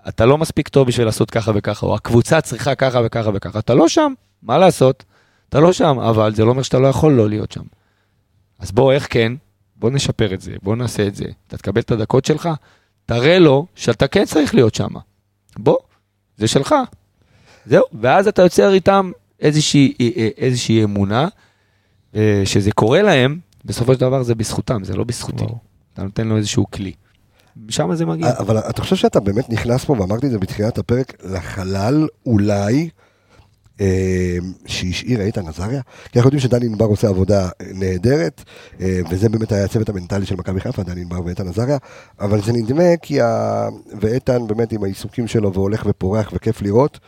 אתה 0.08 0.26
לא 0.26 0.38
מספיק 0.38 0.68
טוב 0.68 0.86
בשביל 0.88 1.06
לעשות 1.06 1.30
ככה 1.30 1.52
וככה, 1.54 1.86
או 1.86 1.94
הקבוצה 1.94 2.40
צריכה 2.40 2.74
ככה 2.74 3.00
וככה 3.04 3.30
וככה, 3.34 3.58
אתה 3.58 3.74
לא 3.74 3.88
שם, 3.88 4.12
מה 4.42 4.58
לעשות? 4.58 5.04
אתה 5.48 5.60
לא 5.60 5.72
שם, 5.72 5.98
אבל 5.98 6.34
זה 6.34 6.44
לא 6.44 6.50
אומר 6.50 6.62
שאתה 6.62 6.78
לא 6.78 6.86
יכול 6.86 7.12
לא 7.12 7.28
להיות 7.28 7.52
שם. 7.52 7.64
אז 8.58 8.72
בוא, 8.72 8.92
איך 8.92 9.06
כן? 9.10 9.32
בוא 9.76 9.90
נשפר 9.90 10.34
את 10.34 10.40
זה, 10.40 10.52
בוא 10.62 10.76
נעשה 10.76 11.06
את 11.06 11.14
זה. 11.14 11.24
אתה 11.48 11.56
תקבל 11.56 11.80
את 11.80 11.90
הדקות 11.90 12.24
שלך, 12.24 12.48
תראה 13.12 13.38
לו 13.38 13.66
שאתה 13.74 14.06
כן 14.08 14.24
צריך 14.24 14.54
להיות 14.54 14.74
שם. 14.74 14.88
בוא, 15.56 15.78
זה 16.36 16.48
שלך. 16.48 16.74
זהו, 17.66 17.84
ואז 18.00 18.28
אתה 18.28 18.42
יוצר 18.42 18.72
איתם 18.72 19.10
איזושהי, 19.40 19.94
אה, 20.00 20.08
אה, 20.16 20.28
איזושהי 20.36 20.84
אמונה, 20.84 21.28
אה, 22.14 22.42
שזה 22.44 22.72
קורה 22.72 23.02
להם, 23.02 23.38
בסופו 23.64 23.94
של 23.94 24.00
דבר 24.00 24.22
זה 24.22 24.34
בזכותם, 24.34 24.84
זה 24.84 24.96
לא 24.96 25.04
בזכותי. 25.04 25.44
אתה 25.94 26.02
נותן 26.02 26.26
לו 26.26 26.36
איזשהו 26.36 26.70
כלי. 26.70 26.92
משם 27.66 27.94
זה 27.94 28.06
מגיע. 28.06 28.38
אבל 28.38 28.58
אתה 28.58 28.82
חושב 28.82 28.96
שאתה 28.96 29.20
באמת 29.20 29.50
נכנס 29.50 29.84
פה, 29.84 29.92
ואמרתי 29.92 30.26
את 30.26 30.30
זה 30.30 30.38
בתחילת 30.38 30.78
הפרק, 30.78 31.24
לחלל 31.24 32.08
אולי 32.26 32.88
שהשאיר 34.66 35.20
איתן 35.20 35.48
עזריה? 35.48 35.80
כי 36.12 36.18
אנחנו 36.18 36.28
יודעים 36.28 36.40
שדני 36.40 36.66
ענבר 36.66 36.84
עושה 36.84 37.08
עבודה 37.08 37.44
אה, 37.44 37.66
נהדרת, 37.74 38.44
אה, 38.80 39.00
וזה 39.10 39.28
באמת 39.28 39.52
היה 39.52 39.64
הצוות 39.64 39.88
המנטלי 39.88 40.26
של 40.26 40.36
מכבי 40.36 40.60
חיפה, 40.60 40.82
דני 40.82 41.00
ענבר 41.00 41.24
ואיתן 41.24 41.48
עזריה, 41.48 41.78
אבל 42.20 42.42
זה 42.42 42.52
נדמה 42.52 42.96
כי 43.02 43.20
ה... 43.20 43.68
ואיתן 44.00 44.46
באמת 44.46 44.72
עם 44.72 44.84
העיסוקים 44.84 45.26
שלו 45.26 45.52
והולך 45.52 45.86
ופורח 45.86 46.30
וכיף 46.34 46.62
לראות, 46.62 47.00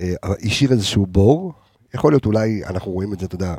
אה, 0.00 0.14
השאיר 0.22 0.72
איזשהו 0.72 1.06
בור, 1.06 1.52
יכול 1.94 2.12
להיות 2.12 2.26
אולי, 2.26 2.62
אנחנו 2.64 2.92
רואים 2.92 3.12
את 3.12 3.20
זה, 3.20 3.26
אתה 3.26 3.34
יודע, 3.34 3.54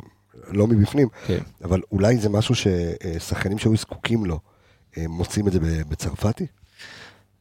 לא 0.48 0.66
מבפנים, 0.66 1.08
כן. 1.26 1.38
אבל 1.64 1.80
אולי 1.92 2.16
זה 2.16 2.28
משהו 2.28 2.54
ששחקנים 2.54 3.58
שהיו 3.58 3.76
זקוקים 3.76 4.26
לו, 4.26 4.38
מוצאים 4.96 5.48
את 5.48 5.52
זה 5.52 5.58
בצרפתי? 5.88 6.46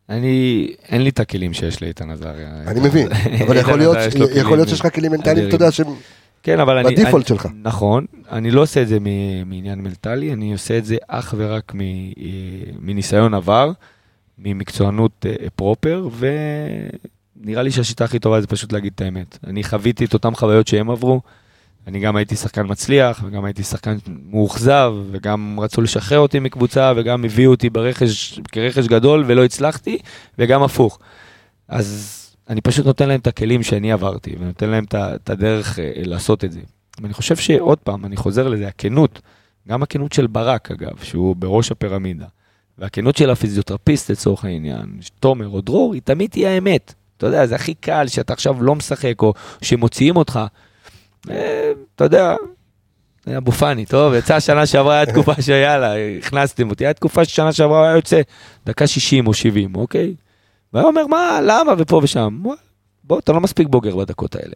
אני, 0.09 0.67
אין 0.89 1.01
לי 1.01 1.09
את 1.09 1.19
הכלים 1.19 1.53
שיש 1.53 1.81
לאיתן 1.81 2.09
עזריה. 2.09 2.49
אני 2.67 2.79
מבין, 2.79 3.07
אבל 3.47 3.57
יכול 3.57 3.77
להיות, 3.77 3.97
יכול 4.35 4.67
שיש 4.67 4.79
לך 4.79 4.95
כלים 4.95 5.11
מנטליים. 5.11 5.47
אתה 5.47 5.55
יודע, 5.55 5.71
שהם... 5.71 5.87
כן, 6.43 6.59
אבל 6.59 6.77
אני... 6.77 6.95
בדיפולט 6.95 7.27
שלך. 7.27 7.47
נכון, 7.63 8.05
אני 8.31 8.51
לא 8.51 8.61
עושה 8.61 8.81
את 8.81 8.87
זה 8.87 8.97
מעניין 9.45 9.79
מנטלי, 9.79 10.33
אני 10.33 10.53
עושה 10.53 10.77
את 10.77 10.85
זה 10.85 10.95
אך 11.07 11.33
ורק 11.37 11.73
אה, 11.75 11.81
מניסיון 12.79 13.33
עבר, 13.33 13.71
ממקצוענות 14.39 15.25
אה, 15.25 15.49
פרופר, 15.55 16.07
ונראה 17.39 17.63
לי 17.63 17.71
שהשיטה 17.71 18.05
הכי 18.05 18.19
טובה 18.19 18.41
זה 18.41 18.47
פשוט 18.47 18.73
להגיד 18.73 18.91
את 18.95 19.01
האמת. 19.01 19.37
אני 19.47 19.63
חוויתי 19.63 20.05
את 20.05 20.13
אותן 20.13 20.35
חוויות 20.35 20.67
שהם 20.67 20.89
עברו, 20.89 21.21
אני 21.87 21.99
גם 21.99 22.15
הייתי 22.15 22.35
שחקן 22.35 22.65
מצליח, 22.69 23.23
וגם 23.25 23.45
הייתי 23.45 23.63
שחקן 23.63 23.97
מאוכזב, 24.25 24.93
וגם 25.11 25.59
רצו 25.59 25.81
לשחרר 25.81 26.19
אותי 26.19 26.39
מקבוצה, 26.39 26.93
וגם 26.95 27.25
הביאו 27.25 27.51
אותי 27.51 27.69
ברכש, 27.69 28.39
כרכש 28.51 28.87
גדול 28.87 29.23
ולא 29.27 29.45
הצלחתי, 29.45 29.97
וגם 30.39 30.63
הפוך. 30.63 30.99
אז 31.67 32.17
אני 32.49 32.61
פשוט 32.61 32.85
נותן 32.85 33.07
להם 33.07 33.19
את 33.19 33.27
הכלים 33.27 33.63
שאני 33.63 33.91
עברתי, 33.91 34.35
ונותן 34.39 34.69
להם 34.69 34.85
את 34.93 35.29
הדרך 35.29 35.79
אה, 35.79 35.91
לעשות 35.95 36.43
את 36.43 36.51
זה. 36.51 36.59
ואני 37.01 37.13
חושב 37.13 37.35
שעוד 37.35 37.77
פעם, 37.77 38.05
אני 38.05 38.15
חוזר 38.15 38.47
לזה, 38.47 38.67
הכנות, 38.67 39.21
גם 39.67 39.83
הכנות 39.83 40.13
של 40.13 40.27
ברק 40.27 40.71
אגב, 40.71 40.97
שהוא 41.03 41.35
בראש 41.35 41.71
הפירמידה, 41.71 42.25
והכנות 42.77 43.17
של 43.17 43.29
הפיזיותרפיסט 43.29 44.11
לצורך 44.11 44.45
העניין, 44.45 44.99
תומר 45.19 45.47
או 45.47 45.61
דרור, 45.61 45.93
היא 45.93 46.01
תמיד 46.05 46.29
תהיה 46.29 46.49
האמת. 46.49 46.93
אתה 47.17 47.25
יודע, 47.25 47.45
זה 47.45 47.55
הכי 47.55 47.73
קל 47.73 48.07
שאתה 48.07 48.33
עכשיו 48.33 48.63
לא 48.63 48.75
משחק, 48.75 49.21
או 49.21 49.33
שמוציאים 49.61 50.17
אותך. 50.17 50.39
אה, 51.29 51.71
אתה 51.95 52.03
יודע, 52.03 52.35
אבו 53.37 53.51
פאני, 53.51 53.85
טוב, 53.85 54.13
יצא 54.13 54.39
שנה 54.39 54.65
שעברה, 54.65 54.95
היה 54.95 55.05
תקופה 55.05 55.41
שיאללה, 55.41 55.93
הכנסתם 56.17 56.69
אותי, 56.69 56.85
היה 56.85 56.93
תקופה 56.93 57.25
ששנה 57.25 57.53
שעברה 57.53 57.87
היה 57.87 57.95
יוצא 57.95 58.21
דקה 58.65 58.87
60 58.87 59.27
או 59.27 59.33
70, 59.33 59.75
אוקיי? 59.75 60.15
והיה 60.73 60.87
אומר, 60.87 61.07
מה, 61.07 61.39
למה, 61.43 61.73
ופה 61.77 61.99
ושם. 62.03 62.39
בוא, 63.03 63.19
אתה 63.19 63.31
לא 63.31 63.41
מספיק 63.41 63.67
בוגר 63.67 63.95
בדקות 63.95 64.35
האלה. 64.35 64.53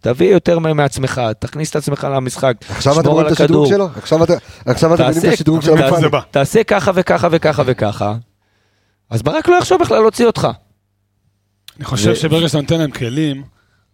תביא 0.00 0.32
יותר 0.32 0.58
מעצמך, 0.58 1.20
תכניס 1.38 1.70
את 1.70 1.76
עצמך 1.76 2.06
למשחק, 2.14 2.54
עכשיו 2.68 3.00
אתה 3.00 3.08
רואה 3.08 3.24
על 3.24 3.32
את 3.32 3.40
השדרוג. 3.40 3.68
שלו? 3.68 3.88
עכשיו 3.96 4.24
אתה 4.24 4.34
עכשיו 4.66 4.94
אתה 4.94 5.08
מבין 5.08 5.28
את 5.28 5.32
השדרוג 5.32 5.62
של 5.62 5.72
אבו 5.72 5.96
פאני? 5.96 6.22
תעשה 6.30 6.64
ככה 6.64 6.90
וככה 6.94 7.28
וככה 7.30 7.62
וככה, 7.66 8.14
אז 9.10 9.22
ברק 9.22 9.48
לא 9.48 9.56
יחשוב 9.56 9.80
בכלל 9.80 10.00
להוציא 10.00 10.26
אותך. 10.26 10.48
אני 11.76 11.84
חושב 11.84 12.14
שברגע 12.14 12.48
שאתה 12.48 12.60
נותן 12.60 12.78
להם 12.78 12.90
כלים, 12.90 13.44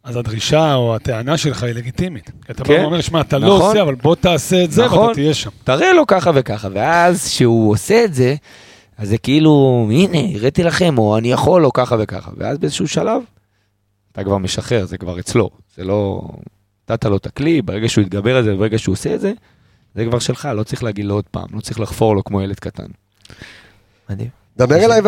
אז 0.04 0.16
הדרישה 0.16 0.74
או 0.74 0.96
הטענה 0.96 1.36
שלך 1.36 1.62
היא 1.62 1.74
לגיטימית. 1.74 2.30
כי 2.46 2.52
אתה 2.52 2.64
כן. 2.64 2.80
ואומר, 2.82 3.00
שמע, 3.00 3.20
אתה 3.20 3.38
לא 3.38 3.46
נכון. 3.46 3.68
עושה, 3.68 3.82
אבל 3.82 3.94
בוא 3.94 4.14
תעשה 4.14 4.64
את 4.64 4.72
זה 4.72 4.84
נכון. 4.84 4.98
ואתה 4.98 5.14
תהיה 5.14 5.34
שם. 5.34 5.50
תראה 5.64 5.92
לו 5.92 6.06
ככה 6.06 6.30
וככה, 6.34 6.68
ואז 6.72 7.26
כשהוא 7.26 7.70
עושה 7.72 8.04
את 8.04 8.14
זה, 8.14 8.34
אז 8.98 9.08
זה 9.08 9.18
כאילו, 9.18 9.86
הנה, 9.90 10.18
הראיתי 10.34 10.62
לכם, 10.62 10.98
או 10.98 11.18
אני 11.18 11.32
יכול, 11.32 11.64
או 11.64 11.72
ככה 11.72 11.96
וככה, 11.98 12.30
ואז 12.36 12.58
באיזשהו 12.58 12.88
שלב, 12.88 13.22
אתה 14.12 14.24
כבר 14.24 14.38
משחרר, 14.38 14.84
זה 14.84 14.98
כבר 14.98 15.18
אצלו, 15.18 15.50
זה 15.76 15.84
לא... 15.84 16.22
נתת 16.90 17.04
לו 17.04 17.16
את 17.16 17.26
הכלי, 17.26 17.62
ברגע 17.62 17.88
שהוא 17.88 18.02
יתגבר 18.02 18.36
על 18.36 18.44
זה, 18.44 18.54
ברגע 18.54 18.78
שהוא 18.78 18.92
עושה 18.92 19.14
את 19.14 19.20
זה, 19.20 19.32
זה 19.94 20.04
כבר 20.04 20.18
שלך, 20.18 20.48
לא 20.54 20.62
צריך 20.62 20.82
להגיד 20.82 21.04
לו 21.04 21.14
עוד 21.14 21.24
פעם, 21.30 21.46
לא 21.52 21.60
צריך 21.60 21.80
לחפור 21.80 22.14
לו 22.14 22.24
כמו 22.24 22.42
ילד 22.42 22.58
קטן. 22.58 22.86
מדהים. 24.10 24.41
דבר 24.56 24.74
אליי, 24.84 25.00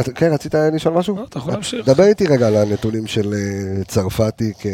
אתה- 0.00 0.12
כן, 0.12 0.30
רצית 0.32 0.54
לשאול 0.54 0.94
משהו? 0.94 1.16
לא, 1.16 1.24
אתה 1.28 1.38
יכול 1.38 1.52
להמשיך. 1.52 1.86
דבר 1.86 2.04
איתי 2.04 2.26
רגע 2.26 2.46
על 2.48 2.56
הנתונים 2.56 3.06
של 3.06 3.34
אה, 3.34 3.84
צרפתי 3.84 4.52
כ- 4.60 4.66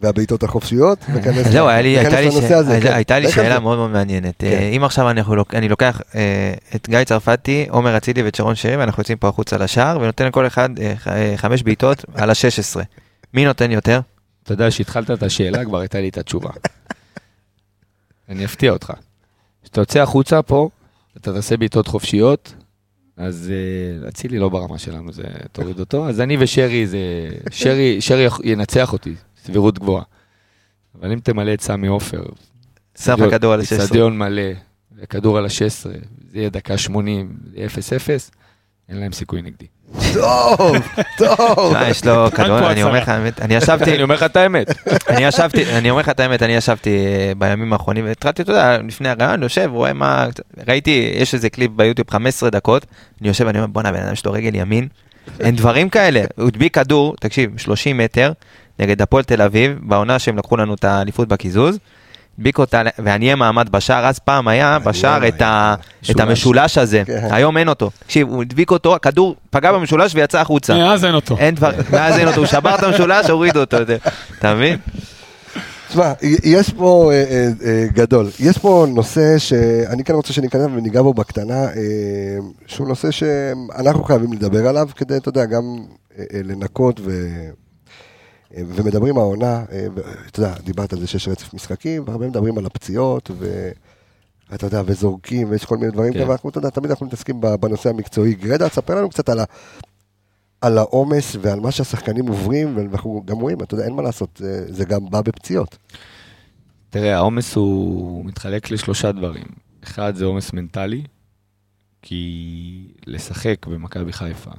והבעיטות 0.00 0.42
החופשיות, 0.42 0.98
וכנס 1.14 1.46
זהו, 1.46 1.66
וכנס 1.66 1.84
הייתה 1.98 2.20
לי 2.20 2.26
לנושא 2.30 2.48
ש- 2.48 2.52
הזה, 2.52 2.72
הייתה- 2.94 3.14
כן. 3.14 3.22
לי 3.22 3.32
שאלה. 3.32 3.60
מאוד 3.60 3.78
מאוד 3.78 3.90
מעניינת. 3.90 4.34
כן. 4.38 4.46
אה, 4.46 4.58
אם 4.76 4.84
עכשיו 4.84 5.10
אני 5.54 5.68
לוקח 5.68 6.00
אה, 6.14 6.54
את 6.74 6.88
גיא 6.88 7.04
צרפתי, 7.04 7.66
עומר 7.70 7.96
אצילי 7.96 8.22
ואת 8.22 8.34
שרון 8.34 8.54
שרי, 8.54 8.76
ואנחנו 8.76 9.00
יוצאים 9.00 9.18
פה 9.18 9.28
החוצה 9.28 9.56
לשער, 9.58 9.98
ונותן 10.00 10.26
לכל 10.26 10.46
אחד 10.46 10.68
אה, 10.78 10.94
אה, 11.06 11.32
חמש 11.36 11.62
בעיטות 11.62 12.04
על 12.14 12.30
ה-16. 12.30 12.80
מי 13.34 13.44
נותן 13.44 13.70
יותר? 13.70 14.00
אתה 14.42 14.52
יודע, 14.52 14.68
כשהתחלת 14.70 15.10
את 15.10 15.22
השאלה, 15.22 15.64
כבר 15.64 15.78
הייתה 15.78 16.00
לי 16.00 16.08
את 16.08 16.18
התשובה. 16.18 16.50
אני 18.28 18.44
אפתיע 18.44 18.72
אותך. 18.72 18.92
כשאתה 19.62 19.80
יוצא 19.80 20.00
החוצה 20.02 20.42
פה, 20.42 20.68
אתה 21.16 21.32
תעשה 21.32 21.56
בעיטות 21.56 21.88
חופשיות, 21.88 22.54
אז 23.16 23.52
אה, 23.52 24.08
אצילי 24.08 24.38
לא 24.38 24.48
ברמה 24.48 24.78
שלנו, 24.78 25.12
זה 25.12 25.22
תוריד 25.52 25.80
אותו. 25.80 26.08
אז 26.08 26.20
אני 26.20 26.36
ושרי, 26.40 26.86
זה... 26.86 26.98
שרי, 27.50 28.00
שרי 28.00 28.26
ינצח 28.44 28.92
אותי, 28.92 29.14
סבירות 29.44 29.78
גבוהה. 29.78 30.04
אבל 31.00 31.12
אם 31.12 31.18
תמלא 31.20 31.54
את 31.54 31.60
סמי 31.60 31.86
עופר, 31.86 32.24
שם 32.98 33.22
לך 33.22 33.30
כדור 33.30 33.52
על 33.52 33.60
ה-16. 33.60 33.82
אצטדיון 33.82 34.18
מלא, 34.18 34.42
וכדור 34.96 35.38
על 35.38 35.44
ה-16, 35.44 35.88
זה 36.30 36.38
יהיה 36.38 36.50
דקה 36.50 36.78
80, 36.78 37.36
זה 37.50 37.58
יהיה 37.58 37.68
0-0, 37.68 37.70
אין 38.88 39.00
להם 39.00 39.12
סיכוי 39.12 39.42
נגדי. 39.42 39.66
טוב, 40.14 40.76
טוב. 41.18 41.72
שמע, 41.72 41.88
יש 41.88 42.06
לו 42.06 42.30
כדור, 42.30 42.60
פה 42.60 42.70
אני 42.70 42.82
אומר 42.82 43.00
לך. 43.00 43.08
האמת, 43.08 43.40
אני 43.40 43.54
ישבתי, 43.54 43.94
אני 43.94 44.02
אומר 44.02 44.14
לך 44.14 44.22
את 44.22 44.36
האמת. 44.36 44.66
אני 45.08 45.24
ישבתי, 45.24 45.76
אני 45.78 45.90
אומר 45.90 46.00
לך 46.00 46.08
את 46.08 46.20
האמת, 46.20 46.42
אני 46.42 46.56
ישבתי 46.56 46.90
אה, 46.90 47.32
בימים 47.38 47.72
האחרונים, 47.72 48.04
והתחלתי, 48.04 48.42
אתה 48.42 48.52
יודע, 48.52 48.78
לפני 48.78 49.08
הרעיון, 49.08 49.42
יושב, 49.42 49.70
רואה 49.72 49.92
מה, 49.92 50.26
ראיתי, 50.68 51.12
יש 51.14 51.34
איזה 51.34 51.50
קליפ 51.50 51.70
ביוטיוב 51.70 52.10
15 52.10 52.50
דקות, 52.50 52.86
אני 53.20 53.28
יושב, 53.28 53.46
אני 53.46 53.58
אומר, 53.58 53.66
בואנה, 53.66 53.92
בן 53.92 54.00
אדם 54.00 54.12
יש 54.12 54.26
לו 54.26 54.32
רגל 54.32 54.54
ימין, 54.54 54.88
אין 55.40 55.56
דברים 55.56 55.88
כאלה, 55.88 56.24
הוא 56.36 56.48
הדביק 56.48 56.74
כדור, 56.74 57.14
תקשיב, 57.20 57.50
30 57.56 57.98
מטר, 57.98 58.32
נגד 58.78 59.02
הפועל 59.02 59.24
תל 59.24 59.42
אביב, 59.42 59.78
בעונה 59.82 60.18
שהם 60.18 60.38
לקחו 60.38 60.56
לנו 60.56 60.74
את 60.74 60.84
האליפות 60.84 61.28
בקיזוז, 61.28 61.78
הדביק 62.38 62.58
אותה, 62.58 62.82
ואני 62.98 63.24
אהיה 63.24 63.36
מעמד 63.36 63.68
בשער, 63.70 64.06
אז 64.06 64.18
פעם 64.18 64.48
היה 64.48 64.78
בשער 64.78 65.28
את 65.28 65.42
ה- 65.42 65.74
את 66.10 66.20
המשולש 66.20 66.78
הזה, 66.78 67.02
כן. 67.06 67.28
היום 67.30 67.56
אין 67.58 67.68
אותו, 67.68 67.90
תקשיב, 68.06 68.28
הוא 68.28 68.42
הדביק 68.42 68.70
אותו, 68.70 68.94
הכדור 68.94 69.36
פגע 69.50 69.72
במשולש 69.72 70.14
ויצא 70.14 70.40
החוצה. 70.40 70.74
מאז 70.74 71.04
אין 71.04 71.14
אותו. 71.14 71.36
אין 71.38 71.54
דבר, 71.54 71.70
מאז 71.92 72.18
אין 72.18 72.28
אותו, 72.28 72.38
הוא 72.40 72.46
שבר 72.46 72.74
את 72.74 72.82
המשולש, 72.82 73.30
הוריד 73.30 73.56
אותו, 73.56 73.76
אתה- 73.82 73.94
אתה 74.38 74.54
מבין? 74.54 74.78
תשמע, 75.88 76.12
יש 76.44 76.70
פה 76.72 77.10
אה, 77.12 77.24
אה, 77.30 77.48
אה, 77.66 77.86
גדול, 77.92 78.26
יש 78.40 78.58
פה 78.58 78.86
נושא 78.88 79.38
שאני 79.38 80.04
כן 80.04 80.14
רוצה 80.14 80.32
שניכנס 80.32 80.66
וניגע 80.76 81.02
בו 81.02 81.14
בקטנה, 81.14 81.64
אה, 81.64 81.70
שהוא 82.66 82.88
נושא 82.88 83.10
שאנחנו 83.10 84.04
חייבים 84.04 84.32
לדבר 84.32 84.68
עליו 84.68 84.88
כדי, 84.96 85.16
אתה 85.16 85.28
יודע, 85.28 85.44
גם 85.44 85.62
אה, 86.18 86.24
אה, 86.34 86.40
לנקות 86.44 87.00
ו... 87.04 87.10
אה, 88.56 88.62
ומדברים 88.66 89.18
העונה, 89.18 89.64
אה, 89.72 89.86
אתה 90.28 90.40
יודע, 90.40 90.54
דיברת 90.64 90.92
על 90.92 91.00
זה 91.00 91.06
שיש 91.06 91.28
רצף 91.28 91.54
משחקים, 91.54 92.02
והרבה 92.06 92.28
מדברים 92.28 92.58
על 92.58 92.66
הפציעות, 92.66 93.30
ואתה 94.50 94.66
יודע, 94.66 94.82
וזורקים, 94.86 95.50
ויש 95.50 95.64
כל 95.64 95.76
מיני 95.76 95.92
דברים 95.92 96.12
כן. 96.12 96.28
ואנחנו, 96.28 96.50
אתה 96.50 96.58
יודע, 96.58 96.70
תמיד 96.70 96.90
אנחנו 96.90 97.06
מתעסקים 97.06 97.40
בנושא 97.60 97.90
המקצועי. 97.90 98.34
גרדה, 98.34 98.68
תספר 98.68 98.94
לנו 98.94 99.10
קצת 99.10 99.28
על 99.28 99.40
ה... 99.40 99.44
על 100.60 100.78
העומס 100.78 101.36
ועל 101.40 101.60
מה 101.60 101.70
שהשחקנים 101.70 102.26
עוברים, 102.26 102.76
ואנחנו 102.76 103.22
גם 103.24 103.36
רואים, 103.36 103.62
אתה 103.62 103.74
יודע, 103.74 103.84
אין 103.84 103.92
מה 103.92 104.02
לעשות, 104.02 104.36
זה, 104.36 104.72
זה 104.72 104.84
גם 104.84 105.10
בא 105.10 105.20
בפציעות. 105.20 105.78
תראה, 106.90 107.16
העומס 107.16 107.56
הוא 107.56 108.24
מתחלק 108.24 108.70
לשלושה 108.70 109.12
דברים. 109.12 109.44
אחד 109.84 110.14
זה 110.14 110.24
עומס 110.24 110.52
מנטלי, 110.52 111.02
כי 112.02 112.94
לשחק 113.06 113.66
במכבי 113.66 114.12
חיפה 114.12 114.50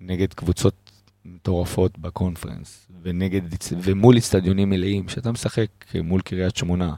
נגד 0.00 0.34
קבוצות 0.34 0.89
מטורפות 1.24 1.98
בקונפרנס, 1.98 2.86
ונגד, 3.02 3.40
ומול 3.82 4.18
אצטדיונים 4.18 4.70
מלאים, 4.70 5.08
שאתה 5.08 5.32
משחק 5.32 5.66
מול 6.04 6.20
קריית 6.20 6.56
שמונה, 6.56 6.94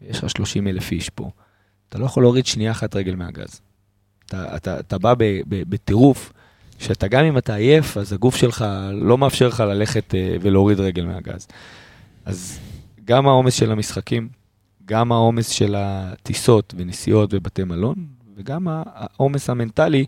יש 0.00 0.24
לך 0.24 0.30
30 0.30 0.68
אלף 0.68 0.92
איש 0.92 1.10
פה, 1.10 1.30
אתה 1.88 1.98
לא 1.98 2.04
יכול 2.06 2.22
להוריד 2.22 2.46
שנייה 2.46 2.70
אחת 2.70 2.96
רגל 2.96 3.14
מהגז. 3.14 3.60
אתה, 4.26 4.56
אתה, 4.56 4.80
אתה 4.80 4.98
בא 4.98 5.14
בטירוף, 5.48 6.32
שאתה 6.78 7.08
גם 7.08 7.24
אם 7.24 7.38
אתה 7.38 7.54
עייף, 7.54 7.96
אז 7.96 8.12
הגוף 8.12 8.36
שלך 8.36 8.64
לא 8.92 9.18
מאפשר 9.18 9.48
לך 9.48 9.60
ללכת 9.60 10.14
אה, 10.14 10.36
ולהוריד 10.40 10.80
רגל 10.80 11.04
מהגז. 11.04 11.48
אז 12.24 12.58
גם 13.04 13.26
העומס 13.26 13.54
של 13.54 13.72
המשחקים, 13.72 14.28
גם 14.84 15.12
העומס 15.12 15.48
של 15.48 15.74
הטיסות 15.78 16.74
ונסיעות 16.76 17.34
ובתי 17.34 17.64
מלון, 17.64 18.06
וגם 18.36 18.68
העומס 18.68 19.50
המנטלי 19.50 20.04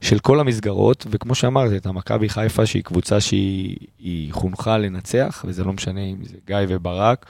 של 0.00 0.18
כל 0.18 0.40
המסגרות, 0.40 1.06
וכמו 1.10 1.34
שאמרתי, 1.34 1.76
את 1.76 1.86
המכבי 1.86 2.28
חיפה 2.28 2.66
שהיא 2.66 2.82
קבוצה 2.82 3.20
שהיא 3.20 3.76
היא 3.98 4.32
חונכה 4.32 4.78
לנצח, 4.78 5.44
וזה 5.48 5.64
לא 5.64 5.72
משנה 5.72 6.00
אם 6.00 6.24
זה 6.24 6.36
גיא 6.46 6.56
וברק, 6.68 7.26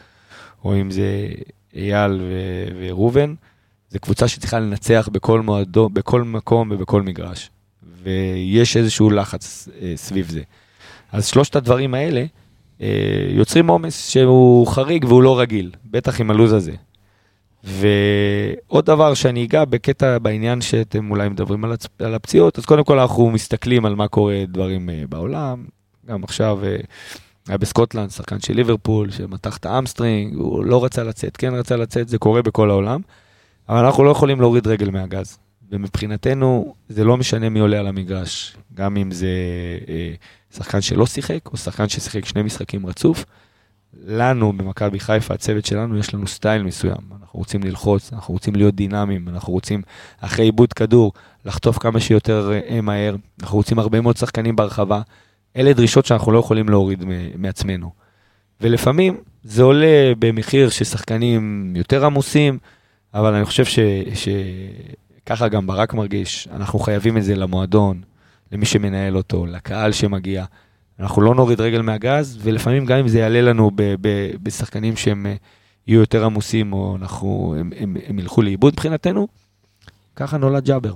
או 0.65 0.81
אם 0.81 0.91
זה 0.91 1.29
אייל 1.77 2.13
ו- 2.21 2.69
וראובן, 2.81 3.35
זו 3.91 3.99
קבוצה 4.01 4.29
שצריכה 4.29 4.59
לנצח 4.59 5.09
בכל 5.13 5.41
מועדו, 5.41 5.89
בכל 5.89 6.23
מקום 6.23 6.71
ובכל 6.71 7.03
מגרש. 7.03 7.51
ויש 8.03 8.77
איזשהו 8.77 9.11
לחץ 9.11 9.69
אה, 9.83 9.93
סביב 9.97 10.31
זה. 10.31 10.43
אז 11.13 11.27
שלושת 11.27 11.57
הדברים 11.57 11.95
האלה 11.95 12.25
אה, 12.81 13.27
יוצרים 13.31 13.69
עומס 13.69 14.09
שהוא 14.09 14.67
חריג 14.67 15.05
והוא 15.05 15.23
לא 15.23 15.41
רגיל, 15.41 15.71
בטח 15.91 16.21
עם 16.21 16.31
הלו"ז 16.31 16.53
הזה. 16.53 16.73
ועוד 17.65 18.85
דבר 18.85 19.15
שאני 19.15 19.45
אגע 19.45 19.65
בקטע 19.65 20.19
בעניין 20.19 20.61
שאתם 20.61 21.11
אולי 21.11 21.29
מדברים 21.29 21.65
על, 21.65 21.73
הצ... 21.73 21.87
על 21.99 22.15
הפציעות, 22.15 22.59
אז 22.59 22.67
קודם 22.67 22.85
כל 22.85 22.99
אנחנו 22.99 23.31
מסתכלים 23.31 23.87
על 23.87 23.95
מה 23.95 24.09
קורה 24.09 24.45
דברים 24.49 24.91
אה, 24.91 25.03
בעולם. 25.09 25.65
גם 26.07 26.25
עכשיו 26.25 26.59
אה, 26.65 26.77
היה 27.49 27.59
בסקוטלנד 27.59 28.11
שחקן 28.11 28.41
של 28.41 28.55
ליברפול 28.55 29.11
שמתח 29.11 29.57
את 29.57 29.67
ה 29.67 29.73
hamstring, 29.73 30.37
הוא 30.37 30.65
לא 30.65 30.85
רצה 30.85 31.05
לצאת, 31.05 31.37
כן 31.37 31.55
רצה 31.55 31.77
לצאת, 31.77 32.09
זה 32.09 32.19
קורה 32.19 32.43
בכל 32.43 32.71
העולם. 32.71 33.01
אבל 33.69 33.85
אנחנו 33.85 34.05
לא 34.05 34.11
יכולים 34.11 34.41
להוריד 34.41 34.67
רגל 34.67 34.91
מהגז. 34.91 35.39
ומבחינתנו 35.71 36.75
זה 36.89 37.05
לא 37.05 37.17
משנה 37.17 37.49
מי 37.49 37.61
עולה 37.61 37.79
על 37.79 37.87
המגרש, 37.87 38.57
גם 38.75 38.97
אם 38.97 39.11
זה 39.11 39.29
אה, 39.89 40.13
שחקן 40.57 40.81
שלא 40.81 41.07
שיחק 41.07 41.41
או 41.53 41.57
שחקן 41.57 41.89
ששיחק 41.89 42.25
שני 42.25 42.43
משחקים 42.43 42.87
רצוף. 42.87 43.25
לנו 44.07 44.53
במכבי 44.53 45.01
חיפה, 45.01 45.35
הצוות 45.35 45.67
שלנו, 45.67 45.99
יש 45.99 46.15
לנו 46.15 46.27
style 46.27 46.63
מסוים. 46.63 46.97
אנחנו 47.21 47.39
רוצים 47.39 47.63
ללחוץ, 47.63 48.13
אנחנו 48.13 48.35
רוצים 48.35 48.57
להיות 48.57 48.75
דינמיים, 48.75 49.29
אנחנו 49.29 49.53
רוצים 49.53 49.83
אחרי 50.21 50.45
עיבוד 50.45 50.73
כדור 50.73 51.13
לחטוף 51.45 51.79
כמה 51.79 52.01
שיותר 52.01 52.53
אה, 52.69 52.81
מהר, 52.81 53.17
אנחנו 53.43 53.59
רוצים 53.59 53.79
הרבה 53.79 54.01
מאוד 54.01 54.17
שחקנים 54.17 54.57
ברחבה. 54.57 55.01
אלה 55.57 55.73
דרישות 55.73 56.07
שאנחנו 56.07 56.33
לא 56.33 56.39
יכולים 56.39 56.69
להוריד 56.69 57.05
מעצמנו. 57.37 57.91
ולפעמים 58.61 59.17
זה 59.45 59.63
עולה 59.63 60.13
במחיר 60.19 60.69
ששחקנים 60.69 61.73
יותר 61.77 62.05
עמוסים, 62.07 62.59
אבל 63.15 63.35
אני 63.35 63.45
חושב 63.45 63.65
ש... 63.65 63.79
שככה 64.15 65.49
גם 65.49 65.67
ברק 65.67 65.95
מרגיש, 65.95 66.49
אנחנו 66.53 66.79
חייבים 66.79 67.17
את 67.17 67.25
זה 67.25 67.35
למועדון, 67.35 68.01
למי 68.53 68.67
שמנהל 68.67 69.17
אותו, 69.17 69.47
לקהל 69.47 69.93
שמגיע. 69.93 70.45
אנחנו 71.01 71.23
לא 71.23 71.35
נוריד 71.35 71.61
רגל 71.61 71.83
מהגז, 71.83 72.39
ולפעמים 72.43 72.87
גם 72.87 72.99
אם 72.99 73.09
זה 73.09 73.19
יעלה 73.19 73.41
לנו 73.41 73.71
ב- 73.75 73.95
ב- 74.01 74.31
בשחקנים 74.43 74.97
שהם 74.97 75.27
אה, 75.27 75.35
יהיו 75.87 76.01
יותר 76.01 76.25
עמוסים, 76.25 76.73
או 76.73 76.97
אנחנו, 76.97 77.55
הם, 77.61 77.71
הם, 77.79 77.97
הם 78.07 78.19
ילכו 78.19 78.43
לאיבוד 78.43 78.73
מבחינתנו, 78.73 79.29
ככה 80.17 80.37
נולד 80.37 80.65
ג'אבר. 80.65 80.95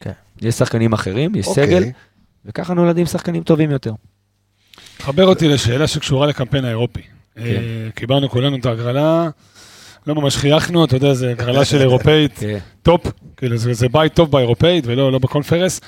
כן. 0.00 0.12
יש 0.42 0.54
שחקנים 0.54 0.92
אחרים, 0.92 1.34
יש 1.34 1.46
אוקיי. 1.46 1.66
סגל, 1.66 1.84
וככה 2.44 2.74
נולדים 2.74 3.06
שחקנים 3.06 3.42
טובים 3.42 3.70
יותר. 3.70 3.92
חבר 4.98 5.26
אותי 5.26 5.48
לשאלה 5.48 5.86
שקשורה 5.86 6.26
לקמפיין 6.26 6.64
האירופי. 6.64 7.02
כן. 7.34 7.40
אה, 7.42 7.88
קיבלנו 7.94 8.28
כולנו 8.28 8.56
את 8.56 8.66
ההגרלה, 8.66 9.28
לא 10.06 10.14
ממש 10.14 10.36
חייכנו, 10.36 10.84
אתה 10.84 10.96
יודע, 10.96 11.14
זו 11.14 11.26
הגרלה 11.26 11.64
של 11.64 11.80
אירופאית 11.80 12.38
כן. 12.40 12.58
top, 12.82 13.06
כאילו 13.36 13.56
זה, 13.56 13.72
זה 13.72 13.88
בית 13.88 14.14
טוב 14.14 14.30
באירופאית 14.30 14.84
ולא 14.86 15.12
לא 15.12 15.18
בקונפרנס. 15.18 15.80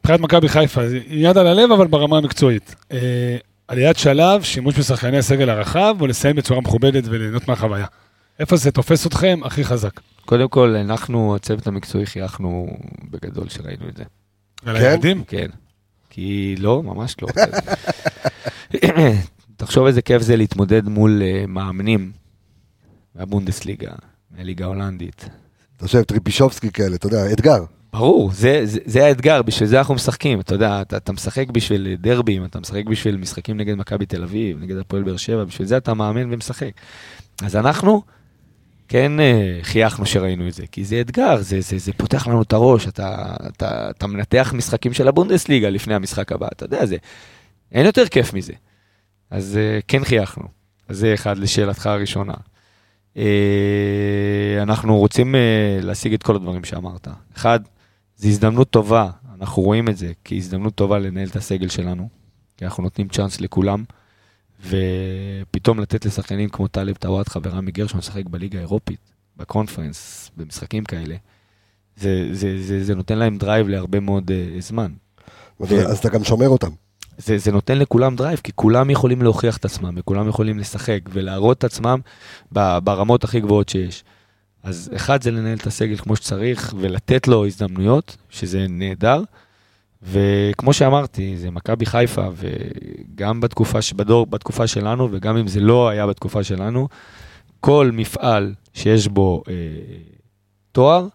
מבחינת 0.00 0.20
מכבי 0.20 0.48
חיפה, 0.48 0.80
יד 1.08 1.38
על 1.38 1.46
הלב, 1.46 1.72
אבל 1.72 1.86
ברמה 1.86 2.18
המקצועית. 2.18 2.74
אה, 2.92 3.36
עליית 3.68 3.98
שלב, 3.98 4.42
שימוש 4.42 4.78
בשחקני 4.78 5.18
הסגל 5.18 5.50
הרחב, 5.50 5.96
או 6.00 6.06
לסיים 6.06 6.36
בצורה 6.36 6.60
מכובדת 6.60 7.04
וליהנות 7.06 7.48
מהחוויה. 7.48 7.86
איפה 8.38 8.56
זה 8.56 8.70
תופס 8.70 9.06
אתכם 9.06 9.40
הכי 9.44 9.64
חזק? 9.64 10.00
קודם 10.24 10.48
כל, 10.48 10.76
אנחנו, 10.76 11.36
הצוות 11.36 11.66
המקצועי, 11.66 12.06
חייכנו 12.06 12.76
בגדול 13.10 13.48
שראינו 13.48 13.88
את 13.88 13.96
זה. 13.96 14.04
על 14.66 14.78
כן? 14.78 14.84
הילדים? 14.84 15.24
כן. 15.24 15.46
כי 16.10 16.54
לא, 16.58 16.82
ממש 16.82 17.16
לא. 17.22 17.28
תחשוב 19.56 19.86
איזה 19.86 20.02
כיף 20.02 20.22
זה 20.22 20.36
להתמודד 20.36 20.88
מול 20.88 21.22
אה, 21.22 21.44
מאמנים 21.48 22.12
מהבונדסליגה, 23.14 23.90
מהליגה 24.30 24.64
ההולנדית. 24.64 25.28
אתה 25.76 25.86
חושב, 25.86 26.02
טריפישובסקי 26.02 26.70
כאלה, 26.70 26.96
אתה 26.96 27.06
יודע, 27.06 27.32
אתגר. 27.32 27.64
ברור, 27.92 28.30
זה, 28.32 28.60
זה, 28.64 28.78
זה 28.84 29.06
האתגר, 29.06 29.42
בשביל 29.42 29.68
זה 29.68 29.78
אנחנו 29.78 29.94
משחקים. 29.94 30.40
אתה 30.40 30.54
יודע, 30.54 30.82
אתה, 30.82 30.96
אתה 30.96 31.12
משחק 31.12 31.50
בשביל 31.50 31.96
דרבים, 32.00 32.44
אתה 32.44 32.60
משחק 32.60 32.84
בשביל 32.84 33.16
משחקים 33.16 33.56
נגד 33.56 33.74
מכבי 33.74 34.06
תל 34.06 34.22
אביב, 34.22 34.62
נגד 34.62 34.76
הפועל 34.76 35.02
באר 35.02 35.16
שבע, 35.16 35.44
בשביל 35.44 35.68
זה 35.68 35.76
אתה 35.76 35.94
מאמן 35.94 36.34
ומשחק. 36.34 36.70
אז 37.42 37.56
אנחנו 37.56 38.02
כן 38.88 39.20
אה, 39.20 39.58
חייכנו 39.62 40.06
שראינו 40.06 40.48
את 40.48 40.54
זה, 40.54 40.66
כי 40.72 40.84
זה 40.84 41.00
אתגר, 41.00 41.36
זה, 41.40 41.60
זה, 41.60 41.78
זה 41.78 41.92
פותח 41.92 42.26
לנו 42.26 42.42
את 42.42 42.52
הראש, 42.52 42.88
אתה, 42.88 43.34
אתה, 43.46 43.90
אתה 43.90 44.06
מנתח 44.06 44.52
משחקים 44.56 44.92
של 44.92 45.08
הבונדסליגה 45.08 45.70
לפני 45.70 45.94
המשחק 45.94 46.32
הבא, 46.32 46.48
אתה 46.52 46.64
יודע, 46.64 46.86
זה, 46.86 46.96
אין 47.72 47.86
יותר 47.86 48.06
כיף 48.06 48.34
מזה. 48.34 48.52
אז 49.30 49.56
אה, 49.56 49.78
כן 49.88 50.04
חייכנו. 50.04 50.44
אז 50.88 50.98
זה 50.98 51.14
אחד 51.14 51.38
לשאלתך 51.38 51.86
הראשונה. 51.86 52.34
אה, 53.16 54.58
אנחנו 54.62 54.98
רוצים 54.98 55.34
להשיג 55.82 56.14
את 56.14 56.22
כל 56.22 56.36
הדברים 56.36 56.64
שאמרת. 56.64 57.08
אחד, 57.36 57.60
זו 58.20 58.28
הזדמנות 58.28 58.70
טובה, 58.70 59.10
אנחנו 59.40 59.62
רואים 59.62 59.88
את 59.88 59.96
זה 59.96 60.12
כהזדמנות 60.24 60.74
טובה 60.74 60.98
לנהל 60.98 61.28
את 61.28 61.36
הסגל 61.36 61.68
שלנו, 61.68 62.08
כי 62.56 62.64
אנחנו 62.64 62.82
נותנים 62.82 63.08
צ'אנס 63.08 63.40
לכולם, 63.40 63.84
ופתאום 64.66 65.80
לתת 65.80 66.06
לשחקנים 66.06 66.48
כמו 66.48 66.68
טלב 66.68 66.94
טוואטחה 66.94 67.40
ורמי 67.42 67.70
גרשון 67.70 67.98
לשחק 67.98 68.26
בליגה 68.26 68.58
האירופית, 68.58 68.98
בקונפרנס, 69.36 70.30
במשחקים 70.36 70.84
כאלה, 70.84 71.16
זה, 71.96 72.28
זה, 72.32 72.62
זה, 72.62 72.84
זה 72.84 72.94
נותן 72.94 73.18
להם 73.18 73.38
drive 73.38 73.68
להרבה 73.68 74.00
מאוד 74.00 74.30
אה, 74.30 74.60
זמן. 74.62 74.92
אז- 75.60 75.90
אז 75.90 75.98
אתה 75.98 76.08
גם 76.08 76.24
שומר 76.24 76.48
אותם. 76.48 76.70
זה, 77.18 77.38
זה 77.38 77.52
נותן 77.52 77.78
לכולם 77.78 78.16
drive, 78.16 78.40
כי 78.44 78.52
כולם 78.54 78.90
יכולים 78.90 79.22
להוכיח 79.22 79.56
את 79.56 79.64
עצמם, 79.64 79.94
וכולם 79.96 80.28
יכולים 80.28 80.58
לשחק 80.58 81.00
ולהראות 81.12 81.58
את 81.58 81.64
עצמם 81.64 82.00
ברמות 82.84 83.24
הכי 83.24 83.40
גבוהות 83.40 83.68
שיש. 83.68 84.04
אז 84.62 84.90
אחד 84.96 85.22
זה 85.22 85.30
לנהל 85.30 85.58
את 85.58 85.66
הסגל 85.66 85.96
כמו 85.96 86.16
שצריך, 86.16 86.74
ולתת 86.80 87.28
לו 87.28 87.46
הזדמנויות, 87.46 88.16
שזה 88.30 88.66
נהדר. 88.68 89.22
וכמו 90.02 90.72
שאמרתי, 90.72 91.36
זה 91.36 91.50
מכבי 91.50 91.86
חיפה, 91.86 92.26
וגם 92.36 93.40
בתקופה, 93.40 93.82
ש- 93.82 93.92
בדור, 93.92 94.26
בתקופה 94.26 94.66
שלנו, 94.66 95.08
וגם 95.12 95.36
אם 95.36 95.48
זה 95.48 95.60
לא 95.60 95.88
היה 95.88 96.06
בתקופה 96.06 96.44
שלנו, 96.44 96.88
כל 97.60 97.90
מפעל 97.92 98.54
שיש 98.74 99.08
בו 99.08 99.42
אה, 99.48 99.54
תואר, 100.72 101.06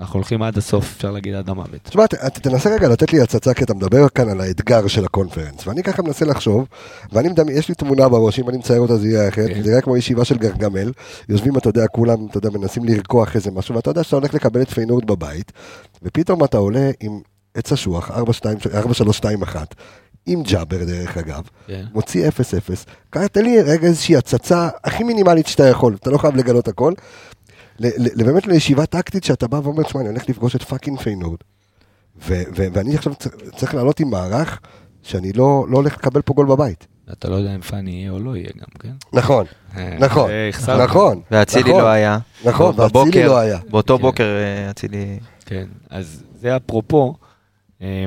אנחנו 0.00 0.14
הולכים 0.14 0.42
עד 0.42 0.58
הסוף, 0.58 0.94
אפשר 0.96 1.10
להגיד 1.10 1.34
עד 1.34 1.48
המוות. 1.48 1.82
תשמע, 1.82 2.06
תנסה 2.32 2.70
רגע 2.74 2.88
לתת 2.88 3.12
לי 3.12 3.20
הצצה, 3.20 3.54
כי 3.54 3.64
אתה 3.64 3.74
מדבר 3.74 4.08
כאן 4.08 4.28
על 4.28 4.40
האתגר 4.40 4.86
של 4.86 5.04
הקונפרנס, 5.04 5.66
ואני 5.66 5.82
ככה 5.82 6.02
מנסה 6.02 6.24
לחשוב, 6.24 6.66
ואני 7.12 7.28
מדמי, 7.28 7.52
יש 7.52 7.68
לי 7.68 7.74
תמונה 7.74 8.08
בראש, 8.08 8.38
אם 8.38 8.48
אני 8.48 8.58
מצייר 8.58 8.80
אותה 8.80 8.96
זה 8.96 9.08
יהיה 9.08 9.28
אחרת, 9.28 9.48
כן. 9.48 9.62
זה 9.62 9.70
נראה 9.70 9.80
כמו 9.80 9.96
ישיבה 9.96 10.24
של 10.24 10.38
גרגמל, 10.38 10.92
יושבים, 11.28 11.56
אתה 11.56 11.68
יודע, 11.68 11.86
כולם, 11.86 12.26
אתה 12.30 12.38
יודע, 12.38 12.50
מנסים 12.50 12.84
לרקוח 12.84 13.36
איזה 13.36 13.50
משהו, 13.50 13.74
ואתה 13.74 13.90
יודע 13.90 14.04
שאתה 14.04 14.16
הולך 14.16 14.34
לקבל 14.34 14.62
את 14.62 14.70
פיינורד 14.70 15.06
בבית, 15.06 15.52
ופתאום 16.02 16.44
אתה 16.44 16.58
עולה 16.58 16.90
עם 17.00 17.20
עץ 17.54 17.72
אשוח, 17.72 18.10
4321, 18.10 19.74
עם 20.26 20.42
ג'אבר 20.42 20.84
דרך 20.84 21.16
אגב, 21.16 21.42
כן. 21.66 21.84
מוציא 21.94 22.28
0-0, 22.28 22.32
ככה 23.12 23.28
תן 23.28 23.44
לי 23.44 23.62
רגע 23.62 23.88
איזושהי 23.88 24.16
הצצה 24.16 24.68
הכי 24.84 25.04
מינימלית 25.04 25.46
שאתה 25.46 25.68
יכול, 25.68 25.96
אתה 26.00 26.10
לא 26.10 26.18
חייב 26.18 26.36
לגלות 26.36 26.68
הכל, 26.68 26.92
באמת 28.16 28.46
לישיבה 28.46 28.86
טקטית 28.86 29.24
שאתה 29.24 29.48
בא 29.48 29.60
ואומר, 29.62 29.82
תשמע, 29.82 30.00
אני 30.00 30.08
הולך 30.08 30.28
לפגוש 30.28 30.56
את 30.56 30.62
fucking 30.62 31.00
פיינורד, 31.00 31.38
ואני 32.26 32.96
עכשיו 32.96 33.12
צריך 33.56 33.74
לעלות 33.74 34.00
עם 34.00 34.10
מערך 34.10 34.60
שאני 35.02 35.32
לא, 35.32 35.66
לא 35.68 35.76
הולך 35.76 35.96
לקבל 35.96 36.22
פה 36.22 36.34
גול 36.34 36.46
בבית. 36.46 36.86
אתה 37.12 37.28
לא 37.28 37.34
יודע 37.34 37.54
אם 37.54 37.60
פאני 37.60 37.90
יהיה 37.90 38.10
או 38.10 38.18
לא 38.18 38.36
יהיה 38.36 38.50
גם, 38.56 38.66
כן? 38.78 38.92
נכון, 39.12 39.46
אה, 39.76 39.96
נכון, 40.00 40.30
החסרנו. 40.48 40.84
נכון. 40.84 41.20
ואצילי 41.30 41.70
נכון, 41.70 41.82
לא 41.82 41.88
היה. 41.88 42.18
נכון, 42.44 42.74
ואצילי 42.76 43.24
לא 43.24 43.38
היה. 43.38 43.58
באותו 43.70 43.96
כן. 43.96 44.02
בוקר 44.02 44.24
אה, 44.24 44.70
אצילי... 44.70 45.18
כן, 45.46 45.64
אז 45.90 46.22
זה 46.40 46.56
אפרופו 46.56 47.14
אה, 47.22 47.25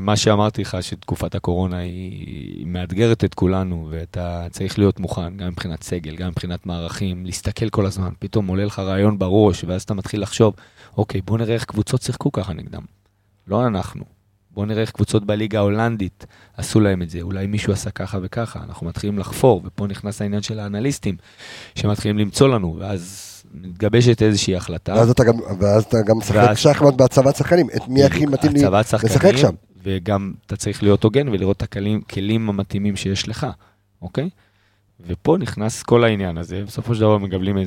מה 0.02 0.16
שאמרתי 0.16 0.62
לך, 0.62 0.78
שתקופת 0.82 1.36
הקורונה 1.36 1.78
היא 1.78 2.68
מאתגרת 2.68 3.24
את 3.24 3.34
כולנו, 3.34 3.88
ואתה 3.90 4.48
צריך 4.52 4.80
להיות 4.80 5.00
מוכן, 5.00 5.38
גם 5.38 5.48
מבחינת 5.48 5.84
סגל, 5.84 6.16
גם 6.16 6.30
מבחינת 6.30 6.66
מערכים, 6.66 7.26
להסתכל 7.26 7.70
כל 7.70 7.86
הזמן, 7.86 8.10
פתאום 8.20 8.48
עולה 8.48 8.66
לך 8.66 8.80
רעיון 8.80 9.20
בראש, 9.20 9.64
ואז 9.64 9.84
אתה 9.84 9.94
מתחיל 9.94 10.22
לחשוב, 10.22 10.54
אוקיי, 10.98 11.22
בוא 11.22 11.38
נראה 11.38 11.54
איך 11.54 11.66
קבוצות 11.66 12.02
שיחקו 12.02 12.32
ככה 12.32 12.54
נגדם. 12.54 12.82
לא 13.48 13.68
אנחנו. 13.68 14.04
בוא 14.52 14.66
נראה 14.66 14.82
איך 14.82 14.92
קבוצות 14.92 15.26
בליגה 15.26 15.60
ההולנדית 15.60 16.26
עשו 16.58 16.80
להם 16.80 17.02
את 17.02 17.10
זה, 17.10 17.22
אולי 17.22 17.48
מישהו 17.48 17.74
עשה 17.74 17.92
ככה 17.92 18.18
וככה, 18.22 18.64
אנחנו 18.64 18.88
מתחילים 18.88 19.20
לחפור, 19.20 19.62
ופה 19.66 19.88
נכנס 19.88 20.22
העניין 20.22 20.42
של 20.42 20.60
האנליסטים, 20.60 21.18
שמתחילים 21.76 22.18
למצוא 22.18 22.48
לנו, 22.48 22.76
ואז 22.80 23.29
מתגבשת 23.54 24.22
איזושהי 24.22 24.56
החלטה. 24.56 24.94
ואז 24.94 25.10
אתה 25.10 25.24
גם, 25.24 25.34
ואז 25.60 25.84
אתה 25.84 25.98
גם 26.06 26.18
משחק 26.18 26.36
ואז- 26.36 26.58
שחמט 26.60 26.94
בהצבת 26.94 27.36
שחקנים, 27.36 27.68
את 27.76 27.88
מי 27.88 28.04
הכי 28.04 28.26
מתאים 28.26 28.52
לי 28.54 28.62
לשחק 29.04 29.36
שם. 29.38 29.54
וגם 29.84 30.34
אתה 30.46 30.56
צריך 30.56 30.84
להיות 30.84 31.04
הוגן 31.04 31.30
ולראות 31.30 31.58
את 31.58 31.62
הכלים 31.64 32.02
כלים 32.02 32.50
המתאימים 32.50 32.96
שיש 32.96 33.28
לך, 33.28 33.48
אוקיי? 34.02 34.30
ופה 35.08 35.38
נכנס 35.40 35.84
כל 35.84 36.04
העניין 36.04 36.38
הזה, 36.38 36.64
בסופו 36.68 36.96
של 36.96 37.02
דבר 37.02 37.18
מגבלים, 37.18 37.58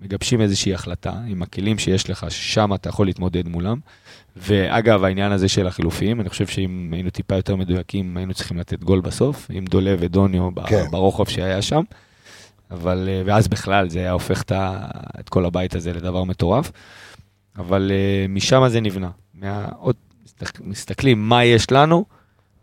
מגבשים 0.00 0.40
איזושהי 0.40 0.74
החלטה 0.74 1.12
עם 1.26 1.42
הכלים 1.42 1.78
שיש 1.78 2.10
לך, 2.10 2.26
ששם 2.28 2.74
אתה 2.74 2.88
יכול 2.88 3.06
להתמודד 3.06 3.48
מולם. 3.48 3.78
ואגב, 4.36 5.04
העניין 5.04 5.32
הזה 5.32 5.48
של 5.48 5.66
החילופים, 5.66 6.20
אני 6.20 6.28
חושב 6.28 6.46
שאם 6.46 6.90
היינו 6.92 7.10
טיפה 7.10 7.34
יותר 7.36 7.56
מדויקים, 7.56 8.16
היינו 8.16 8.34
צריכים 8.34 8.58
לתת 8.58 8.84
גול 8.84 9.00
בסוף, 9.00 9.46
עם 9.52 9.64
דולב 9.64 9.98
ודוניו 10.02 10.48
כן. 10.66 10.84
ברוחב 10.90 11.24
שהיה 11.28 11.62
שם. 11.62 11.82
אבל, 12.70 13.08
אה, 13.12 13.22
ואז 13.26 13.48
בכלל 13.48 13.88
זה 13.88 13.98
היה 13.98 14.10
הופך 14.12 14.42
את 15.20 15.28
כל 15.28 15.44
הבית 15.44 15.74
הזה 15.74 15.92
לדבר 15.92 16.24
מטורף. 16.24 16.70
אבל 17.58 17.92
אה, 17.94 18.26
משם 18.28 18.62
זה 18.68 18.80
נבנה. 18.80 19.10
מה, 19.34 19.68
עוד 19.78 19.96
מסתכל- 20.26 20.62
מסתכלים 20.64 21.28
מה 21.28 21.44
יש 21.44 21.72
לנו, 21.72 22.04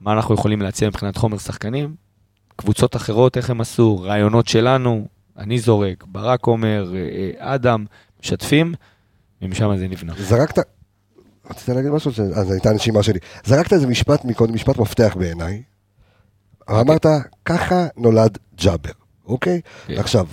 מה 0.01 0.13
אנחנו 0.13 0.35
יכולים 0.35 0.61
להציע 0.61 0.87
מבחינת 0.87 1.17
חומר 1.17 1.37
שחקנים, 1.37 1.95
קבוצות 2.55 2.95
אחרות, 2.95 3.37
איך 3.37 3.49
הם 3.49 3.61
עשו, 3.61 3.99
רעיונות 4.01 4.47
שלנו, 4.47 5.07
אני 5.37 5.59
זורק, 5.59 6.03
ברק 6.07 6.47
אומר, 6.47 6.93
אה, 6.95 7.55
אדם, 7.55 7.85
משתפים, 8.23 8.73
ומשם 9.41 9.77
זה 9.77 9.87
נבנה. 9.87 10.13
זרקת, 10.17 10.59
רצית 11.49 11.69
להגיד 11.69 11.91
משהו? 11.91 12.11
אז 12.35 12.51
הייתה 12.51 12.69
הנשימה 12.69 13.03
שלי. 13.03 13.19
זרקת 13.45 13.73
איזה 13.73 13.87
משפט 13.87 14.25
מקודם, 14.25 14.53
משפט 14.53 14.77
מפתח 14.77 15.15
בעיניי. 15.19 15.63
אמרת, 16.69 17.05
ככה 17.45 17.87
נולד 17.97 18.37
ג'אבר, 18.55 18.91
אוקיי? 19.27 19.61
כן. 19.87 19.97
עכשיו, 19.97 20.27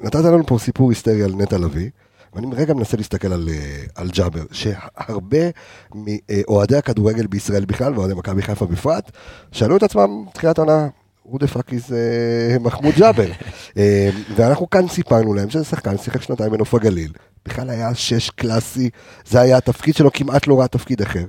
נתת 0.00 0.14
לנו 0.14 0.46
פה 0.46 0.58
סיפור 0.58 0.90
היסטרי 0.90 1.22
על 1.22 1.32
נטע 1.34 1.58
לביא, 1.58 1.90
ואני 2.34 2.46
רגע 2.52 2.74
מנסה 2.74 2.96
להסתכל 2.96 3.32
על, 3.32 3.48
אה, 3.48 3.84
על 3.94 4.10
ג'אבר, 4.10 4.42
שהרבה 4.52 5.50
מאוהדי 5.94 6.76
הכדורגל 6.76 7.26
בישראל 7.26 7.64
בכלל, 7.64 7.94
ואוהדי 7.94 8.14
מכבי 8.14 8.42
חיפה 8.42 8.66
בפרט, 8.66 9.10
שאלו 9.52 9.76
את 9.76 9.82
עצמם 9.82 10.24
תחילת 10.34 10.58
העונה, 10.58 10.88
who 11.26 11.36
the 11.36 11.54
fuck 11.54 11.70
is 11.70 11.92
אה, 11.92 12.58
מחמוד 12.60 12.94
ג'אבר? 12.94 13.30
אה, 13.78 14.10
ואנחנו 14.36 14.70
כאן 14.70 14.88
סיפרנו 14.88 15.34
להם 15.34 15.50
שזה 15.50 15.64
שחקן, 15.64 15.98
שיחק 15.98 16.22
שנתיים 16.22 16.52
בנוף 16.52 16.74
הגליל, 16.74 17.12
בכלל 17.44 17.70
היה 17.70 17.94
שש 17.94 18.30
קלאסי, 18.30 18.90
זה 19.26 19.40
היה 19.40 19.56
התפקיד 19.56 19.94
שלו, 19.94 20.12
כמעט 20.12 20.46
לא 20.46 20.58
ראה 20.58 20.68
תפקיד 20.68 21.02
אחר. 21.02 21.24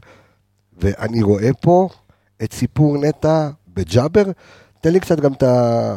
ואני 0.82 1.24
רואה 1.24 1.49
פה 1.62 1.89
את 2.43 2.53
סיפור 2.53 2.97
נטע 2.97 3.49
בג'אבר, 3.74 4.24
תן 4.82 4.93
לי 4.93 4.99
קצת 4.99 5.20
גם 5.20 5.34
את 5.34 5.43
ה... 5.43 5.95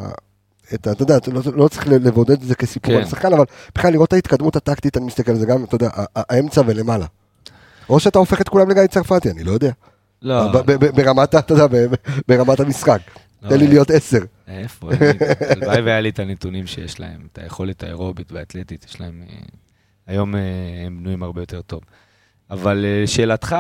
את 0.75 0.87
ה... 0.87 0.93
אתה 0.93 1.03
יודע, 1.03 1.19
לא, 1.33 1.41
לא 1.55 1.69
צריך 1.69 1.89
לבודד 1.89 2.31
את 2.31 2.41
זה 2.41 2.55
כסיפור 2.55 2.95
כן. 2.95 3.01
על 3.01 3.07
שחקן, 3.07 3.33
אבל 3.33 3.45
בכלל 3.75 3.93
לראות 3.93 4.09
את 4.09 4.13
ההתקדמות 4.13 4.57
הטקטית, 4.57 4.97
אני 4.97 5.07
מסתכל 5.07 5.33
על 5.33 5.39
זה 5.39 5.47
גם, 5.47 5.65
אתה 5.65 5.75
יודע, 5.75 5.91
האמצע 6.17 6.63
ולמעלה. 6.67 7.07
או 7.89 8.01
שאתה 8.01 8.19
הופך 8.19 8.41
את 8.41 8.49
כולם 8.49 8.71
לגיא 8.71 8.87
צרפתי, 8.87 9.31
אני 9.31 9.45
לא 9.45 9.53
יודע. 9.53 9.71
לא, 10.23 10.53
ב- 10.53 10.57
ב- 10.57 10.85
ב- 10.85 10.97
ברמת, 10.97 11.35
אתה 11.35 11.55
יודע, 11.55 11.67
ברמת 12.29 12.61
המשחק. 12.61 13.01
לא, 13.43 13.49
תן 13.49 13.59
לי 13.59 13.65
אה, 13.65 13.71
להיות 13.71 13.91
עשר. 13.91 14.19
איפה? 14.49 14.91
הלוואי 15.51 15.81
והיה 15.81 16.01
לי 16.01 16.09
את 16.09 16.19
הנתונים 16.19 16.67
שיש 16.67 17.01
להם, 17.01 17.27
את 17.33 17.39
היכולת 17.39 17.83
האירובית 17.83 18.33
והאתלטית, 18.33 18.85
יש 18.89 19.01
להם... 19.01 19.23
אה, 19.31 19.37
היום 20.07 20.35
אה, 20.35 20.41
הם 20.87 20.99
בנויים 21.01 21.23
הרבה 21.23 21.43
יותר 21.43 21.61
טוב. 21.63 21.81
אבל 22.51 22.85
שאלתך, 23.07 23.57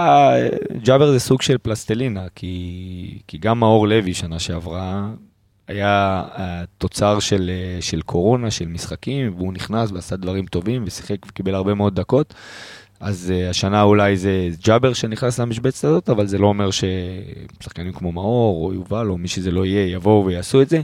ג'אבר 0.83 1.13
זה 1.13 1.19
סוג 1.19 1.43
של 1.43 1.59
פלסטלינה, 1.59 2.27
כי, 2.35 3.19
כי 3.27 3.39
גם 3.39 3.61
מאור 3.61 3.89
לוי 3.89 4.15
שנה 4.15 4.39
שעברה 4.39 5.11
היה 5.71 6.23
התוצר 6.35 7.19
של, 7.19 7.51
אה, 7.51 7.83
של 7.83 8.03
קורונה, 8.03 8.51
של 8.51 8.69
משחקים, 8.69 9.35
והוא 9.37 9.53
נכנס 9.53 9.91
ועשה 9.93 10.17
דברים 10.17 10.47
טובים 10.47 10.83
ושיחק 10.87 11.27
וקיבל 11.27 11.55
הרבה 11.55 11.75
מאוד 11.75 11.95
דקות. 11.95 12.35
אז 13.01 13.33
uh, 13.33 13.51
השנה 13.51 13.83
אולי 13.83 14.17
זה 14.17 14.49
ג'אבר 14.65 14.93
שנכנס 14.93 15.41
למשבצת 15.41 15.85
הזאת, 15.85 16.09
אבל 16.09 16.27
זה 16.27 16.39
לא 16.39 16.47
אומר 16.47 16.69
ששחקנים 16.71 17.93
כמו 17.93 18.13
מאור 18.13 18.67
או 18.67 18.75
יובל 18.75 19.11
או 19.11 19.19
מי 19.19 19.29
שזה 19.29 19.51
לא 19.51 19.67
יהיה 19.67 19.93
יבואו 19.93 20.27
ויעשו 20.27 20.63
את 20.63 20.69
זה. 20.69 20.81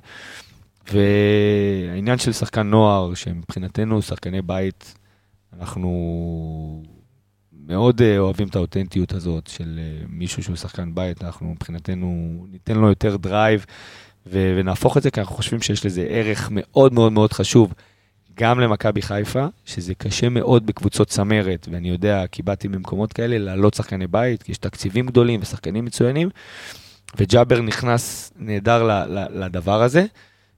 והעניין 0.93 2.19
של 2.19 2.33
שחקן 2.33 2.63
נוער, 2.63 3.15
שמבחינתנו 3.15 4.03
שחקני 4.03 4.43
בית, 4.43 4.95
אנחנו 5.61 6.83
מאוד 7.67 8.03
אה, 8.03 8.19
אוהבים 8.19 8.49
את 8.49 8.57
האותנטיות 8.57 9.13
הזאת 9.13 9.47
של 9.47 9.81
אה, 9.83 10.05
מישהו 10.09 10.43
שהוא 10.43 10.57
שחקן 10.57 10.95
בית, 10.95 11.25
אנחנו 11.25 11.51
מבחינתנו 11.51 12.45
ניתן 12.51 12.77
לו 12.77 12.89
יותר 12.89 13.17
drive 13.17 13.67
ונהפוך 14.31 14.97
את 14.97 15.03
זה, 15.03 15.11
כי 15.11 15.21
אנחנו 15.21 15.35
חושבים 15.37 15.61
שיש 15.63 15.87
לזה 15.87 16.07
ערך 16.09 16.49
מאוד 16.53 16.95
מאוד 16.95 17.13
מאוד 17.13 17.33
חשוב. 17.33 17.75
גם 18.41 18.61
למכבי 18.61 19.03
חיפה, 19.03 19.47
שזה 19.65 19.95
קשה 19.95 20.29
מאוד 20.29 20.67
בקבוצות 20.67 21.09
צמרת, 21.09 21.69
ואני 21.73 21.89
יודע, 21.89 22.25
כי 22.33 22.43
באתי 22.43 22.69
ממקומות 22.69 23.13
כאלה, 23.13 23.39
להעלות 23.39 23.75
שחקני 23.75 24.07
בית, 24.07 24.43
כי 24.43 24.53
יש 24.53 24.59
תקציבים 24.59 25.07
גדולים 25.07 25.41
ושחקנים 25.43 25.85
מצוינים, 25.85 26.29
וג'אבר 27.17 27.61
נכנס 27.61 28.33
נהדר 28.37 29.07
לדבר 29.31 29.83
הזה, 29.83 30.07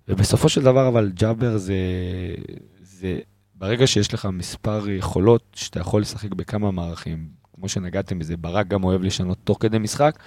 ובסופו 0.08 0.48
של 0.48 0.62
דבר, 0.62 0.88
אבל 0.88 1.10
ג'אבר 1.14 1.56
זה, 1.56 1.74
זה, 2.82 3.18
ברגע 3.54 3.86
שיש 3.86 4.14
לך 4.14 4.28
מספר 4.32 4.90
יכולות, 4.90 5.42
שאתה 5.54 5.80
יכול 5.80 6.02
לשחק 6.02 6.34
בכמה 6.34 6.70
מערכים, 6.70 7.28
כמו 7.54 7.68
שנגעתם 7.68 8.18
בזה, 8.18 8.36
ברק 8.36 8.68
גם 8.68 8.84
אוהב 8.84 9.02
לשנות 9.02 9.38
תוך 9.44 9.56
כדי 9.60 9.78
משחק, 9.78 10.18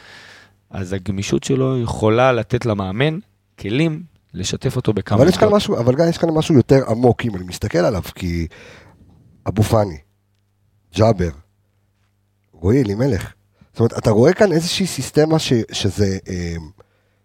אז 0.70 0.94
הגמישות 0.94 1.44
שלו 1.44 1.82
יכולה 1.82 2.32
לתת 2.32 2.66
למאמן 2.66 3.20
כלים 3.62 4.04
לשתף 4.34 4.76
אותו 4.76 4.94
בכמה 4.94 5.18
אבל 5.18 5.28
יש 5.28 5.38
כאן. 5.38 5.50
משהו, 5.52 5.78
אבל 5.78 5.96
גיא, 5.96 6.06
יש 6.06 6.18
כאן 6.18 6.30
משהו 6.30 6.56
יותר 6.56 6.90
עמוק, 6.90 7.26
אם 7.26 7.36
אני 7.36 7.44
מסתכל 7.44 7.78
עליו, 7.78 8.02
כי 8.16 8.48
אבו 9.48 9.64
פאני, 9.64 9.98
ג'אבר, 10.96 11.30
רועי 12.54 12.82
אלימלך. 12.82 13.34
זאת 13.72 13.80
אומרת, 13.80 13.98
אתה 13.98 14.12
רואה 14.12 14.34
כאן 14.34 14.52
איזושהי 14.52 14.88
סיסטמה 14.88 15.40
ש, 15.40 15.54
שזה, 15.72 16.18
אה, 16.30 16.56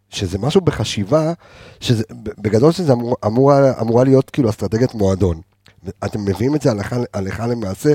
שזה 0.09 0.39
משהו 0.39 0.61
בחשיבה, 0.61 1.33
שזה, 1.81 2.05
בגדול 2.39 2.73
שזה 2.73 2.93
אמור, 2.93 3.17
אמורה, 3.27 3.81
אמורה 3.81 4.05
להיות 4.05 4.31
כאילו 4.31 4.51
אסטרטגיית 4.51 4.95
מועדון. 4.95 5.41
אתם 6.05 6.25
מביאים 6.25 6.55
את 6.55 6.63
זה 6.63 6.71
הלכה, 6.71 6.97
הלכה 7.15 7.47
למעשה, 7.47 7.95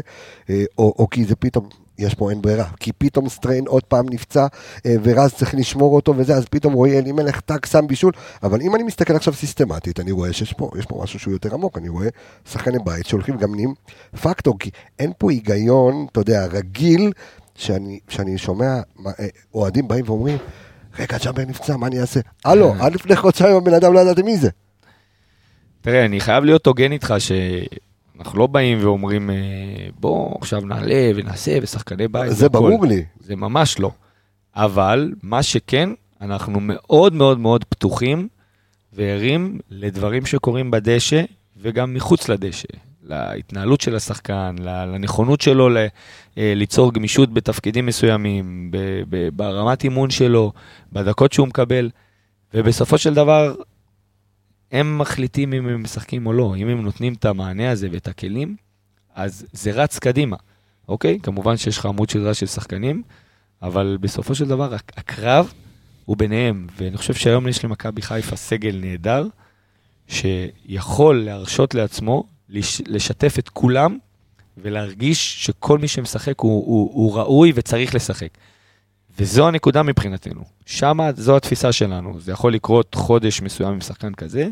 אה, 0.50 0.64
או, 0.78 0.94
או 1.00 1.10
כי 1.10 1.26
זה 1.26 1.36
פתאום, 1.36 1.70
יש 2.02 2.14
פה 2.14 2.30
אין 2.30 2.41
ברירה, 2.41 2.66
כי 2.80 2.91
פתאום 2.97 3.30
סטריין 3.30 3.68
עוד 3.68 3.84
פעם 3.84 4.06
נפצע, 4.10 4.47
אה, 4.86 4.95
ורז 5.04 5.34
צריך 5.34 5.56
לשמור 5.56 5.95
אותו 5.95 6.14
וזה, 6.18 6.36
אז 6.36 6.45
פתאום 6.45 6.74
רועי 6.74 6.99
אלימלך 6.99 7.39
טאק 7.39 7.66
שם 7.66 7.88
בישול, 7.88 8.14
אבל 8.43 8.62
אם 8.62 8.76
אני 8.76 8.84
מסתכל 8.84 9.16
עכשיו 9.16 9.34
סיסטמטית, 9.34 9.99
אני 9.99 10.12
רואה 10.12 10.34
שיש 10.34 10.54
פה, 10.54 10.70
יש 10.80 10.86
פה 10.86 11.02
משהו 11.04 11.20
שהוא 11.20 11.34
יותר 11.34 11.54
עמוק, 11.54 11.78
אני 11.78 11.89
רואה 11.89 12.08
שחקני 12.52 12.78
בית 12.86 13.06
שהולכים 13.06 13.38
גם 13.38 13.56
נהיים 13.56 13.74
פקטור, 14.22 14.60
כי 14.60 14.70
אין 14.99 15.12
פה 15.18 15.32
היגיון, 15.32 16.06
אתה 16.12 16.20
יודע, 16.20 16.45
רגיל, 16.45 17.12
שאני, 17.56 17.99
שאני 18.10 18.38
שומע 18.38 18.80
אה, 19.08 19.26
אוהדים 19.54 19.88
באים 19.88 20.04
ואומרים, 20.08 20.38
רגע, 20.99 21.18
ג'אבר 21.24 21.43
נפצע, 21.47 21.78
מה 21.78 21.88
אני 21.88 22.02
אעשה? 22.02 22.20
הלו, 22.45 22.74
עד 22.80 22.95
לפני 22.95 23.16
חודשיים 23.16 23.56
הבן 23.56 23.74
אדם 23.74 23.93
לא 23.93 23.99
ידעתם 23.99 24.26
מי 24.26 24.38
זה. 24.38 24.49
תראה, 25.82 26.06
אני 26.06 26.20
חייב 26.20 26.43
להיות 26.43 26.68
הוגן 26.68 26.91
איתך 26.91 27.14
שאנחנו 28.22 28.39
לא 28.39 28.47
באים 28.47 28.78
ואומרים, 28.82 29.30
אה, 29.30 29.36
בוא 29.99 30.36
עכשיו 30.41 30.61
נעלה 30.61 31.11
ונעשה 31.15 31.57
ושחקני 31.61 32.07
בית. 32.07 32.32
זה 32.32 32.45
והכל." 32.45 32.57
ברור 32.57 32.86
לי. 32.86 33.05
זה 33.19 33.36
ממש 33.36 33.80
לא. 33.80 33.91
אבל 34.55 35.13
מה 35.24 35.43
שכן, 35.43 35.89
אנחנו 36.22 36.59
מאוד 36.61 37.13
מאוד 37.13 37.39
מאוד 37.39 37.63
פתוחים 37.63 38.28
וערים 38.93 39.59
לדברים 39.69 40.26
שקורים 40.26 40.72
בדשא 40.72 41.24
וגם 41.61 41.93
מחוץ 41.93 42.30
לדשא. 42.30 42.67
להתנהלות 43.03 43.82
של 43.82 43.95
השחקן, 43.95 44.55
לנכונות 44.59 45.41
שלו 45.41 45.69
ל- 45.69 45.78
אה, 46.38 46.53
ליצור 46.55 46.93
גמישות 46.93 47.34
בתפקידים 47.34 47.86
מסוימים, 47.86 48.72
ברמת 49.36 49.84
אימון 49.84 50.09
שלו, 50.09 50.51
בדקות 50.93 51.34
שהוא 51.34 51.47
מקבל, 51.47 51.89
ובסופו 52.53 52.97
של 52.97 53.13
דבר, 53.13 53.55
הם 54.72 54.97
מחליטים 54.97 55.53
אם 55.53 55.67
הם 55.67 55.84
משחקים 55.84 56.26
או 56.28 56.34
לא. 56.34 56.55
אם 56.57 56.67
הם 56.67 56.82
נותנים 56.82 57.13
את 57.13 57.26
המענה 57.26 57.72
הזה 57.72 57.88
ואת 57.91 58.07
הכלים, 58.07 58.55
אז 59.15 59.45
זה 59.53 59.72
רץ 59.72 59.99
קדימה, 59.99 60.36
אוקיי? 60.88 61.19
כמובן 61.24 61.57
שיש 61.57 61.78
לך 61.78 61.86
עמוד 61.86 62.09
שדרה 62.09 62.34
של 62.34 62.45
שחקנים, 62.45 63.03
אבל 63.61 63.97
בסופו 64.01 64.36
של 64.36 64.47
דבר 64.47 64.74
הק- 64.74 64.91
הקרב 64.97 65.53
הוא 66.05 66.17
ביניהם, 66.17 66.67
ואני 66.78 66.97
חושב 66.97 67.13
שהיום 67.13 67.47
יש 67.47 67.65
למכבי 67.65 68.01
חיפה 68.01 68.36
סגל 68.36 68.80
נהדר, 68.82 69.28
שיכול 70.07 71.24
להרשות 71.24 71.74
לעצמו 71.76 72.24
לש- 72.49 72.82
לשתף 72.88 73.36
את 73.39 73.49
כולם 73.49 73.97
ולהרגיש 74.57 75.45
שכל 75.45 75.78
מי 75.78 75.88
שמשחק 75.88 76.39
הוא, 76.39 76.51
הוא, 76.65 76.89
הוא 76.93 77.15
ראוי 77.17 77.51
וצריך 77.55 77.95
לשחק. 77.95 78.30
וזו 79.20 79.47
הנקודה 79.47 79.84
מבחינתנו. 79.84 80.41
שמה 80.66 81.09
זו 81.16 81.38
התפיסה 81.38 81.72
שלנו. 81.72 82.20
זה 82.20 82.32
יכול 82.32 82.53
לקרות 82.53 82.95
חודש 82.95 83.41
מסוים 83.41 83.74
עם 83.74 83.82
שחקן 83.82 84.14
כזה, 84.14 84.47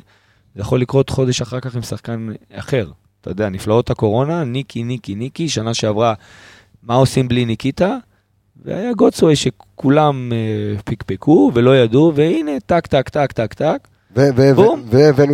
זה 0.55 0.62
יכול 0.62 0.82
לקרות 0.82 1.10
חודש 1.10 1.41
אחר 1.41 1.60
כך 1.60 1.76
עם 1.76 1.82
שחקן 1.82 2.28
אחר. 2.53 2.91
אתה 3.22 3.30
יודע, 3.30 3.49
נפלאות 3.49 3.89
הקורונה, 3.89 4.43
ניקי, 4.43 4.84
ניקי, 4.84 5.16
ניקי, 5.16 5.49
שנה 5.49 5.74
שעברה, 5.74 6.14
מה 6.84 6.95
עושים 6.95 7.28
בלי 7.28 7.45
ניקיטה? 7.45 7.97
והיה 8.66 8.93
גוטסווי 8.93 9.36
שכולם 9.36 10.32
אה, 10.34 10.82
פקפקו 10.86 11.51
ולא 11.53 11.78
ידעו, 11.78 12.12
והנה, 12.16 12.51
טק, 12.66 12.88
טק, 12.88 13.10
טק, 13.10 13.32
טק, 13.32 13.53
טק. 13.53 13.88
והבאנו 14.16 15.32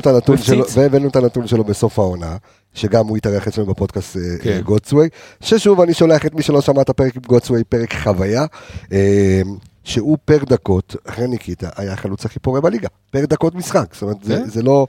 את 1.08 1.16
הנתון 1.16 1.48
שלו 1.48 1.64
בסוף 1.64 2.00
העונה, 2.00 2.38
שגם 2.76 3.08
הוא 3.08 3.18
התארח 3.18 3.48
אצלנו 3.48 3.68
בפודקאסט 3.68 4.18
אה, 4.18 4.22
כן. 4.42 4.52
אה, 4.52 4.62
גוטסווי, 4.62 5.10
ששוב 5.42 5.82
אני 5.82 5.94
שולח 5.94 6.26
את 6.26 6.34
מי 6.36 6.42
שלא 6.42 6.62
שמע 6.62 6.82
את 6.82 6.90
הפרק 6.90 7.16
עם 7.16 7.22
גוטסווי, 7.28 7.64
פרק 7.64 7.94
חוויה, 7.94 8.46
אה, 8.92 9.42
שהוא 9.84 10.18
פר 10.26 10.38
דקות, 10.46 10.96
אחרי 11.08 11.28
ניקיטה, 11.28 11.70
היה 11.76 11.94
החלוץ 11.94 12.26
הכי 12.26 12.40
פורה 12.40 12.62
בליגה, 12.62 12.88
פר 13.12 13.26
דקות 13.26 13.56
משחק, 13.56 13.94
זאת 13.94 14.02
אומרת, 14.02 14.18
זה- 14.24 14.36
כן. 14.38 14.50
זה 14.50 14.64
לא... 14.64 14.88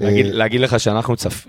להגיד, 0.00 0.26
אה, 0.26 0.32
להגיד 0.32 0.60
לך 0.60 0.80
שאנחנו 0.80 1.16
צפ... 1.16 1.46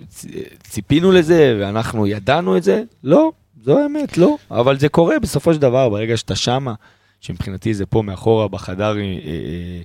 ציפינו 0.64 1.12
לזה 1.12 1.58
ואנחנו 1.62 2.08
ידענו 2.08 2.58
את 2.58 2.64
זה? 2.64 2.84
לא, 3.04 3.32
זו 3.64 3.80
האמת, 3.80 4.18
לא. 4.18 4.36
אבל 4.52 4.80
זה 4.80 4.90
קורה 4.90 5.20
בסופו 5.20 5.54
של 5.54 5.60
דבר, 5.62 5.90
ברגע 5.90 6.18
שאתה 6.18 6.36
שמה, 6.36 6.74
שמבחינתי 7.22 7.74
זה 7.74 7.86
פה 7.86 8.02
מאחורה 8.02 8.48
בחדר 8.48 8.98
אה, 8.98 9.02
אה, 9.02 9.82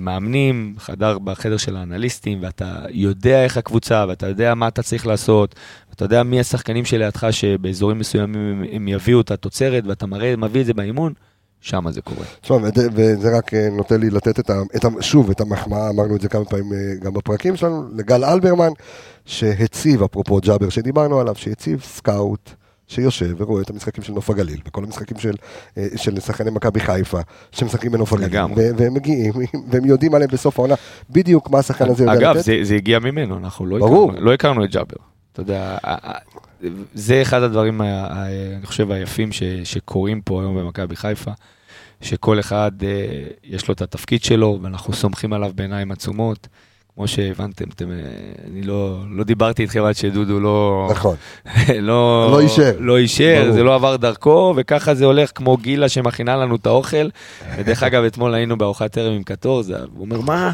מאמנים, 0.00 0.74
חדר 0.78 1.18
בחדר 1.18 1.56
של 1.56 1.76
האנליסטים, 1.76 2.38
ואתה 2.42 2.78
יודע 2.90 3.44
איך 3.44 3.56
הקבוצה, 3.56 4.04
ואתה 4.08 4.26
יודע 4.28 4.54
מה 4.54 4.68
אתה 4.68 4.82
צריך 4.82 5.06
לעשות, 5.06 5.54
ואתה 5.90 6.04
יודע 6.04 6.22
מי 6.22 6.40
השחקנים 6.40 6.84
שלידך 6.84 7.26
שבאזורים 7.30 7.98
מסוימים 7.98 8.64
הם- 8.72 8.88
יביאו 8.88 9.20
את 9.20 9.30
התוצרת, 9.30 9.84
ואתה 9.86 10.06
מראה, 10.06 10.36
מביא 10.36 10.60
את 10.60 10.66
זה 10.66 10.74
באימון, 10.74 11.12
שמה 11.60 11.92
זה 11.92 12.00
קורה. 12.02 12.24
תשמע, 12.40 12.56
וזה 12.92 13.36
רק 13.36 13.54
אה, 13.54 13.68
נותן 13.76 14.00
לי 14.00 14.10
לתת 14.10 14.40
את 14.40 14.50
ה, 14.50 14.54
את 14.76 14.84
ה, 14.84 14.88
שוב 15.00 15.30
את 15.30 15.40
המחמאה, 15.40 15.90
אמרנו 15.90 16.16
את 16.16 16.20
זה 16.20 16.28
כמה 16.28 16.44
פעמים 16.44 16.72
אה, 16.72 16.78
גם 17.02 17.14
בפרקים 17.14 17.56
שלנו, 17.56 17.82
לגל 17.96 18.24
אלברמן, 18.24 18.70
שהציב, 19.26 20.02
אפרופו 20.02 20.40
ג'אבר 20.40 20.68
שדיברנו 20.68 21.20
עליו, 21.20 21.34
שהציב 21.34 21.80
scout. 21.82 22.50
שיושב 22.88 23.34
ורואה 23.38 23.62
את 23.62 23.70
המשחקים 23.70 24.04
של 24.04 24.12
נוף 24.12 24.30
הגליל, 24.30 24.60
וכל 24.66 24.84
המשחקים 24.84 25.18
של, 25.18 25.34
אה, 25.78 25.86
של 25.96 26.20
שחקני 26.20 26.50
מכבי 26.50 26.80
חיפה, 26.80 27.20
שמשחקים 27.52 27.92
בנוף 27.92 28.12
הגליל. 28.12 28.40
ו- 28.56 28.70
והם 28.76 28.94
מגיעים, 28.94 29.32
והם 29.70 29.84
יודעים 29.84 30.14
עליהם 30.14 30.30
בסוף 30.30 30.58
העונה, 30.58 30.74
בדיוק 31.10 31.50
מה 31.50 31.58
השחקן 31.58 31.90
הזה 31.90 32.04
יודע 32.04 32.14
אגב, 32.14 32.36
לתת. 32.36 32.44
זה, 32.44 32.58
זה 32.62 32.74
הגיע 32.74 32.98
ממנו, 32.98 33.38
אנחנו 33.38 33.66
לא 33.66 33.78
ברור. 33.78 34.10
הכרנו, 34.10 34.26
לא 34.26 34.34
הכרנו 34.34 34.64
את 34.64 34.70
ג'אבר. 34.70 34.96
אתה 35.32 35.42
יודע, 35.42 35.76
זה 36.94 37.22
אחד 37.22 37.42
הדברים, 37.42 37.82
אני 37.82 38.66
חושב, 38.66 38.90
היפים 38.90 39.32
ש, 39.32 39.42
שקורים 39.64 40.20
פה 40.20 40.40
היום 40.40 40.56
במכבי 40.58 40.96
חיפה, 40.96 41.30
שכל 42.00 42.40
אחד 42.40 42.72
אה, 42.82 43.24
יש 43.44 43.68
לו 43.68 43.74
את 43.74 43.82
התפקיד 43.82 44.24
שלו, 44.24 44.58
ואנחנו 44.62 44.92
סומכים 44.92 45.32
עליו 45.32 45.52
בעיניים 45.54 45.92
עצומות. 45.92 46.48
כמו 46.96 47.08
שהבנתם, 47.08 47.64
אתם, 47.74 47.90
אה, 47.90 47.96
אני 48.50 48.62
לא, 48.62 48.98
לא 49.10 49.24
דיברתי 49.24 49.62
איתכם 49.62 49.84
עד 49.84 49.96
שדודו 49.96 50.40
לא... 50.40 50.88
נכון, 50.90 51.16
לא, 51.80 52.28
לא 52.30 52.40
אישר. 52.40 52.72
לא 52.78 52.98
אישר, 52.98 53.40
ברור. 53.42 53.52
זה 53.52 53.62
לא 53.62 53.74
עבר 53.74 53.96
דרכו, 53.96 54.54
וככה 54.56 54.94
זה 54.94 55.04
הולך 55.04 55.30
כמו 55.34 55.56
גילה 55.56 55.88
שמכינה 55.88 56.36
לנו 56.36 56.56
את 56.56 56.66
האוכל. 56.66 57.08
ודרך 57.56 57.82
אגב, 57.88 58.04
אתמול 58.04 58.34
היינו 58.34 58.58
בארוחת 58.58 58.98
ערב 58.98 59.12
עם 59.12 59.22
קטורזה, 59.22 59.76
הוא 59.78 60.00
אומר, 60.00 60.20
מה? 60.20 60.52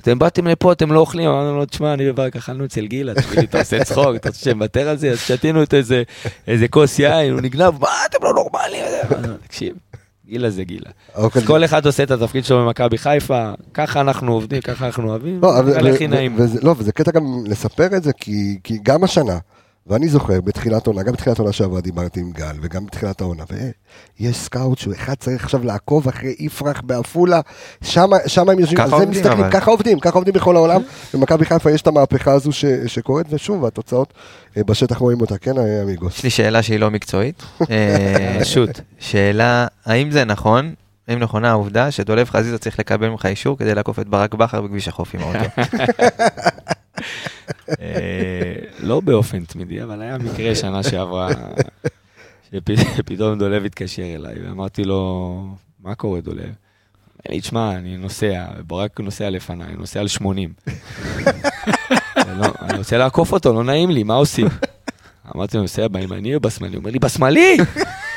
אתם 0.00 0.18
באתם 0.18 0.46
לפה, 0.46 0.72
אתם 0.72 0.92
לא 0.92 1.00
אוכלים? 1.00 1.28
אמרנו 1.28 1.58
לו, 1.58 1.66
תשמע, 1.66 1.94
אני 1.94 2.10
וברק 2.10 2.36
אכלנו 2.36 2.64
אצל 2.64 2.86
גילה, 2.86 3.14
תגיד 3.14 3.38
לי, 3.38 3.44
אתה 3.44 3.58
עושה 3.58 3.84
צחוק, 3.84 4.16
אתה 4.16 4.28
רוצה 4.28 4.40
שנוותר 4.40 4.88
על 4.88 4.96
זה? 4.96 5.10
אז 5.10 5.20
שתינו 5.20 5.62
את 5.62 5.74
איזה, 5.74 6.02
איזה 6.48 6.68
כוס 6.68 6.98
יין, 6.98 7.32
הוא 7.32 7.40
נגנב, 7.40 7.80
מה, 7.80 7.88
אתם 8.10 8.18
לא 8.22 8.32
נורמלים? 8.34 8.84
תקשיב, 9.46 9.76
גילה 10.32 10.50
זה 10.50 10.64
גילה. 10.64 10.90
אז 11.14 11.46
כל 11.46 11.64
אחד 11.64 11.86
עושה 11.86 12.02
את 12.02 12.10
התפקיד 12.10 12.44
שלו 12.44 12.64
במכבי 12.64 12.98
חיפה, 12.98 13.50
ככה 13.74 14.00
אנחנו 14.00 14.32
עובדים, 14.32 14.60
ככה 14.60 14.86
אנחנו 14.86 15.08
אוהבים, 15.10 15.40
לא, 15.42 15.58
אבל- 15.58 15.86
הכי 15.94 16.06
נעים. 16.06 16.34
וזה- 16.38 16.60
לא, 16.62 16.74
וזה 16.78 16.92
קטע 16.92 17.10
גם 17.10 17.22
לספר 17.46 17.96
את 17.96 18.02
זה, 18.02 18.12
כי, 18.12 18.58
כי 18.64 18.78
גם 18.82 19.04
השנה, 19.04 19.38
ואני 19.86 20.08
זוכר 20.08 20.40
בתחילת 20.40 20.86
עונה, 20.86 21.02
גם 21.02 21.12
בתחילת 21.12 21.38
עונה 21.38 21.52
שעברה 21.52 21.80
דיברתי 21.80 22.20
עם 22.20 22.30
גל, 22.30 22.56
וגם 22.62 22.86
בתחילת 22.86 23.20
העונה, 23.20 23.44
ויש 24.20 24.36
סקאוט 24.36 24.78
שהוא 24.78 24.94
אחד 24.94 25.14
צריך 25.14 25.44
עכשיו 25.44 25.64
לעקוב 25.64 26.08
אחרי 26.08 26.34
יפרח 26.38 26.80
בעפולה, 26.80 27.40
שם 27.82 28.10
הם 28.36 28.58
יושבים, 28.58 28.78
ככה 28.78 28.96
עובדים, 28.96 29.10
מסתכלים, 29.10 29.38
אבל. 29.38 29.50
ככה 29.50 29.70
עובדים, 29.70 30.00
ככה 30.00 30.14
עובדים 30.14 30.34
בכל 30.34 30.56
העולם, 30.56 30.82
במכבי 31.14 31.44
חיפה 31.44 31.70
יש 31.70 31.82
את 31.82 31.86
המהפכה 31.86 32.32
הזו 32.32 32.52
ש, 32.52 32.64
שקורית, 32.86 33.26
ושוב, 33.30 33.64
התוצאות 33.64 34.14
אה, 34.56 34.64
בשטח 34.64 34.96
רואים 34.96 35.20
אותה, 35.20 35.38
כן, 35.38 35.58
אה, 35.58 35.82
אמיגוס? 35.82 36.18
יש 36.18 36.24
לי 36.24 36.30
שאלה 36.30 36.62
שהיא 36.62 36.80
לא 36.80 36.90
מקצועית. 36.90 37.42
אה, 37.70 38.38
פשוט. 38.40 38.80
שאלה, 38.98 39.66
האם 39.86 40.10
זה 40.10 40.24
נכון, 40.24 40.74
האם 41.08 41.18
נכונה 41.18 41.50
העובדה 41.50 41.90
שדולב 41.90 42.30
חזיזה 42.30 42.58
צריך 42.58 42.78
לקבל 42.78 43.08
ממך 43.08 43.26
אישור 43.26 43.58
כדי 43.58 43.74
לעקוף 43.74 43.98
את 43.98 44.08
ברק 44.08 44.34
בכר 44.34 44.60
בכביש 44.60 44.88
החוף 44.88 45.14
עם 45.14 45.20
האוטו? 45.20 45.62
אה, 47.80 48.54
לא 48.80 49.00
באופן 49.00 49.44
תמידי, 49.44 49.82
אבל 49.82 50.02
היה 50.02 50.18
מקרה 50.18 50.54
שנה 50.54 50.82
שעברה, 50.82 51.28
שפתאום 52.52 53.38
דולב 53.38 53.64
התקשר 53.64 54.14
אליי, 54.14 54.34
ואמרתי 54.44 54.84
לו, 54.84 55.44
מה 55.80 55.94
קורה 55.94 56.20
דולב? 56.20 56.52
לי, 57.28 57.40
תשמע, 57.40 57.72
אני 57.72 57.96
נוסע, 57.96 58.44
ברק 58.66 59.00
נוסע 59.00 59.30
לפניי, 59.30 59.66
אני 59.66 59.76
נוסע 59.76 60.00
על 60.00 60.08
80. 60.08 60.52
ולא, 62.26 62.46
אני 62.62 62.78
רוצה 62.78 62.98
לעקוף 62.98 63.32
אותו, 63.32 63.52
לא 63.52 63.64
נעים 63.64 63.90
לי, 63.90 64.02
מה 64.02 64.14
עושים? 64.14 64.46
אמרתי 65.36 65.56
לו, 65.56 65.62
נוסע 65.62 65.88
בימני 65.88 66.34
או 66.34 66.40
בשמאלי? 66.40 66.74
הוא 66.74 66.80
אומר 66.80 66.90
לי, 66.90 66.98
בשמאלי! 66.98 67.56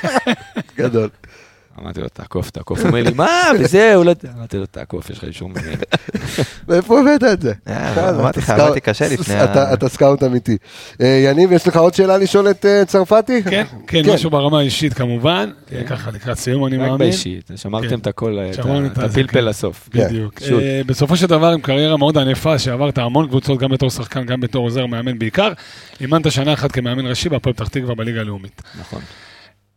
גדול. 0.78 1.09
אמרתי 1.82 2.01
לו, 2.01 2.07
תעקוף, 2.09 2.49
תעקוף. 2.49 2.80
הוא 2.80 2.88
אומר 2.88 3.03
לי, 3.03 3.11
מה? 3.15 3.30
וזהו, 3.59 4.03
לא... 4.03 4.13
אמרתי 4.38 4.57
לו, 4.57 4.65
תעקוף, 4.65 5.09
יש 5.09 5.17
לך 5.17 5.23
אישור 5.23 5.49
ממני. 5.49 5.76
מאיפה 6.67 6.99
הבאת 6.99 7.23
את 7.34 7.41
זה? 7.41 7.53
אה, 7.67 8.09
אמרתי 8.09 8.39
לך, 8.39 8.49
אתה 8.49 8.63
עבדתי 8.65 8.80
קשה 8.82 9.07
לפני 9.13 9.36
ה- 9.36 9.43
אתה- 9.43 9.73
אתה 9.73 9.89
סקאוט 9.89 10.23
אמיתי. 10.23 10.57
אה, 11.01 11.07
יניב, 11.26 11.51
יש 11.51 11.67
לך 11.67 11.78
עוד 11.78 11.93
שאלה 11.93 12.17
לשאול 12.17 12.49
את 12.49 12.65
אה, 12.65 12.86
צרפתי? 12.86 13.43
כן, 13.43 13.49
כן, 13.88 14.03
כן. 14.03 14.13
משהו 14.13 14.30
ברמה 14.30 14.59
האישית 14.59 14.93
כמובן. 14.93 15.49
ככה 15.89 16.11
לקראת 16.11 16.38
סיום 16.38 16.65
אני 16.65 16.76
רק 16.78 16.82
מאמין. 16.82 16.97
באישית, 16.97 17.51
שמרתם 17.55 17.89
כן. 17.89 17.99
את 17.99 18.07
הכל, 18.07 18.38
את 18.51 18.97
הפלפל 18.97 19.28
כן. 19.28 19.45
לסוף. 19.45 19.89
כן. 19.91 20.05
בדיוק. 20.07 20.34
בסופו 20.86 21.15
של 21.17 21.28
דבר 21.28 21.47
עם 21.51 21.61
קריירה 21.61 21.97
מאוד 21.97 22.17
ענפה, 22.17 22.59
שעברת 22.59 22.97
המון 22.97 23.28
קבוצות, 23.28 23.59
גם 23.59 23.69
בתור 23.69 23.89
שחקן, 23.89 24.26
גם 24.26 24.39
בתור 24.41 24.65
עוזר 24.65 24.86
מאמן 24.86 25.19
בעיקר. 25.19 25.51
אימנת 26.01 26.32
שנה 26.32 26.53
אחת 26.53 26.71
כמאמן 26.71 27.07
ראשי 27.07 27.30
בהפועל 27.30 27.53
פתח 27.53 27.67
תקווה 27.67 27.95
בליגה 27.95 28.19
הלאומית. 28.19 28.61
נכון. 28.80 29.01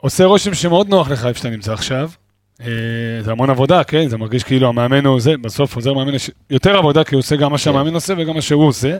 עושה 0.00 0.24
רושם 0.24 0.54
שמאוד 0.54 0.88
נוח 0.88 1.10
לך 1.10 1.26
איפה 1.26 1.38
שאתה 1.38 1.50
נמצא 1.50 1.72
עכשיו. 1.72 2.10
אה, 2.60 2.66
זה 3.20 3.30
המון 3.30 3.50
עבודה, 3.50 3.84
כן? 3.84 4.08
זה 4.08 4.16
מרגיש 4.16 4.44
כאילו 4.44 4.68
המאמן 4.68 5.06
הוא 5.06 5.20
זה, 5.20 5.36
בסוף 5.36 5.76
עוזר 5.76 5.94
מאמן 5.94 6.14
יש 6.14 6.30
יותר 6.50 6.76
עבודה, 6.76 7.04
כי 7.04 7.14
הוא 7.14 7.18
עושה 7.18 7.36
גם 7.36 7.52
מה 7.52 7.58
שהמאמן 7.58 7.94
עושה 7.94 8.14
וגם 8.18 8.34
מה 8.34 8.42
שהוא 8.42 8.66
עושה. 8.66 8.96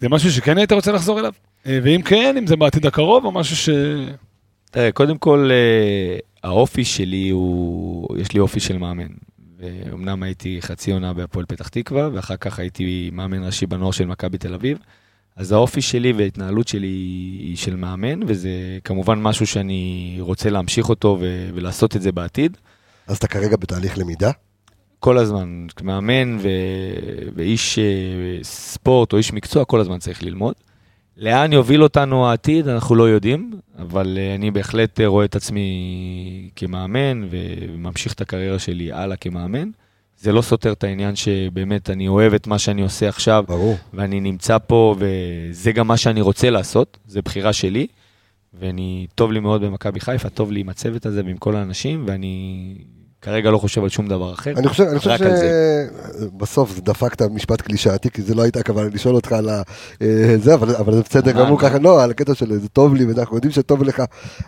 זה 0.00 0.08
משהו 0.08 0.32
שכן 0.32 0.58
היית 0.58 0.72
רוצה 0.72 0.92
לחזור 0.92 1.20
אליו? 1.20 1.32
אה, 1.66 1.78
ואם 1.82 2.02
כן, 2.02 2.34
אם 2.38 2.46
זה 2.46 2.56
בעתיד 2.56 2.86
הקרוב, 2.86 3.24
או 3.24 3.32
משהו 3.32 3.56
ש... 3.56 3.68
תראה, 4.70 4.92
קודם 4.92 5.18
כל, 5.18 5.50
אה, 5.52 6.18
האופי 6.42 6.84
שלי 6.84 7.30
הוא, 7.30 8.18
יש 8.18 8.32
לי 8.32 8.40
אופי 8.40 8.60
של 8.60 8.78
מאמן. 8.78 9.06
ואומנם 9.58 10.22
הייתי 10.22 10.58
חצי 10.60 10.92
עונה 10.92 11.12
בהפועל 11.12 11.46
פתח 11.46 11.68
תקווה, 11.68 12.08
ואחר 12.12 12.36
כך 12.36 12.58
הייתי 12.58 13.10
מאמן 13.12 13.44
ראשי 13.44 13.66
בנוער 13.66 13.90
של 13.90 14.06
מכבי 14.06 14.38
תל 14.38 14.54
אביב. 14.54 14.78
אז 15.40 15.52
האופי 15.52 15.82
שלי 15.82 16.12
וההתנהלות 16.12 16.68
שלי 16.68 16.86
היא 17.38 17.56
של 17.56 17.76
מאמן, 17.76 18.20
וזה 18.26 18.50
כמובן 18.84 19.22
משהו 19.22 19.46
שאני 19.46 20.16
רוצה 20.20 20.50
להמשיך 20.50 20.88
אותו 20.88 21.16
ו- 21.20 21.50
ולעשות 21.54 21.96
את 21.96 22.02
זה 22.02 22.12
בעתיד. 22.12 22.56
אז 23.06 23.16
אתה 23.16 23.26
כרגע 23.26 23.56
בתהליך 23.56 23.98
למידה? 23.98 24.30
כל 24.98 25.18
הזמן, 25.18 25.66
מאמן 25.82 26.38
ו... 26.40 26.48
ואיש 27.34 27.78
אה, 27.78 27.84
ספורט 28.42 29.12
או 29.12 29.18
איש 29.18 29.32
מקצוע, 29.32 29.64
כל 29.64 29.80
הזמן 29.80 29.98
צריך 29.98 30.22
ללמוד. 30.22 30.54
לאן 31.16 31.52
יוביל 31.52 31.82
אותנו 31.82 32.26
העתיד, 32.26 32.68
אנחנו 32.68 32.94
לא 32.94 33.08
יודעים, 33.08 33.50
אבל 33.78 34.18
אה, 34.20 34.34
אני 34.34 34.50
בהחלט 34.50 35.00
אה, 35.00 35.06
רואה 35.06 35.24
את 35.24 35.36
עצמי 35.36 36.50
כמאמן 36.56 37.28
וממשיך 37.30 38.12
את 38.12 38.20
הקריירה 38.20 38.58
שלי 38.58 38.92
הלאה 38.92 39.16
כמאמן. 39.16 39.70
זה 40.20 40.32
לא 40.32 40.42
סותר 40.42 40.72
את 40.72 40.84
העניין 40.84 41.16
שבאמת 41.16 41.90
אני 41.90 42.08
אוהב 42.08 42.34
את 42.34 42.46
מה 42.46 42.58
שאני 42.58 42.82
עושה 42.82 43.08
עכשיו, 43.08 43.44
ברור. 43.48 43.76
ואני 43.94 44.20
נמצא 44.20 44.58
פה, 44.58 44.94
וזה 44.98 45.72
גם 45.72 45.86
מה 45.86 45.96
שאני 45.96 46.20
רוצה 46.20 46.50
לעשות, 46.50 46.98
זה 47.06 47.22
בחירה 47.22 47.52
שלי. 47.52 47.86
ואני, 48.54 49.06
טוב 49.14 49.32
לי 49.32 49.40
מאוד 49.40 49.62
במכבי 49.62 50.00
חיפה, 50.00 50.28
טוב 50.28 50.52
לי 50.52 50.60
עם 50.60 50.68
הצוות 50.68 51.06
הזה 51.06 51.22
ועם 51.24 51.36
כל 51.36 51.56
האנשים, 51.56 52.04
ואני 52.06 52.74
כרגע 53.22 53.50
לא 53.50 53.58
חושב 53.58 53.82
על 53.82 53.88
שום 53.88 54.06
דבר 54.06 54.32
אחר. 54.32 54.52
אני 54.56 54.68
חושב, 54.68 54.84
אני 54.84 54.98
חושב. 54.98 55.16
שבסוף 56.18 56.70
זה 56.74 56.80
דפקת 56.80 57.22
משפט 57.22 57.60
קלישאתי, 57.60 58.10
כי 58.10 58.22
זה 58.22 58.34
לא 58.34 58.42
הייתה 58.42 58.60
הכוונה 58.60 58.88
לשאול 58.92 59.14
אותך 59.14 59.32
על. 59.32 59.48
אה, 59.48 60.36
זה, 60.36 60.54
אבל, 60.54 60.76
אבל 60.76 60.94
זה 60.94 61.02
בסדר 61.02 61.34
מה, 61.34 61.40
גמור 61.40 61.60
מה? 61.62 61.68
ככה, 61.68 61.78
לא, 61.78 62.02
על 62.02 62.10
הקטע 62.10 62.34
של 62.34 62.58
זה 62.58 62.68
טוב 62.68 62.94
לי, 62.94 63.04
ואנחנו 63.04 63.36
יודעים 63.36 63.52
שטוב 63.52 63.82
לך. 63.82 64.02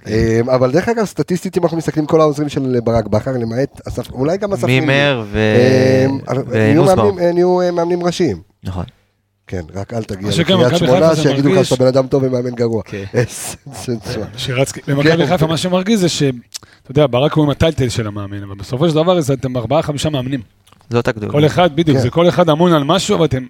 אה, 0.06 0.40
אבל 0.54 0.72
דרך 0.72 0.88
אגב, 0.88 1.04
סטטיסטית, 1.04 1.58
אם 1.58 1.62
אנחנו 1.62 1.76
מסתכלים 1.76 2.06
כל 2.06 2.20
העוזרים 2.20 2.48
של 2.48 2.78
ברק 2.84 3.06
בכר, 3.06 3.32
למעט 3.32 3.80
אסף, 3.88 4.10
אולי 4.12 4.36
גם 4.36 4.52
אסף 4.52 4.64
מימר 4.64 5.24
ו- 5.26 5.38
אה, 5.38 6.06
נהיו 6.52 6.88
אה, 6.90 7.32
נהיו 7.32 7.60
אה, 7.60 7.70
מאמנים 7.70 8.02
ראשיים. 8.02 8.36
נכון. 8.64 8.84
כן, 9.52 9.62
רק 9.74 9.94
אל 9.94 10.02
תגיע 10.02 10.28
לקריית 10.38 10.76
שמונה, 10.78 11.16
שיגידו 11.16 11.48
לך 11.48 11.64
שאתה 11.64 11.84
בן 11.84 11.88
אדם 11.88 12.06
טוב 12.06 12.22
ומאמן 12.22 12.50
גרוע. 12.50 12.82
כן. 12.82 13.04
תשמע. 13.74 14.24
שירצקי, 14.36 14.80
במכבי 14.86 15.26
חיפה 15.26 15.46
מה 15.46 15.56
שמרגיז 15.56 16.00
זה 16.00 16.08
ש... 16.08 16.22
אתה 16.22 16.90
יודע, 16.90 17.06
ברק 17.10 17.32
הוא 17.32 17.44
עם 17.44 17.50
הטייטל 17.50 17.88
של 17.88 18.06
המאמן, 18.06 18.42
אבל 18.42 18.54
בסופו 18.54 18.88
של 18.88 18.94
דבר 18.94 19.20
זה 19.20 19.32
אתם 19.32 19.56
ארבעה 19.56 19.82
חמישה 19.82 20.10
מאמנים. 20.10 20.40
זאת 20.90 21.08
הגדולה. 21.08 21.32
כל 21.32 21.46
אחד, 21.46 21.76
בדיוק, 21.76 21.96
כן. 21.96 22.02
זה 22.02 22.10
כל 22.10 22.28
אחד 22.28 22.48
אמון 22.50 22.72
על 22.72 22.84
משהו, 22.84 23.16
אבל 23.16 23.24
אתם 23.24 23.46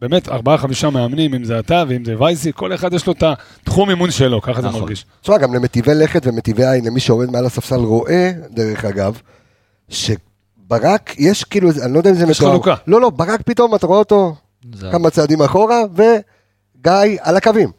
באמת 0.00 0.28
ארבעה 0.28 0.58
חמישה 0.58 0.90
מאמנים, 0.90 1.34
אם 1.34 1.44
זה 1.44 1.58
אתה 1.58 1.84
ואם 1.88 2.04
זה 2.04 2.22
וייסי, 2.22 2.52
כל 2.54 2.74
אחד 2.74 2.92
יש 2.92 3.06
לו 3.06 3.12
את 3.12 3.22
התחום 3.62 3.90
אימון 3.90 4.10
שלו, 4.10 4.42
ככה 4.42 4.62
זה 4.62 4.68
נכון. 4.68 4.80
מרגיש. 4.80 5.06
תשמע, 5.22 5.38
גם 5.38 5.54
למטיבי 5.54 5.94
לכת 5.94 6.26
ומטיבי 6.26 6.66
עין, 6.66 6.84
למי 6.84 7.00
שעומד 7.00 7.30
מעל 7.30 7.46
הספסל 7.46 7.76
רואה, 7.80 8.32
דרך 8.50 8.84
אגב, 8.84 9.20
שברק, 9.88 11.14
יש 11.18 11.44
כאילו, 11.44 11.70
אני 11.82 11.92
לא 11.92 11.98
יודע 11.98 12.10
אם 12.10 12.14
זה 12.14 12.24
יש 12.24 12.40
מתואר. 12.40 12.50
חלוקה. 12.50 12.74
לא, 12.86 13.00
לא, 13.00 13.10
ברק 13.10 13.42
פתאום, 13.42 13.74
אתה 13.74 13.86
רואה 13.86 13.98
אותו 13.98 14.36
זה- 14.72 14.88
כמה 14.92 15.10
צעדים 15.10 15.42
אחורה, 15.42 15.80
וגיא 15.94 16.92
על 17.20 17.36
הקווים. 17.36 17.70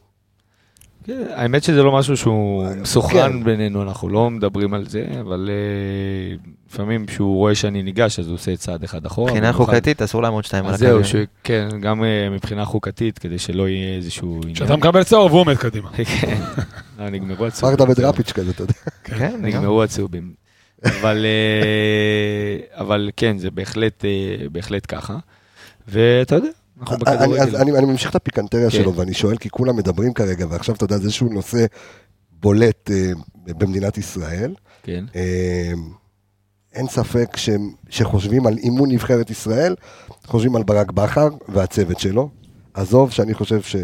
כן, 1.03 1.23
האמת 1.33 1.63
שזה 1.63 1.83
לא 1.83 1.91
משהו 1.91 2.17
שהוא 2.17 2.65
מסוכרן 2.81 3.31
כן. 3.31 3.43
בינינו, 3.43 3.81
אנחנו 3.83 4.09
לא 4.09 4.29
מדברים 4.29 4.73
על 4.73 4.85
זה, 4.87 5.05
אבל 5.21 5.49
אה, 5.51 6.35
לפעמים 6.69 7.05
כשהוא 7.05 7.35
רואה 7.35 7.55
שאני 7.55 7.83
ניגש, 7.83 8.19
אז 8.19 8.27
הוא 8.27 8.33
עושה 8.35 8.55
צעד 8.55 8.83
אחד 8.83 9.05
אחורה. 9.05 9.31
מבחינה 9.31 9.53
חוקתית 9.53 10.01
אסור 10.01 10.21
לעמוד 10.21 10.43
שתיים 10.45 10.65
על 10.65 10.73
אז 10.73 10.79
זהו, 10.79 10.99
הקווים. 10.99 11.25
שכן, 11.43 11.67
גם 11.81 12.03
אה, 12.03 12.29
מבחינה 12.29 12.65
חוקתית, 12.65 13.19
כדי 13.19 13.39
שלא 13.39 13.67
יהיה 13.69 13.95
איזשהו 13.95 14.35
עניין. 14.41 14.55
כשאתה 14.55 14.75
מקבל 14.75 15.03
צהוב, 15.03 15.31
הוא 15.31 15.41
עומד 15.41 15.57
קדימה. 15.57 15.89
כן, 16.21 16.41
לא, 16.99 17.09
נגמרו 17.09 17.45
הצהובים. 17.45 17.77
פרדה 17.77 17.91
ודראפיץ' 17.91 18.31
כזה, 18.31 18.51
אתה 18.51 18.63
יודע. 18.63 18.73
כן, 19.03 19.15
לגמרי. 19.33 19.49
נגמרו 19.49 19.83
הצהובים. 19.83 20.33
אבל, 20.85 21.25
אה, 21.25 22.81
אבל 22.83 23.09
כן, 23.17 23.37
זה 23.37 23.51
בהחלט, 23.51 24.05
אה, 24.05 24.09
בהחלט 24.51 24.83
ככה. 24.95 25.17
ואתה 25.87 26.35
יודע, 26.35 26.49
אנחנו 26.81 26.95
אני- 27.07 27.15
אז 27.15 27.19
בכדורגל. 27.29 27.55
אני 27.57 27.77
אני 27.77 27.85
ממשיך 27.85 28.09
את 28.11 28.15
הפיקנטריה 28.15 28.69
כן. 28.71 28.77
שלו, 28.77 28.95
ואני 28.95 29.13
שואל, 29.13 29.37
כי 29.37 29.49
כולם 29.49 29.75
מדברים 29.75 30.13
כרגע, 30.13 30.45
ועכשיו 30.49 30.75
אתה 30.75 30.83
יודע, 30.83 30.97
זה 30.97 31.03
איזשהו 31.03 31.29
נושא 31.29 31.65
בולט 32.31 32.91
אה, 32.91 33.11
במדינת 33.47 33.97
ישראל. 33.97 34.53
כן. 34.83 35.05
אה, 35.15 35.71
אין 36.73 36.87
ספק 36.87 37.37
ש, 37.37 37.49
שחושבים 37.89 38.47
על 38.47 38.57
אימון 38.57 38.91
נבחרת 38.91 39.29
ישראל, 39.29 39.75
חושבים 40.25 40.55
על 40.55 40.63
ברק 40.63 40.91
בכר 40.91 41.29
והצוות 41.49 41.99
שלו. 41.99 42.29
עזוב 42.73 43.11
שאני 43.11 43.33
חושב 43.33 43.61
ש... 43.61 43.75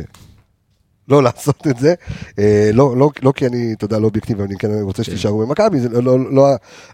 לא 1.07 1.23
לעשות 1.23 1.67
את 1.67 1.77
זה, 1.77 1.93
אה, 2.39 2.69
לא, 2.73 2.97
לא, 2.97 3.09
לא 3.21 3.31
כי 3.35 3.47
אני, 3.47 3.73
אתה 3.73 3.85
יודע, 3.85 3.99
לא 3.99 4.05
אובייקטיבי, 4.05 4.43
אני 4.43 4.55
כן 4.57 4.81
רוצה 4.81 5.03
שתישארו 5.03 5.39
במכבי, 5.39 5.79
זה 5.79 5.89
לא, 5.89 6.01
לא, 6.01 6.31
לא, 6.31 6.47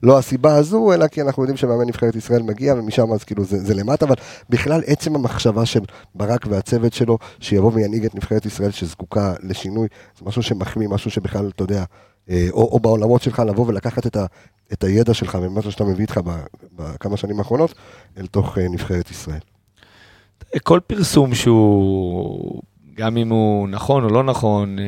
לא 0.04 0.18
הסיבה 0.18 0.56
הזו, 0.56 0.94
אלא 0.94 1.08
כי 1.08 1.22
אנחנו 1.22 1.44
יודעים 1.44 1.58
שמאמן 1.58 1.88
נבחרת 1.88 2.16
ישראל 2.16 2.42
מגיע, 2.42 2.74
ומשם 2.74 3.12
אז 3.14 3.24
כאילו 3.24 3.44
זה, 3.46 3.60
זה 3.60 3.74
למטה, 3.74 4.06
אבל 4.06 4.16
בכלל 4.50 4.82
עצם 4.86 5.16
המחשבה 5.16 5.66
של 5.66 5.80
ברק 6.16 6.48
והצוות 6.50 6.94
שלו, 6.94 7.18
שיבוא 7.40 7.72
וינהיג 7.74 8.06
את 8.06 8.16
נבחרת 8.16 8.46
ישראל 8.46 8.72
שזקוקה 8.72 9.34
לשינוי, 9.44 9.88
זה 10.20 10.26
משהו 10.26 10.44
שמחמיא, 10.44 10.88
משהו 10.88 11.12
שבכלל, 11.12 11.50
אתה 11.56 11.64
יודע, 11.64 11.84
אה, 12.30 12.48
או, 12.52 12.70
או 12.72 12.80
בעולמות 12.80 13.22
שלך, 13.22 13.40
לבוא 13.40 13.68
ולקחת 13.68 14.08
את, 14.08 14.16
ה, 14.16 14.26
את 14.74 14.84
הידע 14.84 15.14
שלך 15.14 15.38
ומשהו 15.42 15.72
שאתה 15.72 15.84
מביא 15.84 16.02
איתך 16.02 16.20
בכמה 16.76 17.18
שנים 17.18 17.40
האחרונות, 17.40 17.76
אל 18.18 18.28
תוך 18.28 18.58
אה, 18.58 18.68
נבחרת 18.70 19.12
ישראל. 19.12 19.40
כל 20.64 20.80
פרסום 20.88 21.36
שהוא, 21.36 22.62
גם 22.98 23.18
אם 23.18 23.30
הוא 23.30 23.70
נכון 23.70 24.04
או 24.04 24.10
לא 24.10 24.24
נכון, 24.24 24.80
אה, 24.80 24.86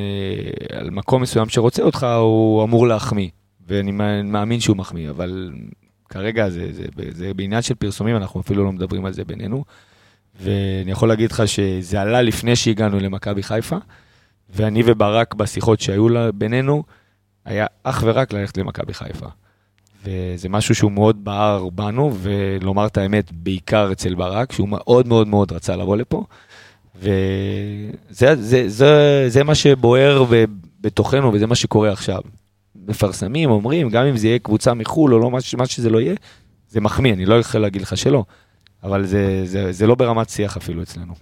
על 0.80 0.89
מקום 0.89 1.22
מסוים 1.22 1.49
שרוצה 1.49 1.84
אותך, 1.84 2.07
הוא 2.20 2.64
אמור 2.64 2.88
להחמיא. 2.88 3.30
ואני 3.68 3.91
מא- 3.91 4.22
מאמין 4.24 4.60
שהוא 4.60 4.78
מחמיא, 4.78 5.10
אבל 5.10 5.51
כרגע 6.10 6.49
זה, 6.49 6.74
זה, 6.74 6.84
זה, 6.97 7.03
זה 7.12 7.34
בעניין 7.34 7.62
של 7.62 7.76
פרסומים, 7.76 8.16
אנחנו 8.16 8.41
אפילו 8.41 8.64
לא 8.64 8.72
מדברים 8.72 9.05
על 9.05 9.14
זה 9.14 9.26
בינינו. 9.26 9.64
ואני 10.41 10.91
יכול 10.91 11.10
להגיד 11.10 11.32
לך 11.32 11.47
שזה 11.47 12.01
עלה 12.01 12.22
לפני 12.22 12.55
שהגענו 12.55 12.99
למכבי 12.99 13.43
חיפה, 13.43 13.78
ואני 14.49 14.84
וברק 14.86 15.34
בשיחות 15.34 15.80
שהיו 15.80 16.07
בינינו, 16.34 16.84
היה 17.45 17.66
אך 17.84 18.03
ורק 18.05 18.34
ללכת 18.34 18.57
למכבי 18.57 18.93
חיפה. 18.93 19.28
וזה 20.05 20.49
משהו 20.49 20.76
שהוא 20.76 20.91
מאוד 20.91 21.26
בער 21.26 21.70
בנו, 21.70 22.12
ולומר 22.22 22.86
את 22.86 22.97
האמת, 22.97 23.32
בעיקר 23.32 23.91
אצל 23.91 24.16
ברק, 24.16 24.51
שהוא 24.51 24.70
מאוד 24.70 25.07
מאוד 25.07 25.28
מאוד 25.28 25.51
רצה 25.51 25.76
לבוא 25.76 25.97
לפה. 25.97 26.24
וזה 27.00 28.36
זה, 28.39 28.64
זה, 28.70 29.26
זה 29.28 29.43
מה 29.43 29.56
שבוער 29.56 30.26
בתוכנו, 30.82 31.34
וזה 31.34 31.47
מה 31.47 31.56
שקורה 31.56 31.91
עכשיו. 31.91 32.20
מפרסמים, 32.88 33.50
אומרים, 33.52 33.89
גם 33.89 34.06
אם 34.06 34.18
זה 34.18 34.28
יהיה 34.28 34.39
קבוצה 34.39 34.74
מחו"ל 34.74 35.14
או 35.14 35.20
לא, 35.20 35.32
מה, 35.32 35.38
מה 35.58 35.66
שזה 35.66 35.89
לא 35.89 36.02
יהיה, 36.02 36.16
זה 36.70 36.82
מחמיא, 36.82 37.14
אני 37.14 37.26
לא 37.26 37.39
יכול 37.39 37.62
להגיד 37.62 37.82
לך 37.82 37.97
שלא. 37.97 38.24
אבל 38.84 39.06
זה, 39.06 39.41
זה, 39.45 39.72
זה 39.72 39.88
לא 39.88 39.95
ברמת 39.95 40.30
שיח 40.30 40.58
אפילו 40.58 40.84
אצלנו. 40.84 41.14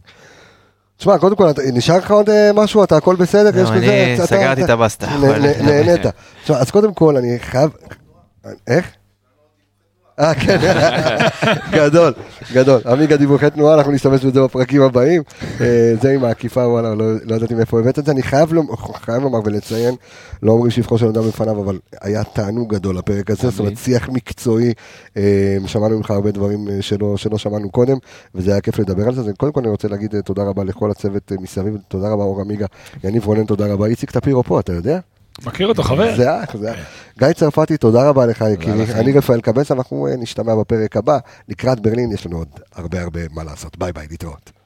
תשמע, 0.97 1.17
קודם 1.17 1.35
כל, 1.35 1.47
נשאר 1.73 1.97
לך 1.97 2.11
עוד 2.11 2.29
אה, 2.29 2.51
משהו? 2.53 2.83
אתה 2.83 2.97
הכל 2.97 3.15
בסדר? 3.15 3.61
יש 3.61 3.69
אני 3.69 3.77
לזה? 3.81 4.13
אתה- 4.15 4.25
סגרתי 4.27 4.63
אתה- 4.63 4.73
את 4.73 4.79
הבסטה, 4.79 5.07
נהנית. 5.63 6.01
תשמע, 6.43 6.57
אז 6.57 6.71
קודם 6.71 6.93
כל, 6.93 7.17
אני 7.17 7.39
חייב... 7.39 7.69
איך? 8.67 8.91
אה, 10.19 10.33
כן, 10.35 10.57
גדול, 11.71 12.13
גדול. 12.53 12.81
עמיגה 12.85 13.17
דיווחי 13.17 13.49
תנועה, 13.49 13.73
אנחנו 13.75 13.91
נשתמש 13.91 14.25
בזה 14.25 14.41
בפרקים 14.41 14.81
הבאים. 14.81 15.21
אה, 15.61 15.93
זה 16.01 16.09
עם 16.11 16.23
העקיפה, 16.23 16.67
וואלה, 16.67 16.95
לא 16.95 17.05
לא 17.23 17.35
ידעתי 17.35 17.53
מאיפה 17.55 17.79
הבאת 17.79 17.99
את 17.99 18.05
זה. 18.05 18.11
אני 18.11 18.23
חייב 18.23 18.53
לומר- 18.53 19.41
ולציין, 19.45 19.95
לא 20.43 20.51
אומרים 20.51 20.71
שבחו 20.71 20.97
של 20.97 21.05
אדם 21.07 21.27
בפניו, 21.27 21.63
אבל 21.63 21.79
היה 22.01 22.23
תענוג 22.23 22.75
גדול 22.75 22.97
הפרק 22.97 23.31
הזה, 23.31 23.49
זאת 23.49 23.59
אומרת, 23.59 23.77
שיח 23.77 24.09
מקצועי. 24.09 24.73
אה, 25.17 25.23
שמענו 25.65 25.97
ממך 25.97 26.11
הרבה 26.11 26.31
דברים 26.31 26.67
אה, 26.69 26.81
שלא 26.81 27.37
שמענו 27.37 27.69
קודם, 27.69 27.97
וזה 28.35 28.51
היה 28.51 28.61
כיף 28.61 28.79
לדבר 28.79 29.07
על 29.07 29.13
זה. 29.15 29.31
קודם 29.37 29.51
כל 29.51 29.59
אני 29.59 29.69
רוצה 29.69 29.87
להגיד 29.87 30.15
תודה 30.25 30.43
רבה 30.43 30.63
לכל 30.63 30.91
הצוות 30.91 31.31
מסביב, 31.41 31.77
תודה 31.87 32.09
רבה 32.09 32.23
אור 32.23 32.41
עמיגה, 32.41 32.65
יניב 33.03 33.25
רונן, 33.25 33.45
תודה 33.45 33.73
רבה. 33.73 33.85
איציק 33.85 34.11
טפירו 34.11 34.43
פה, 34.43 34.59
אתה 34.59 34.73
יודע? 34.73 34.99
מכיר 35.45 35.67
אותו, 35.67 35.83
חבר? 35.83 36.15
זה 36.15 36.43
אח, 36.43 36.57
זה 36.57 36.73
אח. 36.73 36.79
גיא 37.19 37.33
צרפתי, 37.33 37.77
תודה 37.77 38.09
רבה 38.09 38.25
לך 38.25 38.45
יקירי. 38.53 38.85
אני 38.93 39.11
רפאל 39.13 39.41
קבס, 39.41 39.71
אנחנו 39.71 40.07
אה, 40.07 40.15
נשתמע 40.15 40.55
בפרק 40.55 40.97
הבא. 40.97 41.17
לקראת 41.47 41.79
ברלין 41.79 42.11
יש 42.11 42.25
לנו 42.25 42.37
עוד 42.37 42.47
הרבה 42.75 43.01
הרבה 43.01 43.19
מה 43.31 43.43
לעשות. 43.43 43.77
ביי 43.77 43.93
ביי, 43.93 44.07
להתראות. 44.09 44.56